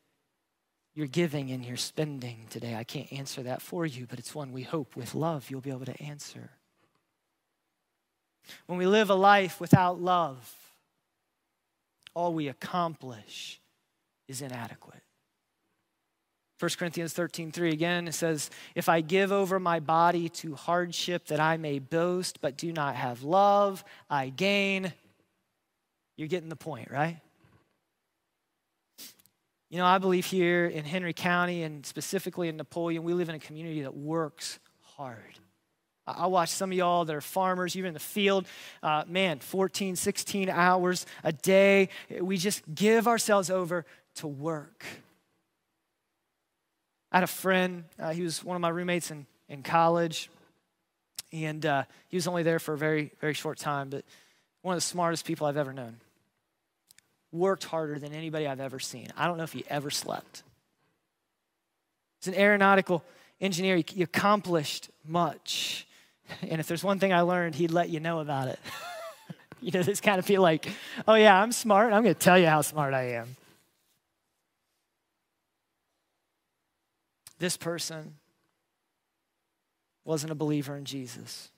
your 0.94 1.06
giving 1.06 1.50
and 1.50 1.64
your 1.64 1.76
spending 1.76 2.46
today? 2.50 2.74
I 2.74 2.84
can't 2.84 3.12
answer 3.12 3.42
that 3.42 3.62
for 3.62 3.84
you, 3.86 4.06
but 4.08 4.18
it's 4.18 4.34
one 4.34 4.52
we 4.52 4.62
hope 4.62 4.96
with 4.96 5.14
love 5.14 5.50
you'll 5.50 5.60
be 5.60 5.70
able 5.70 5.86
to 5.86 6.02
answer. 6.02 6.50
When 8.66 8.78
we 8.78 8.86
live 8.86 9.10
a 9.10 9.14
life 9.14 9.60
without 9.60 10.00
love, 10.00 10.54
all 12.14 12.34
we 12.34 12.48
accomplish 12.48 13.60
is 14.28 14.42
inadequate. 14.42 15.02
1 16.60 16.70
Corinthians 16.78 17.14
13, 17.14 17.52
3 17.52 17.70
again, 17.70 18.06
it 18.06 18.12
says, 18.12 18.50
If 18.74 18.88
I 18.90 19.00
give 19.00 19.32
over 19.32 19.58
my 19.58 19.80
body 19.80 20.28
to 20.28 20.54
hardship 20.54 21.26
that 21.28 21.40
I 21.40 21.56
may 21.56 21.78
boast, 21.78 22.42
but 22.42 22.58
do 22.58 22.70
not 22.70 22.96
have 22.96 23.22
love, 23.22 23.82
I 24.10 24.28
gain. 24.28 24.92
You're 26.18 26.28
getting 26.28 26.50
the 26.50 26.56
point, 26.56 26.90
right? 26.90 27.18
You 29.70 29.78
know, 29.78 29.86
I 29.86 29.96
believe 29.96 30.26
here 30.26 30.66
in 30.66 30.84
Henry 30.84 31.14
County 31.14 31.62
and 31.62 31.86
specifically 31.86 32.48
in 32.48 32.58
Napoleon, 32.58 33.04
we 33.04 33.14
live 33.14 33.30
in 33.30 33.36
a 33.36 33.38
community 33.38 33.82
that 33.82 33.96
works 33.96 34.58
hard. 34.82 35.39
I 36.16 36.26
watch 36.26 36.50
some 36.50 36.70
of 36.70 36.76
y'all 36.76 37.04
that 37.04 37.14
are 37.14 37.20
farmers, 37.20 37.74
you're 37.74 37.86
in 37.86 37.94
the 37.94 38.00
field, 38.00 38.46
uh, 38.82 39.04
man, 39.06 39.40
14, 39.40 39.96
16 39.96 40.48
hours 40.48 41.06
a 41.24 41.32
day. 41.32 41.88
We 42.20 42.36
just 42.36 42.62
give 42.74 43.08
ourselves 43.08 43.50
over 43.50 43.84
to 44.16 44.26
work. 44.26 44.84
I 47.12 47.16
had 47.18 47.24
a 47.24 47.28
friend, 47.28 47.84
uh, 47.98 48.10
he 48.10 48.22
was 48.22 48.44
one 48.44 48.54
of 48.54 48.60
my 48.60 48.68
roommates 48.68 49.10
in, 49.10 49.26
in 49.48 49.62
college, 49.62 50.30
and 51.32 51.64
uh, 51.66 51.84
he 52.08 52.16
was 52.16 52.26
only 52.26 52.42
there 52.42 52.58
for 52.58 52.74
a 52.74 52.78
very, 52.78 53.12
very 53.20 53.34
short 53.34 53.58
time, 53.58 53.90
but 53.90 54.04
one 54.62 54.74
of 54.74 54.76
the 54.76 54.86
smartest 54.86 55.24
people 55.24 55.46
I've 55.46 55.56
ever 55.56 55.72
known. 55.72 55.96
Worked 57.32 57.64
harder 57.64 57.98
than 57.98 58.12
anybody 58.12 58.46
I've 58.46 58.60
ever 58.60 58.78
seen. 58.78 59.08
I 59.16 59.26
don't 59.26 59.36
know 59.38 59.44
if 59.44 59.52
he 59.52 59.64
ever 59.68 59.90
slept. 59.90 60.42
He's 62.20 62.34
an 62.34 62.40
aeronautical 62.40 63.04
engineer, 63.40 63.82
he 63.86 64.02
accomplished 64.02 64.90
much. 65.04 65.86
And 66.42 66.60
if 66.60 66.66
there's 66.66 66.84
one 66.84 66.98
thing 66.98 67.12
I 67.12 67.20
learned, 67.22 67.54
he'd 67.54 67.70
let 67.70 67.90
you 67.90 68.00
know 68.00 68.20
about 68.20 68.48
it. 68.48 68.58
you 69.60 69.70
know, 69.72 69.82
this 69.82 70.00
kind 70.00 70.18
of 70.18 70.24
feel 70.24 70.42
like, 70.42 70.68
oh 71.06 71.14
yeah, 71.14 71.40
I'm 71.40 71.52
smart. 71.52 71.92
I'm 71.92 72.02
going 72.02 72.14
to 72.14 72.20
tell 72.20 72.38
you 72.38 72.46
how 72.46 72.62
smart 72.62 72.94
I 72.94 73.14
am. 73.14 73.36
This 77.38 77.56
person 77.56 78.14
wasn't 80.04 80.32
a 80.32 80.34
believer 80.34 80.76
in 80.76 80.84
Jesus. 80.84 81.50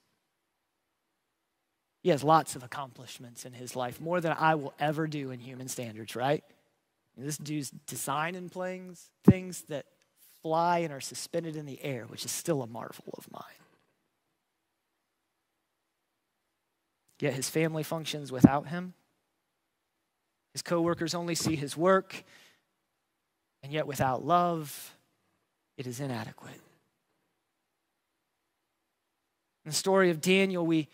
He 2.03 2.11
has 2.11 2.25
lots 2.25 2.57
of 2.57 2.65
accomplishments 2.65 3.45
in 3.45 3.53
his 3.53 3.77
life, 3.77 4.01
more 4.01 4.21
than 4.21 4.35
I 4.39 4.57
will 4.57 4.75
ever 4.79 5.07
do 5.07 5.31
in 5.31 5.41
human 5.41 5.69
standards, 5.69 6.17
right? 6.17 6.43
And 7.17 7.27
this 7.27 7.37
dude's 7.37 7.71
designing 7.87 8.49
things, 8.49 9.11
things 9.25 9.63
that 9.69 9.87
fly 10.43 10.79
and 10.79 10.93
are 10.93 11.01
suspended 11.01 11.57
in 11.57 11.67
the 11.67 11.83
air, 11.83 12.05
which 12.07 12.25
is 12.25 12.31
still 12.33 12.63
a 12.63 12.67
marvel 12.67 13.15
of 13.17 13.31
mine. 13.31 13.62
Yet 17.23 17.35
his 17.35 17.49
family 17.49 17.85
functions 17.85 18.33
without 18.33 18.67
him. 18.67 18.95
His 20.55 20.61
coworkers 20.61 21.15
only 21.15 21.37
see 21.37 21.55
his 21.55 21.77
work, 21.77 22.25
and 23.63 23.73
yet 23.73 23.87
without 23.87 24.27
love, 24.27 24.97
it 25.77 25.87
is 25.87 26.01
inadequate. 26.01 26.61
In 29.65 29.71
the 29.71 29.73
story 29.73 30.11
of 30.11 30.21
Daniel, 30.21 30.67
we, 30.67 30.89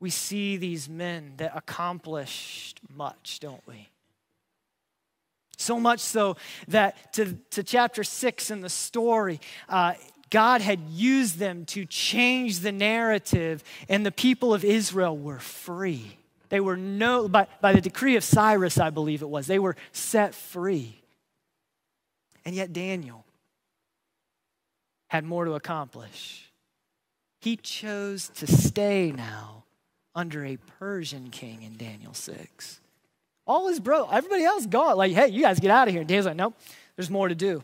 we 0.00 0.08
see 0.08 0.56
these 0.56 0.88
men 0.88 1.34
that 1.36 1.54
accomplished 1.54 2.80
much, 2.88 3.38
don't 3.38 3.62
we? 3.68 3.90
So 5.58 5.78
much 5.78 6.00
so 6.00 6.38
that 6.68 7.12
to, 7.12 7.34
to 7.50 7.62
chapter 7.62 8.02
six 8.02 8.50
in 8.50 8.62
the 8.62 8.70
story, 8.70 9.40
uh, 9.68 9.92
God 10.34 10.62
had 10.62 10.80
used 10.90 11.38
them 11.38 11.64
to 11.66 11.84
change 11.84 12.58
the 12.58 12.72
narrative, 12.72 13.62
and 13.88 14.04
the 14.04 14.10
people 14.10 14.52
of 14.52 14.64
Israel 14.64 15.16
were 15.16 15.38
free. 15.38 16.18
They 16.48 16.58
were 16.58 16.76
no, 16.76 17.28
by, 17.28 17.46
by 17.60 17.72
the 17.72 17.80
decree 17.80 18.16
of 18.16 18.24
Cyrus, 18.24 18.76
I 18.76 18.90
believe 18.90 19.22
it 19.22 19.28
was, 19.28 19.46
they 19.46 19.60
were 19.60 19.76
set 19.92 20.34
free. 20.34 21.00
And 22.44 22.52
yet 22.56 22.72
Daniel 22.72 23.24
had 25.06 25.24
more 25.24 25.44
to 25.44 25.52
accomplish. 25.52 26.50
He 27.40 27.54
chose 27.54 28.28
to 28.30 28.48
stay 28.48 29.12
now 29.12 29.62
under 30.16 30.44
a 30.44 30.56
Persian 30.80 31.30
king 31.30 31.62
in 31.62 31.76
Daniel 31.76 32.12
6. 32.12 32.80
All 33.46 33.68
his 33.68 33.78
bro, 33.78 34.08
everybody 34.10 34.42
else 34.42 34.66
gone. 34.66 34.96
Like, 34.96 35.12
hey, 35.12 35.28
you 35.28 35.42
guys 35.42 35.60
get 35.60 35.70
out 35.70 35.86
of 35.86 35.94
here. 35.94 36.00
And 36.00 36.08
Daniel's 36.08 36.26
like, 36.26 36.34
nope, 36.34 36.56
there's 36.96 37.08
more 37.08 37.28
to 37.28 37.36
do. 37.36 37.62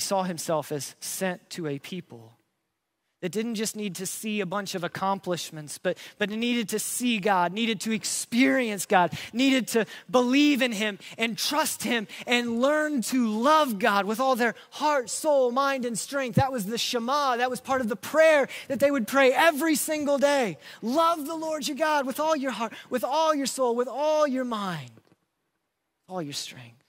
saw 0.11 0.23
himself 0.23 0.73
as 0.73 0.93
sent 0.99 1.49
to 1.49 1.65
a 1.67 1.79
people 1.79 2.37
that 3.21 3.31
didn't 3.31 3.55
just 3.55 3.77
need 3.77 3.95
to 3.95 4.05
see 4.05 4.41
a 4.41 4.45
bunch 4.45 4.75
of 4.75 4.83
accomplishments, 4.83 5.77
but, 5.77 5.97
but 6.17 6.29
needed 6.29 6.67
to 6.67 6.79
see 6.79 7.17
God, 7.17 7.53
needed 7.53 7.79
to 7.81 7.93
experience 7.93 8.85
God, 8.85 9.17
needed 9.31 9.69
to 9.69 9.85
believe 10.09 10.61
in 10.61 10.73
Him 10.73 10.99
and 11.17 11.37
trust 11.37 11.83
Him 11.83 12.09
and 12.27 12.59
learn 12.59 13.03
to 13.03 13.25
love 13.25 13.79
God 13.79 14.05
with 14.05 14.19
all 14.19 14.35
their 14.35 14.53
heart, 14.71 15.09
soul, 15.09 15.49
mind, 15.49 15.85
and 15.85 15.97
strength. 15.97 16.35
That 16.35 16.51
was 16.51 16.65
the 16.65 16.77
Shema. 16.77 17.37
That 17.37 17.49
was 17.49 17.61
part 17.61 17.79
of 17.79 17.87
the 17.87 17.95
prayer 17.95 18.49
that 18.67 18.81
they 18.81 18.91
would 18.91 19.07
pray 19.07 19.31
every 19.31 19.75
single 19.75 20.17
day. 20.17 20.57
Love 20.81 21.25
the 21.25 21.35
Lord 21.37 21.69
your 21.69 21.77
God 21.77 22.05
with 22.05 22.19
all 22.19 22.35
your 22.35 22.51
heart, 22.51 22.73
with 22.89 23.05
all 23.05 23.33
your 23.33 23.45
soul, 23.45 23.77
with 23.77 23.87
all 23.87 24.27
your 24.27 24.43
mind, 24.43 24.91
all 26.09 26.21
your 26.21 26.33
strength. 26.33 26.80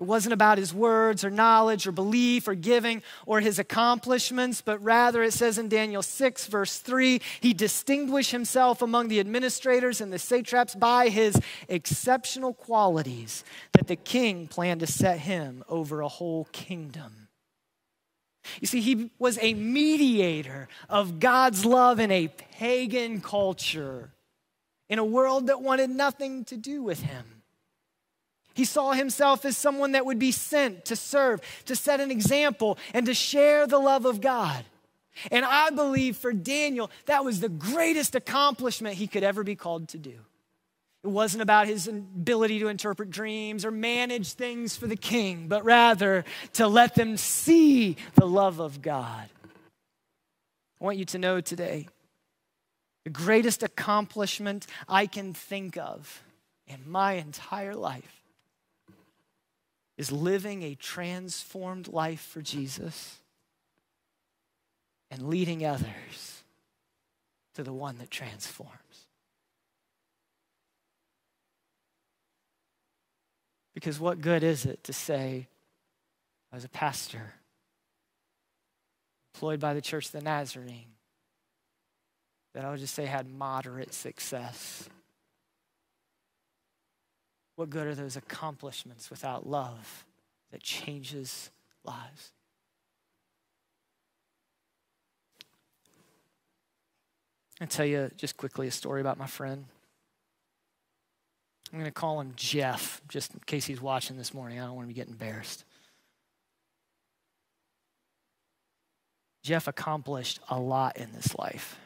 It 0.00 0.04
wasn't 0.04 0.32
about 0.32 0.58
his 0.58 0.72
words 0.72 1.24
or 1.24 1.30
knowledge 1.30 1.86
or 1.86 1.92
belief 1.92 2.46
or 2.46 2.54
giving 2.54 3.02
or 3.26 3.40
his 3.40 3.58
accomplishments, 3.58 4.60
but 4.60 4.80
rather 4.82 5.24
it 5.24 5.32
says 5.32 5.58
in 5.58 5.68
Daniel 5.68 6.02
6, 6.02 6.46
verse 6.46 6.78
3, 6.78 7.20
he 7.40 7.52
distinguished 7.52 8.30
himself 8.30 8.80
among 8.80 9.08
the 9.08 9.18
administrators 9.18 10.00
and 10.00 10.12
the 10.12 10.18
satraps 10.18 10.76
by 10.76 11.08
his 11.08 11.40
exceptional 11.68 12.54
qualities 12.54 13.42
that 13.72 13.88
the 13.88 13.96
king 13.96 14.46
planned 14.46 14.80
to 14.80 14.86
set 14.86 15.18
him 15.18 15.64
over 15.68 16.00
a 16.00 16.08
whole 16.08 16.44
kingdom. 16.52 17.28
You 18.60 18.68
see, 18.68 18.80
he 18.80 19.10
was 19.18 19.36
a 19.42 19.52
mediator 19.54 20.68
of 20.88 21.18
God's 21.18 21.64
love 21.64 21.98
in 21.98 22.12
a 22.12 22.28
pagan 22.28 23.20
culture, 23.20 24.12
in 24.88 25.00
a 25.00 25.04
world 25.04 25.48
that 25.48 25.60
wanted 25.60 25.90
nothing 25.90 26.44
to 26.46 26.56
do 26.56 26.84
with 26.84 27.02
him. 27.02 27.37
He 28.58 28.64
saw 28.64 28.90
himself 28.90 29.44
as 29.44 29.56
someone 29.56 29.92
that 29.92 30.04
would 30.04 30.18
be 30.18 30.32
sent 30.32 30.86
to 30.86 30.96
serve, 30.96 31.40
to 31.66 31.76
set 31.76 32.00
an 32.00 32.10
example, 32.10 32.76
and 32.92 33.06
to 33.06 33.14
share 33.14 33.68
the 33.68 33.78
love 33.78 34.04
of 34.04 34.20
God. 34.20 34.64
And 35.30 35.44
I 35.44 35.70
believe 35.70 36.16
for 36.16 36.32
Daniel, 36.32 36.90
that 37.06 37.24
was 37.24 37.38
the 37.38 37.48
greatest 37.48 38.16
accomplishment 38.16 38.96
he 38.96 39.06
could 39.06 39.22
ever 39.22 39.44
be 39.44 39.54
called 39.54 39.90
to 39.90 39.98
do. 39.98 40.16
It 41.04 41.06
wasn't 41.06 41.42
about 41.42 41.68
his 41.68 41.86
ability 41.86 42.58
to 42.58 42.66
interpret 42.66 43.10
dreams 43.10 43.64
or 43.64 43.70
manage 43.70 44.32
things 44.32 44.76
for 44.76 44.88
the 44.88 44.96
king, 44.96 45.46
but 45.46 45.64
rather 45.64 46.24
to 46.54 46.66
let 46.66 46.96
them 46.96 47.16
see 47.16 47.96
the 48.16 48.26
love 48.26 48.58
of 48.58 48.82
God. 48.82 49.28
I 50.80 50.84
want 50.84 50.98
you 50.98 51.04
to 51.04 51.18
know 51.18 51.40
today 51.40 51.86
the 53.04 53.10
greatest 53.10 53.62
accomplishment 53.62 54.66
I 54.88 55.06
can 55.06 55.32
think 55.32 55.76
of 55.76 56.24
in 56.66 56.90
my 56.90 57.12
entire 57.12 57.76
life 57.76 58.17
is 59.98 60.12
living 60.12 60.62
a 60.62 60.76
transformed 60.76 61.88
life 61.88 62.20
for 62.20 62.40
Jesus 62.40 63.18
and 65.10 65.28
leading 65.28 65.66
others 65.66 66.42
to 67.54 67.64
the 67.64 67.72
one 67.72 67.98
that 67.98 68.10
transforms. 68.10 68.72
Because 73.74 73.98
what 73.98 74.20
good 74.20 74.44
is 74.44 74.64
it 74.64 74.84
to 74.84 74.92
say, 74.92 75.48
I 76.52 76.56
was 76.56 76.64
a 76.64 76.68
pastor 76.68 77.34
employed 79.34 79.60
by 79.60 79.74
the 79.74 79.80
Church 79.80 80.06
of 80.06 80.12
the 80.12 80.20
Nazarene, 80.20 80.94
that 82.54 82.64
I 82.64 82.70
would 82.70 82.80
just 82.80 82.94
say 82.94 83.06
had 83.06 83.28
moderate 83.28 83.94
success? 83.94 84.88
What 87.58 87.70
good 87.70 87.88
are 87.88 87.94
those 87.96 88.14
accomplishments 88.14 89.10
without 89.10 89.44
love 89.44 90.04
that 90.52 90.62
changes 90.62 91.50
lives? 91.84 92.30
I'll 97.60 97.66
tell 97.66 97.84
you 97.84 98.12
just 98.16 98.36
quickly 98.36 98.68
a 98.68 98.70
story 98.70 99.00
about 99.00 99.18
my 99.18 99.26
friend. 99.26 99.64
I'm 101.72 101.80
going 101.80 101.90
to 101.90 101.90
call 101.90 102.20
him 102.20 102.32
Jeff, 102.36 103.02
just 103.08 103.34
in 103.34 103.40
case 103.44 103.64
he's 103.66 103.80
watching 103.80 104.16
this 104.16 104.32
morning. 104.32 104.60
I 104.60 104.64
don't 104.66 104.76
want 104.76 104.86
to 104.86 104.94
be 104.94 104.96
getting 104.96 105.14
embarrassed. 105.14 105.64
Jeff 109.42 109.66
accomplished 109.66 110.38
a 110.48 110.60
lot 110.60 110.96
in 110.96 111.10
this 111.12 111.36
life. 111.36 111.76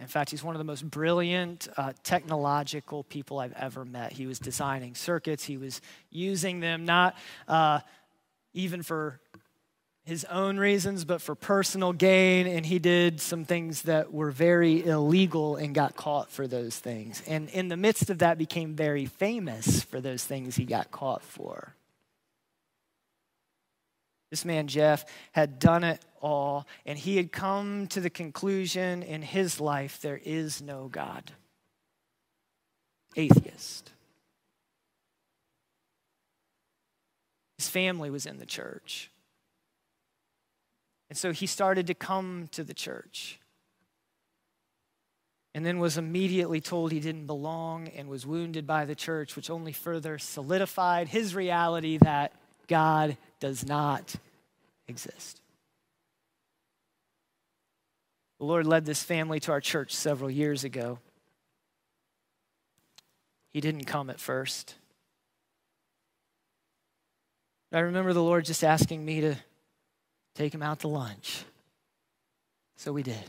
In 0.00 0.06
fact, 0.06 0.30
he's 0.30 0.44
one 0.44 0.54
of 0.54 0.58
the 0.58 0.64
most 0.64 0.88
brilliant 0.88 1.66
uh, 1.76 1.92
technological 2.04 3.02
people 3.02 3.40
I've 3.40 3.54
ever 3.54 3.84
met. 3.84 4.12
He 4.12 4.26
was 4.26 4.38
designing 4.38 4.94
circuits, 4.94 5.44
he 5.44 5.56
was 5.56 5.80
using 6.10 6.60
them 6.60 6.84
not 6.84 7.16
uh, 7.48 7.80
even 8.54 8.82
for 8.82 9.20
his 10.04 10.24
own 10.24 10.56
reasons, 10.56 11.04
but 11.04 11.20
for 11.20 11.34
personal 11.34 11.92
gain. 11.92 12.46
And 12.46 12.64
he 12.64 12.78
did 12.78 13.20
some 13.20 13.44
things 13.44 13.82
that 13.82 14.12
were 14.12 14.30
very 14.30 14.84
illegal 14.86 15.56
and 15.56 15.74
got 15.74 15.96
caught 15.96 16.30
for 16.30 16.46
those 16.46 16.78
things. 16.78 17.22
And 17.26 17.50
in 17.50 17.68
the 17.68 17.76
midst 17.76 18.08
of 18.08 18.18
that, 18.20 18.38
became 18.38 18.74
very 18.74 19.04
famous 19.04 19.82
for 19.82 20.00
those 20.00 20.24
things 20.24 20.56
he 20.56 20.64
got 20.64 20.90
caught 20.90 21.22
for. 21.22 21.74
This 24.30 24.44
man, 24.44 24.66
Jeff, 24.68 25.04
had 25.32 25.58
done 25.58 25.84
it 25.84 26.04
all, 26.20 26.66
and 26.84 26.98
he 26.98 27.16
had 27.16 27.32
come 27.32 27.86
to 27.88 28.00
the 28.00 28.10
conclusion 28.10 29.02
in 29.02 29.22
his 29.22 29.60
life 29.60 30.00
there 30.00 30.20
is 30.22 30.60
no 30.60 30.88
God. 30.88 31.32
Atheist. 33.16 33.92
His 37.56 37.68
family 37.68 38.10
was 38.10 38.26
in 38.26 38.38
the 38.38 38.46
church. 38.46 39.10
And 41.08 41.16
so 41.16 41.32
he 41.32 41.46
started 41.46 41.86
to 41.86 41.94
come 41.94 42.48
to 42.52 42.62
the 42.62 42.74
church. 42.74 43.40
And 45.54 45.64
then 45.64 45.78
was 45.78 45.98
immediately 45.98 46.60
told 46.60 46.92
he 46.92 47.00
didn't 47.00 47.26
belong 47.26 47.88
and 47.88 48.08
was 48.08 48.26
wounded 48.26 48.66
by 48.66 48.84
the 48.84 48.94
church, 48.94 49.34
which 49.34 49.50
only 49.50 49.72
further 49.72 50.18
solidified 50.18 51.08
his 51.08 51.34
reality 51.34 51.96
that 51.98 52.32
God 52.68 53.16
does 53.40 53.66
not 53.66 54.14
exist. 54.86 55.40
The 58.38 58.44
Lord 58.44 58.66
led 58.66 58.84
this 58.84 59.02
family 59.02 59.40
to 59.40 59.52
our 59.52 59.60
church 59.60 59.94
several 59.94 60.30
years 60.30 60.64
ago. 60.64 60.98
He 63.50 63.60
didn't 63.60 63.84
come 63.84 64.10
at 64.10 64.20
first. 64.20 64.76
I 67.72 67.80
remember 67.80 68.12
the 68.12 68.22
Lord 68.22 68.44
just 68.44 68.64
asking 68.64 69.04
me 69.04 69.20
to 69.20 69.36
take 70.34 70.54
him 70.54 70.62
out 70.62 70.80
to 70.80 70.88
lunch. 70.88 71.44
So 72.76 72.92
we 72.92 73.02
did. 73.02 73.24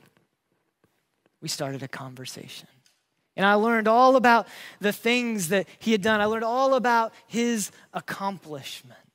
We 1.41 1.49
started 1.49 1.81
a 1.81 1.87
conversation. 1.87 2.67
And 3.35 3.45
I 3.45 3.55
learned 3.55 3.87
all 3.87 4.15
about 4.15 4.47
the 4.79 4.93
things 4.93 5.49
that 5.49 5.67
he 5.79 5.91
had 5.91 6.01
done. 6.01 6.21
I 6.21 6.25
learned 6.25 6.43
all 6.43 6.75
about 6.75 7.13
his 7.25 7.71
accomplishments, 7.93 9.08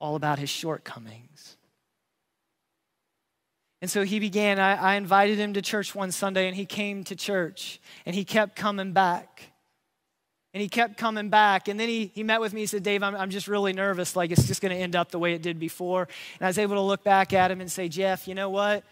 all 0.00 0.16
about 0.16 0.38
his 0.38 0.50
shortcomings. 0.50 1.56
And 3.80 3.90
so 3.90 4.02
he 4.02 4.18
began, 4.18 4.58
I, 4.58 4.76
I, 4.76 4.94
invited 4.94 5.38
him 5.38 5.52
to 5.54 5.62
church 5.62 5.94
one 5.94 6.10
Sunday, 6.10 6.46
and 6.46 6.56
he 6.56 6.64
came 6.64 7.04
to 7.04 7.14
church, 7.14 7.80
and 8.06 8.14
he 8.14 8.24
kept 8.24 8.56
coming 8.56 8.92
back. 8.92 9.50
And 10.54 10.62
he 10.62 10.68
kept 10.68 10.96
coming 10.96 11.30
back. 11.30 11.66
And 11.68 11.78
then 11.78 11.88
he, 11.88 12.12
he 12.14 12.22
met 12.22 12.40
with 12.40 12.54
me. 12.54 12.60
He 12.60 12.66
said, 12.66 12.84
Dave, 12.84 13.02
I'm, 13.02 13.16
I'm 13.16 13.28
just 13.28 13.48
really 13.48 13.72
nervous. 13.72 14.14
Like 14.14 14.30
it's 14.30 14.46
just 14.46 14.62
going 14.62 14.74
to 14.74 14.80
end 14.80 14.94
up 14.94 15.10
the 15.10 15.18
way 15.18 15.34
it 15.34 15.42
did 15.42 15.58
before. 15.58 16.08
And 16.38 16.46
I 16.46 16.46
was 16.46 16.58
able 16.58 16.76
to 16.76 16.80
look 16.80 17.02
back 17.02 17.32
at 17.32 17.50
him 17.50 17.60
and 17.60 17.70
say, 17.70 17.88
Jeff, 17.88 18.28
you 18.28 18.36
know 18.36 18.48
what? 18.50 18.84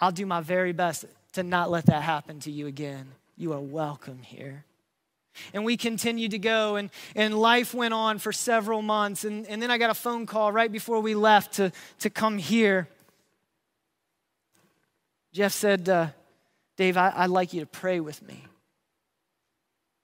I'll 0.00 0.10
do 0.10 0.26
my 0.26 0.40
very 0.40 0.72
best 0.72 1.04
to 1.34 1.44
not 1.44 1.70
let 1.70 1.86
that 1.86 2.02
happen 2.02 2.40
to 2.40 2.50
you 2.50 2.66
again. 2.66 3.06
You 3.36 3.52
are 3.52 3.60
welcome 3.60 4.20
here. 4.22 4.64
And 5.54 5.64
we 5.64 5.76
continued 5.76 6.32
to 6.32 6.38
go, 6.38 6.76
and, 6.76 6.90
and 7.14 7.34
life 7.38 7.74
went 7.74 7.94
on 7.94 8.18
for 8.18 8.32
several 8.32 8.82
months. 8.82 9.24
And, 9.24 9.46
and 9.46 9.62
then 9.62 9.70
I 9.70 9.78
got 9.78 9.90
a 9.90 9.94
phone 9.94 10.26
call 10.26 10.52
right 10.52 10.70
before 10.70 11.00
we 11.00 11.14
left 11.14 11.54
to, 11.54 11.72
to 12.00 12.10
come 12.10 12.38
here. 12.38 12.88
Jeff 15.32 15.52
said, 15.52 15.88
uh, 15.88 16.08
Dave, 16.76 16.96
I, 16.96 17.22
would 17.22 17.30
like 17.30 17.52
you 17.52 17.60
to 17.60 17.66
pray 17.66 18.00
with 18.00 18.22
me. 18.22 18.44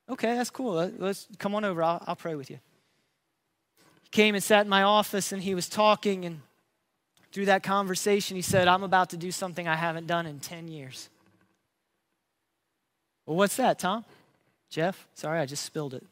Okay, 0.09 0.35
that's 0.35 0.51
cool. 0.51 0.91
Let's 0.99 1.29
come 1.39 1.55
on 1.55 1.65
over. 1.65 1.83
I'll, 1.83 2.03
I'll 2.07 2.17
pray 2.17 2.35
with 2.35 2.51
you. 2.51 2.59
He 4.03 4.09
came 4.11 4.35
and 4.35 4.43
sat 4.43 4.65
in 4.65 4.71
my 4.71 4.83
office, 4.83 5.33
and 5.33 5.43
he 5.43 5.55
was 5.55 5.69
talking. 5.69 6.25
And 6.25 6.41
through 7.33 7.47
that 7.47 7.63
conversation, 7.63 8.37
he 8.37 8.43
said, 8.43 8.69
I'm 8.69 8.83
about 8.83 9.11
to 9.11 9.19
do 9.19 9.31
something 9.31 9.69
I 9.69 9.77
haven't 9.77 10.07
done 10.07 10.25
in 10.25 10.41
10 10.41 10.69
years. 10.69 11.11
Well, 13.27 13.37
what's 13.37 13.57
that, 13.57 13.79
Tom? 13.79 14.07
Jeff? 14.71 15.07
Sorry, 15.15 15.41
I 15.41 15.47
just 15.47 15.65
spilled 15.65 15.95
it. 15.95 16.05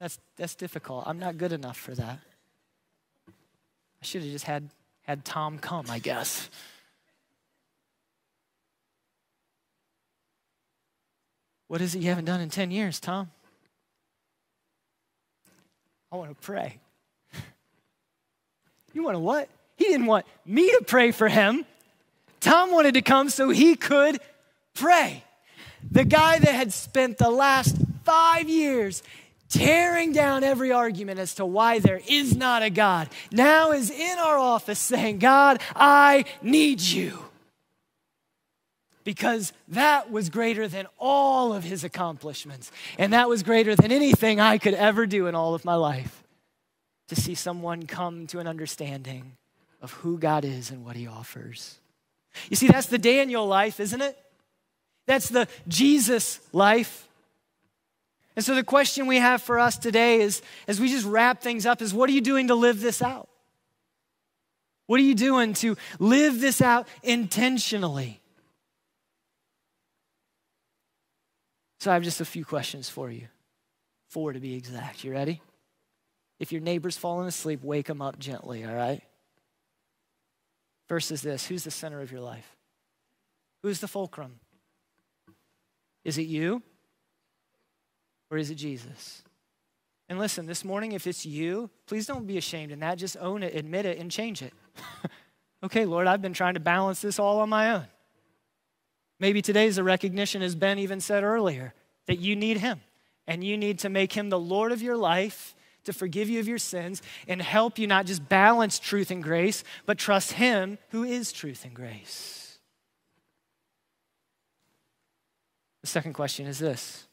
That's, 0.00 0.18
that's 0.36 0.54
difficult. 0.54 1.04
I'm 1.06 1.18
not 1.18 1.36
good 1.36 1.52
enough 1.52 1.76
for 1.76 1.94
that. 1.94 2.18
I 3.28 4.04
should 4.04 4.22
have 4.22 4.30
just 4.30 4.46
had, 4.46 4.70
had 5.02 5.24
Tom 5.24 5.58
come, 5.58 5.86
I 5.90 5.98
guess. 5.98 6.48
What 11.68 11.80
is 11.80 11.94
it 11.94 12.00
you 12.00 12.08
haven't 12.08 12.24
done 12.24 12.40
in 12.40 12.48
10 12.48 12.70
years, 12.70 12.98
Tom? 12.98 13.30
I 16.10 16.16
want 16.16 16.30
to 16.30 16.34
pray. 16.34 16.78
You 18.92 19.04
want 19.04 19.14
to 19.14 19.20
what? 19.20 19.48
He 19.76 19.84
didn't 19.84 20.06
want 20.06 20.26
me 20.44 20.68
to 20.68 20.82
pray 20.84 21.12
for 21.12 21.28
him. 21.28 21.64
Tom 22.40 22.72
wanted 22.72 22.94
to 22.94 23.02
come 23.02 23.30
so 23.30 23.50
he 23.50 23.76
could 23.76 24.18
pray. 24.74 25.22
The 25.90 26.04
guy 26.04 26.38
that 26.38 26.54
had 26.54 26.72
spent 26.72 27.18
the 27.18 27.30
last 27.30 27.76
five 28.04 28.48
years 28.48 29.02
tearing 29.48 30.12
down 30.12 30.44
every 30.44 30.72
argument 30.72 31.18
as 31.18 31.34
to 31.34 31.44
why 31.44 31.80
there 31.80 32.00
is 32.08 32.36
not 32.36 32.62
a 32.62 32.70
God 32.70 33.08
now 33.30 33.72
is 33.72 33.90
in 33.90 34.18
our 34.18 34.38
office 34.38 34.78
saying, 34.78 35.18
God, 35.18 35.60
I 35.74 36.24
need 36.40 36.80
you. 36.80 37.18
Because 39.02 39.52
that 39.68 40.10
was 40.10 40.30
greater 40.30 40.68
than 40.68 40.86
all 40.98 41.52
of 41.52 41.64
his 41.64 41.84
accomplishments. 41.84 42.70
And 42.98 43.12
that 43.12 43.28
was 43.28 43.42
greater 43.42 43.74
than 43.74 43.90
anything 43.90 44.38
I 44.38 44.58
could 44.58 44.74
ever 44.74 45.06
do 45.06 45.26
in 45.26 45.34
all 45.34 45.54
of 45.54 45.64
my 45.64 45.74
life. 45.74 46.22
To 47.08 47.16
see 47.16 47.34
someone 47.34 47.86
come 47.86 48.28
to 48.28 48.38
an 48.38 48.46
understanding 48.46 49.36
of 49.82 49.92
who 49.94 50.18
God 50.18 50.44
is 50.44 50.70
and 50.70 50.84
what 50.84 50.94
he 50.94 51.08
offers. 51.08 51.80
You 52.48 52.56
see, 52.56 52.68
that's 52.68 52.86
the 52.86 52.98
Daniel 52.98 53.46
life, 53.46 53.80
isn't 53.80 54.00
it? 54.00 54.16
That's 55.10 55.28
the 55.28 55.48
Jesus 55.66 56.38
life. 56.52 57.08
And 58.36 58.44
so 58.44 58.54
the 58.54 58.62
question 58.62 59.08
we 59.08 59.16
have 59.16 59.42
for 59.42 59.58
us 59.58 59.76
today 59.76 60.20
is 60.20 60.40
as 60.68 60.78
we 60.78 60.88
just 60.88 61.04
wrap 61.04 61.42
things 61.42 61.66
up 61.66 61.82
is 61.82 61.92
what 61.92 62.08
are 62.08 62.12
you 62.12 62.20
doing 62.20 62.46
to 62.46 62.54
live 62.54 62.80
this 62.80 63.02
out? 63.02 63.28
What 64.86 65.00
are 65.00 65.02
you 65.02 65.16
doing 65.16 65.54
to 65.54 65.76
live 65.98 66.40
this 66.40 66.62
out 66.62 66.86
intentionally? 67.02 68.20
So 71.80 71.90
I 71.90 71.94
have 71.94 72.04
just 72.04 72.20
a 72.20 72.24
few 72.24 72.44
questions 72.44 72.88
for 72.88 73.10
you. 73.10 73.26
Four 74.10 74.32
to 74.32 74.38
be 74.38 74.54
exact. 74.54 75.02
You 75.02 75.10
ready? 75.10 75.42
If 76.38 76.52
your 76.52 76.60
neighbor's 76.60 76.96
falling 76.96 77.26
asleep, 77.26 77.64
wake 77.64 77.88
them 77.88 78.00
up 78.00 78.16
gently, 78.20 78.64
all 78.64 78.76
right? 78.76 79.02
First 80.86 81.10
is 81.10 81.20
this 81.20 81.48
Who's 81.48 81.64
the 81.64 81.72
center 81.72 82.00
of 82.00 82.12
your 82.12 82.20
life? 82.20 82.54
Who's 83.64 83.80
the 83.80 83.88
fulcrum? 83.88 84.38
Is 86.04 86.18
it 86.18 86.26
you 86.26 86.62
or 88.30 88.38
is 88.38 88.50
it 88.50 88.56
Jesus? 88.56 89.22
And 90.08 90.18
listen, 90.18 90.46
this 90.46 90.64
morning, 90.64 90.92
if 90.92 91.06
it's 91.06 91.24
you, 91.24 91.70
please 91.86 92.04
don't 92.04 92.26
be 92.26 92.36
ashamed 92.36 92.72
in 92.72 92.80
that. 92.80 92.98
Just 92.98 93.16
own 93.18 93.44
it, 93.44 93.54
admit 93.54 93.86
it, 93.86 93.98
and 93.98 94.10
change 94.10 94.42
it. 94.42 94.52
okay, 95.62 95.84
Lord, 95.84 96.08
I've 96.08 96.20
been 96.20 96.32
trying 96.32 96.54
to 96.54 96.60
balance 96.60 97.00
this 97.00 97.20
all 97.20 97.38
on 97.38 97.48
my 97.48 97.74
own. 97.74 97.86
Maybe 99.20 99.40
today's 99.40 99.78
a 99.78 99.84
recognition, 99.84 100.42
as 100.42 100.56
Ben 100.56 100.80
even 100.80 101.00
said 101.00 101.22
earlier, 101.22 101.74
that 102.06 102.18
you 102.18 102.34
need 102.34 102.56
Him 102.56 102.80
and 103.28 103.44
you 103.44 103.56
need 103.56 103.78
to 103.80 103.88
make 103.88 104.12
Him 104.12 104.30
the 104.30 104.38
Lord 104.38 104.72
of 104.72 104.82
your 104.82 104.96
life 104.96 105.54
to 105.84 105.92
forgive 105.92 106.28
you 106.28 106.40
of 106.40 106.48
your 106.48 106.58
sins 106.58 107.02
and 107.28 107.40
help 107.40 107.78
you 107.78 107.86
not 107.86 108.06
just 108.06 108.28
balance 108.28 108.80
truth 108.80 109.12
and 109.12 109.22
grace, 109.22 109.62
but 109.86 109.96
trust 109.96 110.32
Him 110.32 110.78
who 110.88 111.04
is 111.04 111.30
truth 111.30 111.64
and 111.64 111.74
grace. 111.74 112.49
The 115.82 115.86
second 115.86 116.12
question 116.12 116.46
is 116.46 116.58
this 116.58 117.06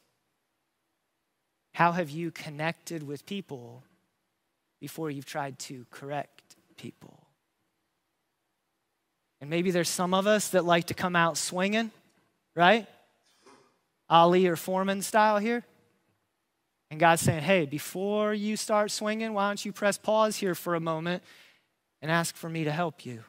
How 1.74 1.92
have 1.92 2.10
you 2.10 2.30
connected 2.30 3.02
with 3.02 3.26
people 3.26 3.82
before 4.80 5.10
you've 5.10 5.26
tried 5.26 5.58
to 5.60 5.86
correct 5.90 6.56
people? 6.76 7.18
And 9.40 9.48
maybe 9.48 9.70
there's 9.70 9.88
some 9.88 10.14
of 10.14 10.26
us 10.26 10.48
that 10.50 10.64
like 10.64 10.86
to 10.86 10.94
come 10.94 11.14
out 11.14 11.36
swinging, 11.36 11.92
right? 12.56 12.86
Ali 14.10 14.46
or 14.46 14.56
Foreman 14.56 15.02
style 15.02 15.38
here. 15.38 15.64
And 16.90 16.98
God's 16.98 17.22
saying, 17.22 17.42
hey, 17.42 17.66
before 17.66 18.32
you 18.32 18.56
start 18.56 18.90
swinging, 18.90 19.34
why 19.34 19.48
don't 19.48 19.64
you 19.64 19.72
press 19.72 19.98
pause 19.98 20.36
here 20.36 20.54
for 20.54 20.74
a 20.74 20.80
moment 20.80 21.22
and 22.00 22.10
ask 22.10 22.34
for 22.34 22.48
me 22.48 22.64
to 22.64 22.72
help 22.72 23.04
you? 23.04 23.22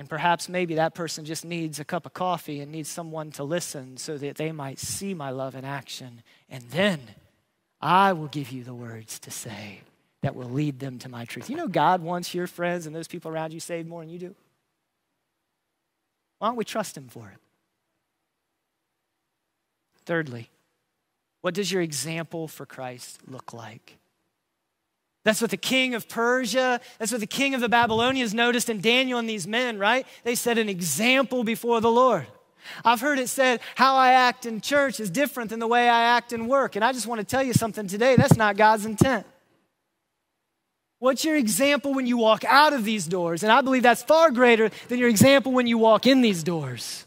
And 0.00 0.08
perhaps 0.08 0.48
maybe 0.48 0.76
that 0.76 0.94
person 0.94 1.26
just 1.26 1.44
needs 1.44 1.78
a 1.78 1.84
cup 1.84 2.06
of 2.06 2.14
coffee 2.14 2.60
and 2.60 2.72
needs 2.72 2.88
someone 2.88 3.32
to 3.32 3.44
listen 3.44 3.98
so 3.98 4.16
that 4.16 4.36
they 4.36 4.50
might 4.50 4.78
see 4.78 5.12
my 5.12 5.28
love 5.28 5.54
in 5.54 5.62
action. 5.62 6.22
And 6.48 6.62
then 6.70 7.00
I 7.82 8.14
will 8.14 8.28
give 8.28 8.50
you 8.50 8.64
the 8.64 8.72
words 8.72 9.18
to 9.18 9.30
say 9.30 9.82
that 10.22 10.34
will 10.34 10.48
lead 10.48 10.78
them 10.78 10.98
to 11.00 11.10
my 11.10 11.26
truth. 11.26 11.50
You 11.50 11.58
know, 11.58 11.68
God 11.68 12.00
wants 12.00 12.34
your 12.34 12.46
friends 12.46 12.86
and 12.86 12.96
those 12.96 13.08
people 13.08 13.30
around 13.30 13.52
you 13.52 13.60
saved 13.60 13.86
more 13.86 14.00
than 14.00 14.08
you 14.08 14.18
do. 14.18 14.34
Why 16.38 16.48
don't 16.48 16.56
we 16.56 16.64
trust 16.64 16.96
Him 16.96 17.08
for 17.08 17.28
it? 17.28 17.38
Thirdly, 20.06 20.48
what 21.42 21.52
does 21.52 21.70
your 21.70 21.82
example 21.82 22.48
for 22.48 22.64
Christ 22.64 23.20
look 23.28 23.52
like? 23.52 23.98
That's 25.24 25.40
what 25.40 25.50
the 25.50 25.56
king 25.58 25.94
of 25.94 26.08
Persia, 26.08 26.80
that's 26.98 27.12
what 27.12 27.20
the 27.20 27.26
king 27.26 27.54
of 27.54 27.60
the 27.60 27.68
Babylonians 27.68 28.32
noticed 28.32 28.70
in 28.70 28.80
Daniel 28.80 29.18
and 29.18 29.28
these 29.28 29.46
men, 29.46 29.78
right? 29.78 30.06
They 30.24 30.34
set 30.34 30.56
an 30.56 30.68
example 30.68 31.44
before 31.44 31.80
the 31.80 31.90
Lord. 31.90 32.26
I've 32.84 33.00
heard 33.00 33.18
it 33.18 33.28
said, 33.28 33.60
how 33.74 33.96
I 33.96 34.12
act 34.12 34.46
in 34.46 34.60
church 34.60 35.00
is 35.00 35.10
different 35.10 35.50
than 35.50 35.60
the 35.60 35.66
way 35.66 35.88
I 35.88 36.16
act 36.16 36.32
in 36.32 36.46
work. 36.46 36.76
And 36.76 36.84
I 36.84 36.92
just 36.92 37.06
want 37.06 37.20
to 37.20 37.24
tell 37.24 37.42
you 37.42 37.52
something 37.52 37.86
today 37.86 38.16
that's 38.16 38.36
not 38.36 38.56
God's 38.56 38.86
intent. 38.86 39.26
What's 41.00 41.24
your 41.24 41.36
example 41.36 41.94
when 41.94 42.06
you 42.06 42.18
walk 42.18 42.44
out 42.44 42.72
of 42.72 42.84
these 42.84 43.06
doors? 43.06 43.42
And 43.42 43.50
I 43.50 43.62
believe 43.62 43.82
that's 43.82 44.02
far 44.02 44.30
greater 44.30 44.70
than 44.88 44.98
your 44.98 45.08
example 45.08 45.52
when 45.52 45.66
you 45.66 45.78
walk 45.78 46.06
in 46.06 46.20
these 46.20 46.42
doors. 46.42 47.06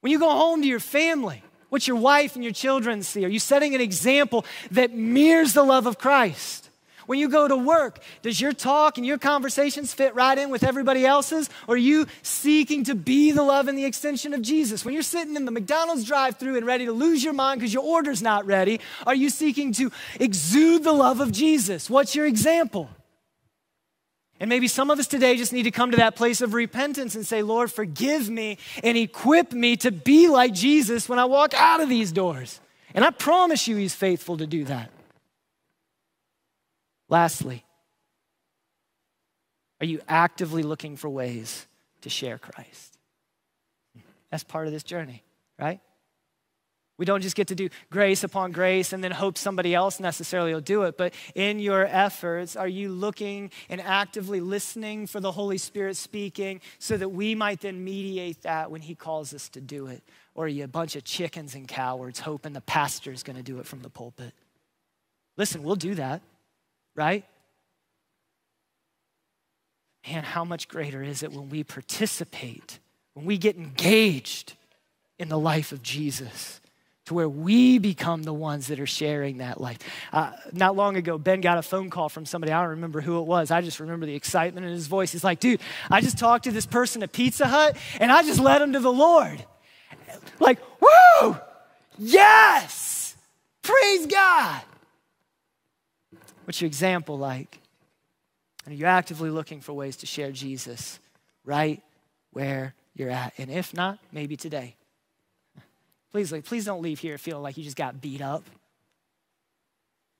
When 0.00 0.12
you 0.12 0.18
go 0.18 0.30
home 0.30 0.62
to 0.62 0.68
your 0.68 0.80
family, 0.80 1.42
what 1.74 1.88
your 1.88 1.96
wife 1.96 2.36
and 2.36 2.44
your 2.44 2.52
children 2.52 3.02
see? 3.02 3.24
Are 3.24 3.28
you 3.28 3.40
setting 3.40 3.74
an 3.74 3.80
example 3.80 4.44
that 4.70 4.94
mirrors 4.94 5.54
the 5.54 5.64
love 5.64 5.88
of 5.88 5.98
Christ? 5.98 6.70
When 7.06 7.18
you 7.18 7.28
go 7.28 7.48
to 7.48 7.56
work, 7.56 7.98
does 8.22 8.40
your 8.40 8.52
talk 8.52 8.96
and 8.96 9.04
your 9.04 9.18
conversations 9.18 9.92
fit 9.92 10.14
right 10.14 10.38
in 10.38 10.50
with 10.50 10.62
everybody 10.62 11.04
else's? 11.04 11.50
Or 11.66 11.74
are 11.74 11.76
you 11.76 12.06
seeking 12.22 12.84
to 12.84 12.94
be 12.94 13.32
the 13.32 13.42
love 13.42 13.66
and 13.66 13.76
the 13.76 13.86
extension 13.86 14.34
of 14.34 14.40
Jesus? 14.40 14.84
When 14.84 14.94
you're 14.94 15.02
sitting 15.02 15.34
in 15.34 15.46
the 15.46 15.50
McDonald's 15.50 16.04
drive 16.04 16.36
through 16.36 16.58
and 16.58 16.64
ready 16.64 16.86
to 16.86 16.92
lose 16.92 17.24
your 17.24 17.32
mind 17.32 17.58
because 17.58 17.74
your 17.74 17.82
order's 17.82 18.22
not 18.22 18.46
ready, 18.46 18.78
are 19.04 19.14
you 19.16 19.28
seeking 19.28 19.72
to 19.72 19.90
exude 20.20 20.84
the 20.84 20.92
love 20.92 21.18
of 21.18 21.32
Jesus? 21.32 21.90
What's 21.90 22.14
your 22.14 22.26
example? 22.26 22.88
And 24.40 24.48
maybe 24.48 24.66
some 24.66 24.90
of 24.90 24.98
us 24.98 25.06
today 25.06 25.36
just 25.36 25.52
need 25.52 25.62
to 25.62 25.70
come 25.70 25.92
to 25.92 25.96
that 25.98 26.16
place 26.16 26.40
of 26.40 26.54
repentance 26.54 27.14
and 27.14 27.24
say, 27.24 27.42
Lord, 27.42 27.70
forgive 27.70 28.28
me 28.28 28.58
and 28.82 28.98
equip 28.98 29.52
me 29.52 29.76
to 29.78 29.92
be 29.92 30.28
like 30.28 30.52
Jesus 30.52 31.08
when 31.08 31.18
I 31.18 31.24
walk 31.24 31.54
out 31.54 31.80
of 31.80 31.88
these 31.88 32.12
doors 32.12 32.60
And 32.94 33.04
I 33.04 33.10
promise 33.10 33.66
you, 33.68 33.76
He's 33.76 33.94
faithful 33.94 34.36
to 34.38 34.46
do 34.46 34.64
that. 34.64 34.90
Lastly, 37.08 37.64
are 39.80 39.86
you 39.86 40.00
actively 40.08 40.62
looking 40.62 40.96
for 40.96 41.08
ways 41.08 41.66
to 42.00 42.08
share 42.08 42.38
Christ? 42.38 42.98
That's 44.30 44.44
part 44.44 44.66
of 44.66 44.72
this 44.72 44.82
journey, 44.82 45.22
right? 45.58 45.80
We 46.96 47.04
don't 47.04 47.22
just 47.22 47.34
get 47.34 47.48
to 47.48 47.56
do 47.56 47.70
grace 47.90 48.22
upon 48.22 48.52
grace 48.52 48.92
and 48.92 49.02
then 49.02 49.10
hope 49.10 49.36
somebody 49.36 49.74
else 49.74 49.98
necessarily 49.98 50.54
will 50.54 50.60
do 50.60 50.84
it. 50.84 50.96
But 50.96 51.12
in 51.34 51.58
your 51.58 51.86
efforts, 51.86 52.54
are 52.54 52.68
you 52.68 52.88
looking 52.88 53.50
and 53.68 53.80
actively 53.80 54.40
listening 54.40 55.08
for 55.08 55.18
the 55.18 55.32
Holy 55.32 55.58
Spirit 55.58 55.96
speaking 55.96 56.60
so 56.78 56.96
that 56.96 57.08
we 57.08 57.34
might 57.34 57.60
then 57.60 57.82
mediate 57.82 58.42
that 58.42 58.70
when 58.70 58.80
He 58.80 58.94
calls 58.94 59.34
us 59.34 59.48
to 59.50 59.60
do 59.60 59.88
it? 59.88 60.04
Or 60.36 60.44
are 60.44 60.48
you 60.48 60.62
a 60.62 60.68
bunch 60.68 60.94
of 60.94 61.02
chickens 61.02 61.56
and 61.56 61.66
cowards 61.66 62.20
hoping 62.20 62.52
the 62.52 62.60
pastor 62.60 63.10
is 63.10 63.24
going 63.24 63.36
to 63.36 63.42
do 63.42 63.58
it 63.58 63.66
from 63.66 63.82
the 63.82 63.90
pulpit? 63.90 64.32
Listen, 65.36 65.64
we'll 65.64 65.74
do 65.74 65.96
that, 65.96 66.22
right? 66.94 67.24
Man, 70.06 70.22
how 70.22 70.44
much 70.44 70.68
greater 70.68 71.02
is 71.02 71.24
it 71.24 71.32
when 71.32 71.48
we 71.48 71.64
participate, 71.64 72.78
when 73.14 73.26
we 73.26 73.36
get 73.36 73.56
engaged 73.56 74.54
in 75.18 75.28
the 75.28 75.38
life 75.38 75.72
of 75.72 75.82
Jesus? 75.82 76.60
To 77.06 77.14
where 77.14 77.28
we 77.28 77.78
become 77.78 78.22
the 78.22 78.32
ones 78.32 78.68
that 78.68 78.80
are 78.80 78.86
sharing 78.86 79.38
that 79.38 79.60
life. 79.60 79.78
Uh, 80.12 80.32
not 80.52 80.74
long 80.74 80.96
ago, 80.96 81.18
Ben 81.18 81.40
got 81.40 81.58
a 81.58 81.62
phone 81.62 81.90
call 81.90 82.08
from 82.08 82.24
somebody. 82.24 82.52
I 82.52 82.60
don't 82.60 82.70
remember 82.70 83.00
who 83.00 83.18
it 83.18 83.26
was. 83.26 83.50
I 83.50 83.60
just 83.60 83.80
remember 83.80 84.06
the 84.06 84.14
excitement 84.14 84.66
in 84.66 84.72
his 84.72 84.86
voice. 84.86 85.12
He's 85.12 85.24
like, 85.24 85.40
dude, 85.40 85.60
I 85.90 86.00
just 86.00 86.18
talked 86.18 86.44
to 86.44 86.50
this 86.50 86.66
person 86.66 87.02
at 87.02 87.12
Pizza 87.12 87.46
Hut 87.46 87.76
and 88.00 88.10
I 88.10 88.22
just 88.22 88.40
led 88.40 88.62
him 88.62 88.72
to 88.72 88.80
the 88.80 88.92
Lord. 88.92 89.44
Like, 90.40 90.58
woo! 90.80 91.36
Yes! 91.98 93.16
Praise 93.62 94.06
God! 94.06 94.62
What's 96.44 96.60
your 96.60 96.66
example 96.66 97.18
like? 97.18 97.58
Are 98.66 98.72
you 98.72 98.86
actively 98.86 99.30
looking 99.30 99.60
for 99.60 99.74
ways 99.74 99.96
to 99.96 100.06
share 100.06 100.32
Jesus 100.32 100.98
right 101.44 101.82
where 102.32 102.74
you're 102.94 103.10
at? 103.10 103.34
And 103.36 103.50
if 103.50 103.74
not, 103.74 103.98
maybe 104.10 104.36
today. 104.36 104.76
Please, 106.14 106.30
like, 106.30 106.44
please 106.44 106.64
don't 106.64 106.80
leave 106.80 107.00
here 107.00 107.18
feeling 107.18 107.42
like 107.42 107.56
you 107.56 107.64
just 107.64 107.76
got 107.76 108.00
beat 108.00 108.20
up. 108.20 108.44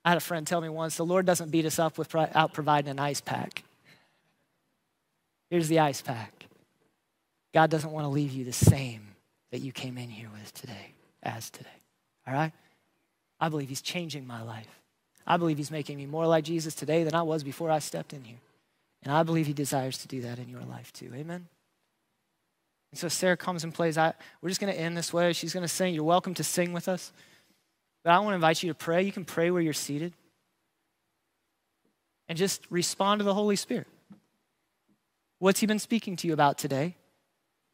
I 0.04 0.08
had 0.08 0.18
a 0.18 0.20
friend 0.20 0.44
tell 0.44 0.60
me 0.60 0.68
once 0.68 0.96
the 0.96 1.06
Lord 1.06 1.24
doesn't 1.24 1.52
beat 1.52 1.66
us 1.66 1.78
up 1.78 1.98
without 1.98 2.52
providing 2.52 2.90
an 2.90 2.98
ice 2.98 3.20
pack. 3.20 3.62
Here's 5.50 5.68
the 5.68 5.78
ice 5.78 6.02
pack. 6.02 6.46
God 7.52 7.70
doesn't 7.70 7.92
want 7.92 8.06
to 8.06 8.08
leave 8.08 8.32
you 8.32 8.44
the 8.44 8.52
same 8.52 9.06
that 9.52 9.60
you 9.60 9.70
came 9.70 9.96
in 9.96 10.10
here 10.10 10.26
with 10.32 10.52
today, 10.52 10.94
as 11.22 11.48
today. 11.48 11.70
All 12.26 12.34
right? 12.34 12.50
I 13.38 13.48
believe 13.48 13.68
He's 13.68 13.80
changing 13.80 14.26
my 14.26 14.42
life. 14.42 14.80
I 15.24 15.36
believe 15.36 15.58
He's 15.58 15.70
making 15.70 15.96
me 15.96 16.06
more 16.06 16.26
like 16.26 16.42
Jesus 16.42 16.74
today 16.74 17.04
than 17.04 17.14
I 17.14 17.22
was 17.22 17.44
before 17.44 17.70
I 17.70 17.78
stepped 17.78 18.12
in 18.12 18.24
here. 18.24 18.40
And 19.04 19.12
I 19.12 19.22
believe 19.22 19.46
He 19.46 19.52
desires 19.52 19.98
to 19.98 20.08
do 20.08 20.22
that 20.22 20.40
in 20.40 20.48
your 20.48 20.62
life 20.62 20.92
too. 20.92 21.12
Amen? 21.14 21.46
And 22.94 22.98
so 23.00 23.08
Sarah 23.08 23.36
comes 23.36 23.64
and 23.64 23.74
plays. 23.74 23.98
I, 23.98 24.14
we're 24.40 24.50
just 24.50 24.60
going 24.60 24.72
to 24.72 24.78
end 24.78 24.96
this 24.96 25.12
way. 25.12 25.32
She's 25.32 25.52
going 25.52 25.64
to 25.64 25.68
sing. 25.68 25.94
You're 25.94 26.04
welcome 26.04 26.32
to 26.34 26.44
sing 26.44 26.72
with 26.72 26.86
us. 26.86 27.12
But 28.04 28.12
I 28.12 28.20
want 28.20 28.30
to 28.30 28.34
invite 28.36 28.62
you 28.62 28.68
to 28.68 28.74
pray. 28.76 29.02
You 29.02 29.10
can 29.10 29.24
pray 29.24 29.50
where 29.50 29.60
you're 29.60 29.72
seated. 29.72 30.12
And 32.28 32.38
just 32.38 32.64
respond 32.70 33.18
to 33.18 33.24
the 33.24 33.34
Holy 33.34 33.56
Spirit. 33.56 33.88
What's 35.40 35.58
He 35.58 35.66
been 35.66 35.80
speaking 35.80 36.14
to 36.14 36.28
you 36.28 36.34
about 36.34 36.56
today? 36.56 36.94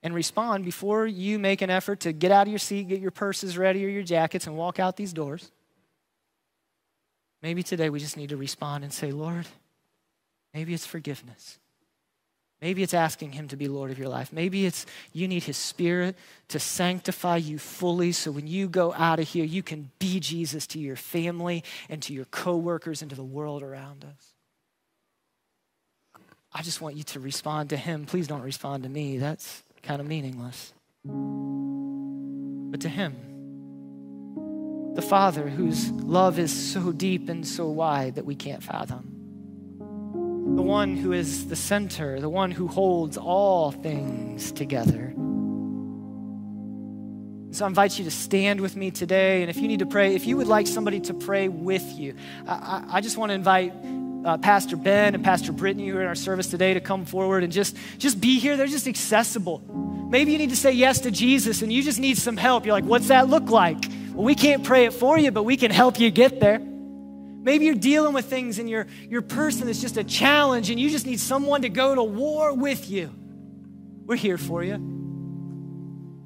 And 0.03 0.15
respond 0.15 0.65
before 0.65 1.07
you 1.07 1.39
make 1.39 1.61
an 1.61 1.69
effort 1.69 2.01
to 2.01 2.15
get 2.15 2.31
out 2.31 2.47
of 2.47 2.49
your 2.51 2.59
seat, 2.59 2.89
get 2.89 3.03
your 3.03 3.11
purses 3.11 3.59
ready 3.59 3.85
or 3.85 3.91
your 3.91 4.03
jackets, 4.03 4.47
and 4.47 4.57
walk 4.57 4.81
out 4.81 4.97
these 4.97 5.13
doors. 5.13 5.51
Maybe 7.43 7.63
today 7.63 7.91
we 7.91 8.01
just 8.01 8.17
need 8.17 8.31
to 8.31 8.39
respond 8.39 8.85
and 8.85 8.93
say, 8.93 9.13
Lord, 9.13 9.47
maybe 10.55 10.73
it's 10.73 10.87
forgiveness. 10.87 11.59
Maybe 12.61 12.83
it's 12.83 12.93
asking 12.93 13.33
Him 13.33 13.49
to 13.49 13.57
be 13.57 13.69
Lord 13.69 13.91
of 13.91 13.99
your 13.99 14.09
life. 14.09 14.33
Maybe 14.33 14.67
it's 14.67 14.85
you 15.13 15.27
need 15.27 15.45
His 15.45 15.57
Spirit 15.57 16.15
to 16.49 16.59
sanctify 16.59 17.37
you 17.37 17.59
fully 17.59 18.13
so 18.13 18.31
when 18.31 18.47
you 18.47 18.69
go 18.69 18.93
out 18.93 19.19
of 19.19 19.29
here, 19.29 19.45
you 19.45 19.63
can 19.63 19.91
be 19.99 20.21
Jesus 20.21 20.67
to 20.69 20.79
your 20.79 20.97
family 20.97 21.65
and 21.89 22.03
to 22.03 22.13
your 22.13 22.27
coworkers 22.27 23.01
and 23.01 23.09
to 23.11 23.17
the 23.17 23.25
world 23.25 23.63
around 23.63 24.05
us. 24.05 24.35
I 26.53 26.63
just 26.63 26.81
want 26.81 26.97
you 26.97 27.05
to 27.05 27.21
respond 27.21 27.71
to 27.71 27.77
Him. 27.77 28.05
Please 28.05 28.27
don't 28.27 28.43
respond 28.43 28.83
to 28.83 28.89
me. 28.89 29.17
That's 29.17 29.63
kind 29.83 30.01
of 30.01 30.07
meaningless. 30.07 30.75
But 31.05 32.81
to 32.83 32.89
Him, 32.91 33.17
the 34.95 35.03
Father 35.03 35.49
whose 35.49 35.91
love 35.93 36.39
is 36.39 36.53
so 36.53 36.93
deep 36.93 37.31
and 37.31 37.47
so 37.47 37.69
wide 37.69 38.17
that 38.17 38.27
we 38.27 38.35
can't 38.35 38.63
fathom 38.63 39.10
the 40.57 40.63
one 40.63 40.97
who 40.97 41.13
is 41.13 41.49
the 41.49 41.57
center, 41.57 42.21
the 42.21 42.29
one 42.29 42.51
who 42.51 42.67
holds 42.67 43.17
all 43.17 43.71
things 43.71 44.53
together. 44.53 45.15
So 47.53 47.65
I 47.65 47.69
invite 47.69 47.99
you 47.99 48.05
to 48.05 48.11
stand 48.11 48.61
with 48.61 48.77
me 48.77 48.91
today. 48.91 49.43
And 49.43 49.51
if 49.51 49.57
you 49.57 49.67
need 49.67 49.81
to 49.81 49.87
pray, 49.87 50.15
if 50.15 50.27
you 50.27 50.37
would 50.37 50.47
like 50.47 50.67
somebody 50.67 51.01
to 51.01 51.15
pray 51.15 51.49
with 51.49 51.85
you, 51.99 52.15
I, 52.47 52.85
I 52.89 53.01
just 53.01 53.17
want 53.17 53.31
to 53.31 53.35
invite 53.35 53.73
uh, 54.25 54.39
Pastor 54.39 54.77
Ben 54.77 55.15
and 55.15 55.25
Pastor 55.25 55.51
Brittany 55.53 55.89
who 55.89 55.97
are 55.97 56.03
in 56.03 56.07
our 56.07 56.15
service 56.15 56.47
today 56.47 56.75
to 56.75 56.81
come 56.81 57.05
forward 57.05 57.43
and 57.43 57.53
just, 57.53 57.77
just 57.99 58.21
be 58.21 58.39
here. 58.39 58.57
They're 58.57 58.67
just 58.67 58.87
accessible. 58.87 59.63
Maybe 60.11 60.33
you 60.33 60.39
need 60.39 60.51
to 60.51 60.57
say 60.57 60.73
yes 60.73 61.01
to 61.01 61.11
Jesus 61.11 61.63
and 61.63 61.73
you 61.73 61.83
just 61.83 61.99
need 61.99 62.19
some 62.19 62.37
help. 62.37 62.67
You're 62.67 62.75
like, 62.75 62.85
what's 62.85 63.09
that 63.09 63.29
look 63.29 63.51
like? 63.51 63.79
Well, 64.15 64.25
we 64.25 64.35
can't 64.35 64.63
pray 64.63 64.85
it 64.85 64.93
for 64.93 65.19
you, 65.19 65.31
but 65.31 65.43
we 65.43 65.57
can 65.57 65.71
help 65.71 65.99
you 65.99 66.11
get 66.11 66.39
there. 66.39 66.61
Maybe 67.43 67.65
you're 67.65 67.75
dealing 67.75 68.13
with 68.13 68.27
things 68.27 68.59
in 68.59 68.69
your, 68.69 68.87
your 69.09 69.23
person 69.23 69.67
that's 69.67 69.81
just 69.81 69.97
a 69.97 70.05
challenge 70.05 70.69
and 70.71 70.79
you 70.79 70.91
just 70.91 71.07
need 71.07 71.21
someone 71.21 71.63
to 71.63 71.71
go 71.71 71.95
to 71.95 72.03
war 72.03 72.55
with 72.55 72.91
you. 72.91 73.11
We're 74.05 74.17
here 74.17 74.39
for 74.39 74.63
you. 74.63 74.77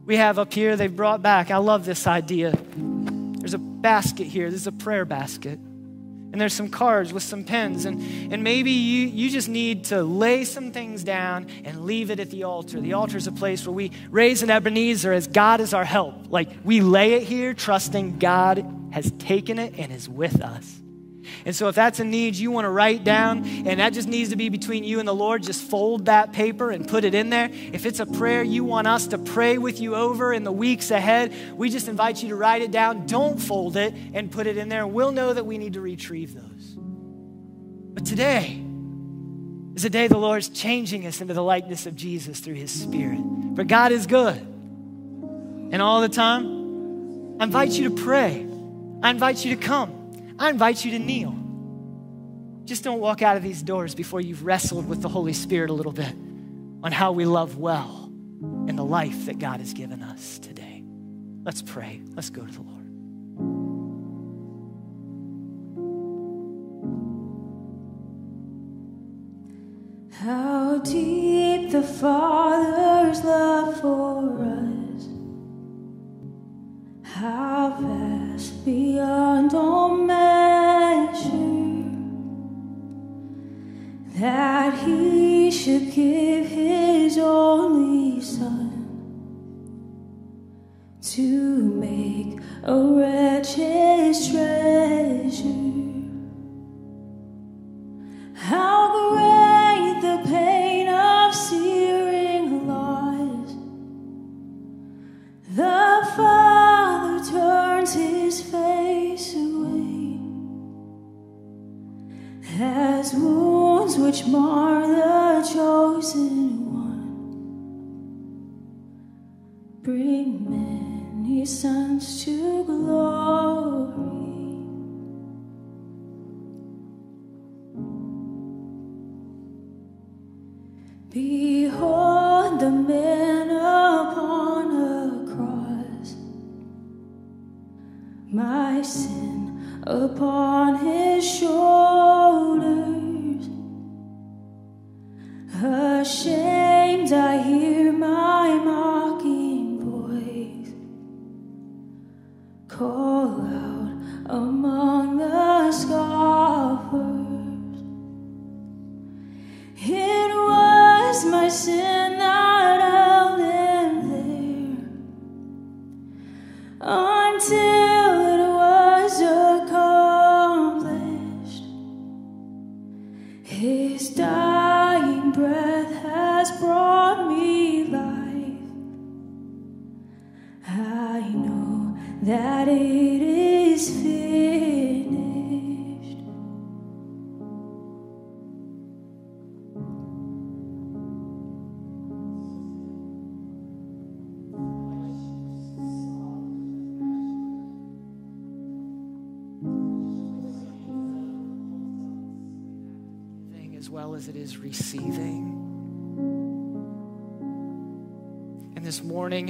We 0.04 0.16
have 0.16 0.38
up 0.38 0.52
here, 0.52 0.76
they've 0.76 0.94
brought 0.94 1.22
back, 1.22 1.50
I 1.50 1.58
love 1.58 1.84
this 1.84 2.06
idea. 2.06 2.50
There's 2.50 3.54
a 3.54 3.58
basket 3.58 4.26
here, 4.26 4.50
this 4.50 4.62
is 4.62 4.66
a 4.66 4.72
prayer 4.72 5.04
basket. 5.04 5.58
And 5.58 6.40
there's 6.40 6.52
some 6.52 6.68
cards 6.68 7.12
with 7.12 7.22
some 7.22 7.44
pens. 7.44 7.84
And, 7.84 8.32
and 8.32 8.42
maybe 8.42 8.72
you, 8.72 9.06
you 9.06 9.30
just 9.30 9.48
need 9.48 9.84
to 9.84 10.02
lay 10.02 10.44
some 10.44 10.72
things 10.72 11.04
down 11.04 11.46
and 11.64 11.84
leave 11.84 12.10
it 12.10 12.18
at 12.18 12.30
the 12.30 12.42
altar. 12.42 12.80
The 12.80 12.94
altar 12.94 13.16
is 13.16 13.28
a 13.28 13.32
place 13.32 13.64
where 13.64 13.72
we 13.72 13.92
raise 14.10 14.42
an 14.42 14.50
Ebenezer 14.50 15.12
as 15.12 15.28
God 15.28 15.60
is 15.60 15.72
our 15.72 15.84
help. 15.84 16.32
Like 16.32 16.48
we 16.64 16.80
lay 16.80 17.12
it 17.12 17.22
here, 17.22 17.54
trusting 17.54 18.18
God 18.18 18.66
has 18.90 19.12
taken 19.12 19.60
it 19.60 19.74
and 19.78 19.92
is 19.92 20.08
with 20.08 20.42
us. 20.42 20.80
And 21.44 21.54
so, 21.54 21.68
if 21.68 21.74
that's 21.74 22.00
a 22.00 22.04
need 22.04 22.36
you 22.36 22.50
want 22.50 22.64
to 22.64 22.70
write 22.70 23.04
down, 23.04 23.44
and 23.66 23.80
that 23.80 23.92
just 23.92 24.08
needs 24.08 24.30
to 24.30 24.36
be 24.36 24.48
between 24.48 24.84
you 24.84 24.98
and 24.98 25.08
the 25.08 25.14
Lord, 25.14 25.42
just 25.42 25.62
fold 25.62 26.06
that 26.06 26.32
paper 26.32 26.70
and 26.70 26.86
put 26.86 27.04
it 27.04 27.14
in 27.14 27.30
there. 27.30 27.50
If 27.52 27.86
it's 27.86 28.00
a 28.00 28.06
prayer 28.06 28.42
you 28.42 28.64
want 28.64 28.86
us 28.86 29.06
to 29.08 29.18
pray 29.18 29.58
with 29.58 29.80
you 29.80 29.94
over 29.94 30.32
in 30.32 30.44
the 30.44 30.52
weeks 30.52 30.90
ahead, 30.90 31.32
we 31.56 31.70
just 31.70 31.88
invite 31.88 32.22
you 32.22 32.28
to 32.30 32.36
write 32.36 32.62
it 32.62 32.70
down. 32.70 33.06
Don't 33.06 33.38
fold 33.40 33.76
it 33.76 33.94
and 34.12 34.30
put 34.30 34.46
it 34.46 34.56
in 34.56 34.68
there, 34.68 34.86
we'll 34.86 35.12
know 35.12 35.32
that 35.32 35.44
we 35.44 35.58
need 35.58 35.74
to 35.74 35.80
retrieve 35.80 36.34
those. 36.34 36.76
But 37.94 38.06
today 38.06 38.60
is 39.74 39.84
a 39.84 39.90
day 39.90 40.08
the 40.08 40.18
Lord's 40.18 40.48
changing 40.48 41.06
us 41.06 41.20
into 41.20 41.34
the 41.34 41.42
likeness 41.42 41.86
of 41.86 41.96
Jesus 41.96 42.40
through 42.40 42.54
His 42.54 42.70
Spirit. 42.70 43.20
For 43.56 43.64
God 43.64 43.92
is 43.92 44.06
good. 44.06 44.36
And 44.36 45.80
all 45.80 46.00
the 46.00 46.08
time, 46.08 47.40
I 47.40 47.44
invite 47.44 47.70
you 47.70 47.88
to 47.88 48.02
pray. 48.02 48.46
I 49.02 49.10
invite 49.10 49.44
you 49.44 49.56
to 49.56 49.60
come. 49.60 50.03
I 50.38 50.50
invite 50.50 50.84
you 50.84 50.90
to 50.92 50.98
kneel. 50.98 51.34
Just 52.64 52.82
don't 52.82 53.00
walk 53.00 53.22
out 53.22 53.36
of 53.36 53.42
these 53.42 53.62
doors 53.62 53.94
before 53.94 54.20
you've 54.20 54.44
wrestled 54.44 54.88
with 54.88 55.02
the 55.02 55.08
Holy 55.08 55.32
Spirit 55.32 55.70
a 55.70 55.74
little 55.74 55.92
bit 55.92 56.14
on 56.82 56.92
how 56.92 57.12
we 57.12 57.24
love 57.24 57.56
well 57.58 58.10
in 58.68 58.76
the 58.76 58.84
life 58.84 59.26
that 59.26 59.38
God 59.38 59.60
has 59.60 59.74
given 59.74 60.02
us 60.02 60.38
today. 60.38 60.82
Let's 61.44 61.62
pray. 61.62 62.00
Let's 62.14 62.30
go 62.30 62.44
to 62.44 62.52
the 62.52 62.60
Lord. 62.60 62.70
How 70.14 70.78
deep 70.78 71.70
the 71.70 71.82
Father's 71.82 73.22
love 73.22 73.78
for 73.80 74.38
us, 74.40 75.06
how 77.02 77.76
beyond 78.64 79.54
all 79.54 79.96
measure, 79.96 81.30
that 84.18 84.78
he 84.78 85.50
should 85.50 85.92
give 85.92 86.46
his 86.46 87.18
only 87.18 88.20
son 88.20 88.70
to 91.02 91.20
make 91.20 92.40
a 92.64 92.76
wretch 92.76 93.58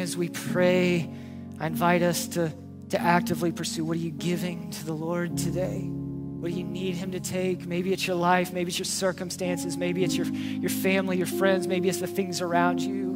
as 0.05 0.19
we 0.19 0.29
pray, 0.29 1.11
I 1.59 1.67
invite 1.67 2.03
us 2.03 2.29
to, 2.29 2.53
to 2.91 3.01
actively 3.01 3.51
pursue 3.51 3.87
what 3.87 3.97
are 3.97 4.01
you 4.01 4.11
giving 4.11 4.71
to 4.71 4.85
the 4.85 4.93
Lord 4.93 5.39
today? 5.39 5.81
What 5.81 6.51
do 6.51 6.59
you 6.59 6.63
need 6.63 6.95
Him 6.95 7.13
to 7.13 7.21
take? 7.21 7.67
Maybe 7.67 7.91
it's 7.91 8.07
your 8.07 8.17
life, 8.17 8.53
maybe 8.53 8.69
it's 8.69 8.79
your 8.79 8.85
circumstances, 8.85 9.79
maybe 9.79 10.05
it's 10.05 10.15
your, 10.15 10.27
your 10.27 10.69
family, 10.69 11.17
your 11.17 11.27
friends, 11.27 11.67
maybe 11.67 11.89
it's 11.89 12.01
the 12.01 12.07
things 12.07 12.43
around 12.43 12.83
you. 12.83 13.15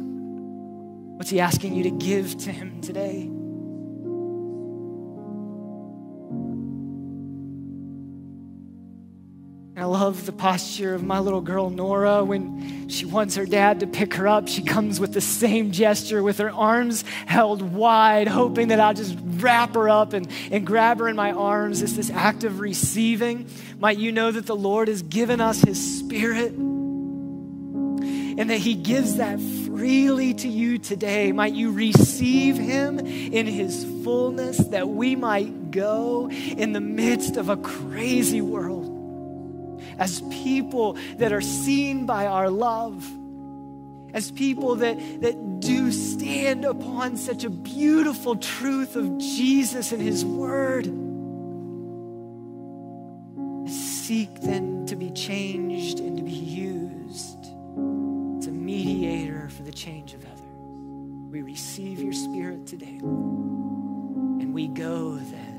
What's 1.15 1.29
He 1.29 1.39
asking 1.39 1.75
you 1.75 1.83
to 1.83 1.91
give 1.91 2.35
to 2.39 2.51
Him 2.51 2.81
today? 2.81 3.29
The 10.29 10.37
posture 10.37 10.93
of 10.93 11.01
my 11.01 11.17
little 11.17 11.41
girl 11.41 11.71
Nora 11.71 12.23
when 12.23 12.87
she 12.87 13.03
wants 13.03 13.35
her 13.35 13.47
dad 13.47 13.79
to 13.79 13.87
pick 13.87 14.13
her 14.13 14.27
up. 14.27 14.47
She 14.47 14.61
comes 14.61 14.99
with 14.99 15.11
the 15.11 15.21
same 15.21 15.71
gesture 15.71 16.21
with 16.21 16.37
her 16.37 16.51
arms 16.51 17.03
held 17.25 17.63
wide, 17.63 18.27
hoping 18.27 18.67
that 18.67 18.79
I'll 18.79 18.93
just 18.93 19.17
wrap 19.23 19.73
her 19.73 19.89
up 19.89 20.13
and, 20.13 20.29
and 20.51 20.67
grab 20.67 20.99
her 20.99 21.09
in 21.09 21.15
my 21.15 21.31
arms. 21.31 21.81
It's 21.81 21.93
this 21.93 22.11
act 22.11 22.43
of 22.43 22.59
receiving. 22.59 23.47
Might 23.79 23.97
you 23.97 24.11
know 24.11 24.31
that 24.31 24.45
the 24.45 24.55
Lord 24.55 24.87
has 24.87 25.01
given 25.01 25.41
us 25.41 25.61
his 25.61 25.97
spirit 25.97 26.51
and 26.51 28.51
that 28.51 28.59
he 28.59 28.75
gives 28.75 29.15
that 29.15 29.39
freely 29.39 30.35
to 30.35 30.47
you 30.47 30.77
today. 30.77 31.31
Might 31.31 31.53
you 31.53 31.71
receive 31.71 32.55
him 32.55 32.99
in 32.99 33.47
his 33.47 33.83
fullness 34.03 34.59
that 34.67 34.87
we 34.87 35.15
might 35.15 35.71
go 35.71 36.29
in 36.29 36.73
the 36.73 36.81
midst 36.81 37.35
of 37.35 37.49
a 37.49 37.57
crazy 37.57 38.41
world 38.41 38.78
as 39.99 40.21
people 40.31 40.93
that 41.17 41.33
are 41.33 41.41
seen 41.41 42.05
by 42.05 42.25
our 42.25 42.49
love, 42.49 43.05
as 44.13 44.31
people 44.31 44.75
that, 44.75 44.97
that 45.21 45.59
do 45.59 45.91
stand 45.91 46.65
upon 46.65 47.17
such 47.17 47.43
a 47.43 47.49
beautiful 47.49 48.35
truth 48.37 48.95
of 48.95 49.17
Jesus 49.19 49.91
and 49.91 50.01
His 50.01 50.25
Word. 50.25 50.85
Seek 53.69 54.41
then 54.41 54.85
to 54.87 54.95
be 54.95 55.11
changed 55.11 55.99
and 55.99 56.17
to 56.17 56.23
be 56.23 56.31
used 56.31 57.45
as 58.39 58.47
a 58.47 58.51
mediator 58.51 59.49
for 59.49 59.63
the 59.63 59.71
change 59.71 60.13
of 60.13 60.25
others. 60.25 60.39
We 61.29 61.41
receive 61.43 61.99
your 61.99 62.13
Spirit 62.13 62.65
today, 62.65 62.97
and 62.97 64.53
we 64.53 64.67
go 64.69 65.17
then 65.17 65.57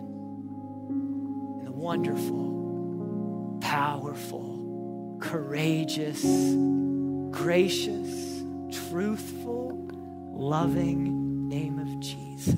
in 1.61 1.65
the 1.65 1.71
wonderful 1.71 2.60
powerful, 3.71 5.17
courageous, 5.21 6.25
gracious, 7.31 8.43
truthful, 8.89 9.89
loving 10.33 11.49
name 11.49 11.79
of 11.79 12.01
Jesus. 12.01 12.57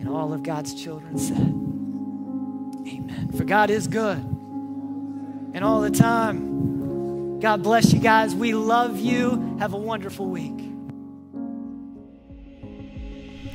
And 0.00 0.08
all 0.08 0.32
of 0.32 0.42
God's 0.42 0.72
children 0.72 1.18
said, 1.18 1.36
Amen. 1.36 3.30
For 3.36 3.44
God 3.44 3.68
is 3.68 3.86
good. 3.86 4.16
And 4.16 5.62
all 5.62 5.82
the 5.82 5.90
time. 5.90 7.40
God 7.40 7.62
bless 7.62 7.92
you 7.92 8.00
guys. 8.00 8.34
We 8.34 8.54
love 8.54 8.98
you. 8.98 9.58
Have 9.58 9.74
a 9.74 9.78
wonderful 9.78 10.30
week. 10.30 10.60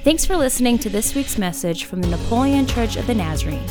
Thanks 0.04 0.26
for 0.26 0.38
listening 0.38 0.78
to 0.80 0.90
this 0.90 1.16
week's 1.16 1.40
message 1.40 1.86
from 1.86 2.04
the 2.04 2.08
Napoleon 2.08 2.68
Church 2.68 2.98
of 2.98 3.08
the 3.08 3.16
Nazarene. 3.16 3.68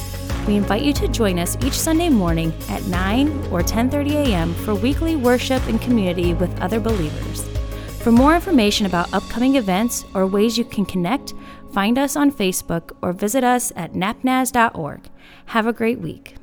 We 0.49 0.57
invite 0.57 0.83
you 0.83 0.95
to 0.95 1.09
join 1.09 1.39
us 1.39 1.59
each 1.63 1.79
Sunday 1.79 2.09
morning 2.09 2.55
at 2.71 2.83
9 2.87 3.49
or 3.53 3.61
10:30 3.61 4.15
a.m. 4.15 4.55
for 4.65 4.75
weekly 4.75 5.15
worship 5.15 5.63
and 5.69 5.79
community 5.79 6.33
with 6.33 6.59
other 6.59 6.81
believers. 6.81 7.47
For 8.03 8.11
more 8.11 8.35
information 8.35 8.87
about 8.87 9.13
upcoming 9.13 9.57
events 9.57 10.07
or 10.15 10.27
ways 10.27 10.57
you 10.57 10.65
can 10.65 10.87
connect, 10.87 11.35
find 11.75 11.99
us 11.99 12.17
on 12.17 12.33
Facebook 12.33 12.93
or 13.03 13.13
visit 13.13 13.45
us 13.45 13.75
at 13.77 13.93
napnaz.org. 13.93 15.11
Have 15.53 15.67
a 15.67 15.73
great 15.75 16.01
week. 16.01 16.38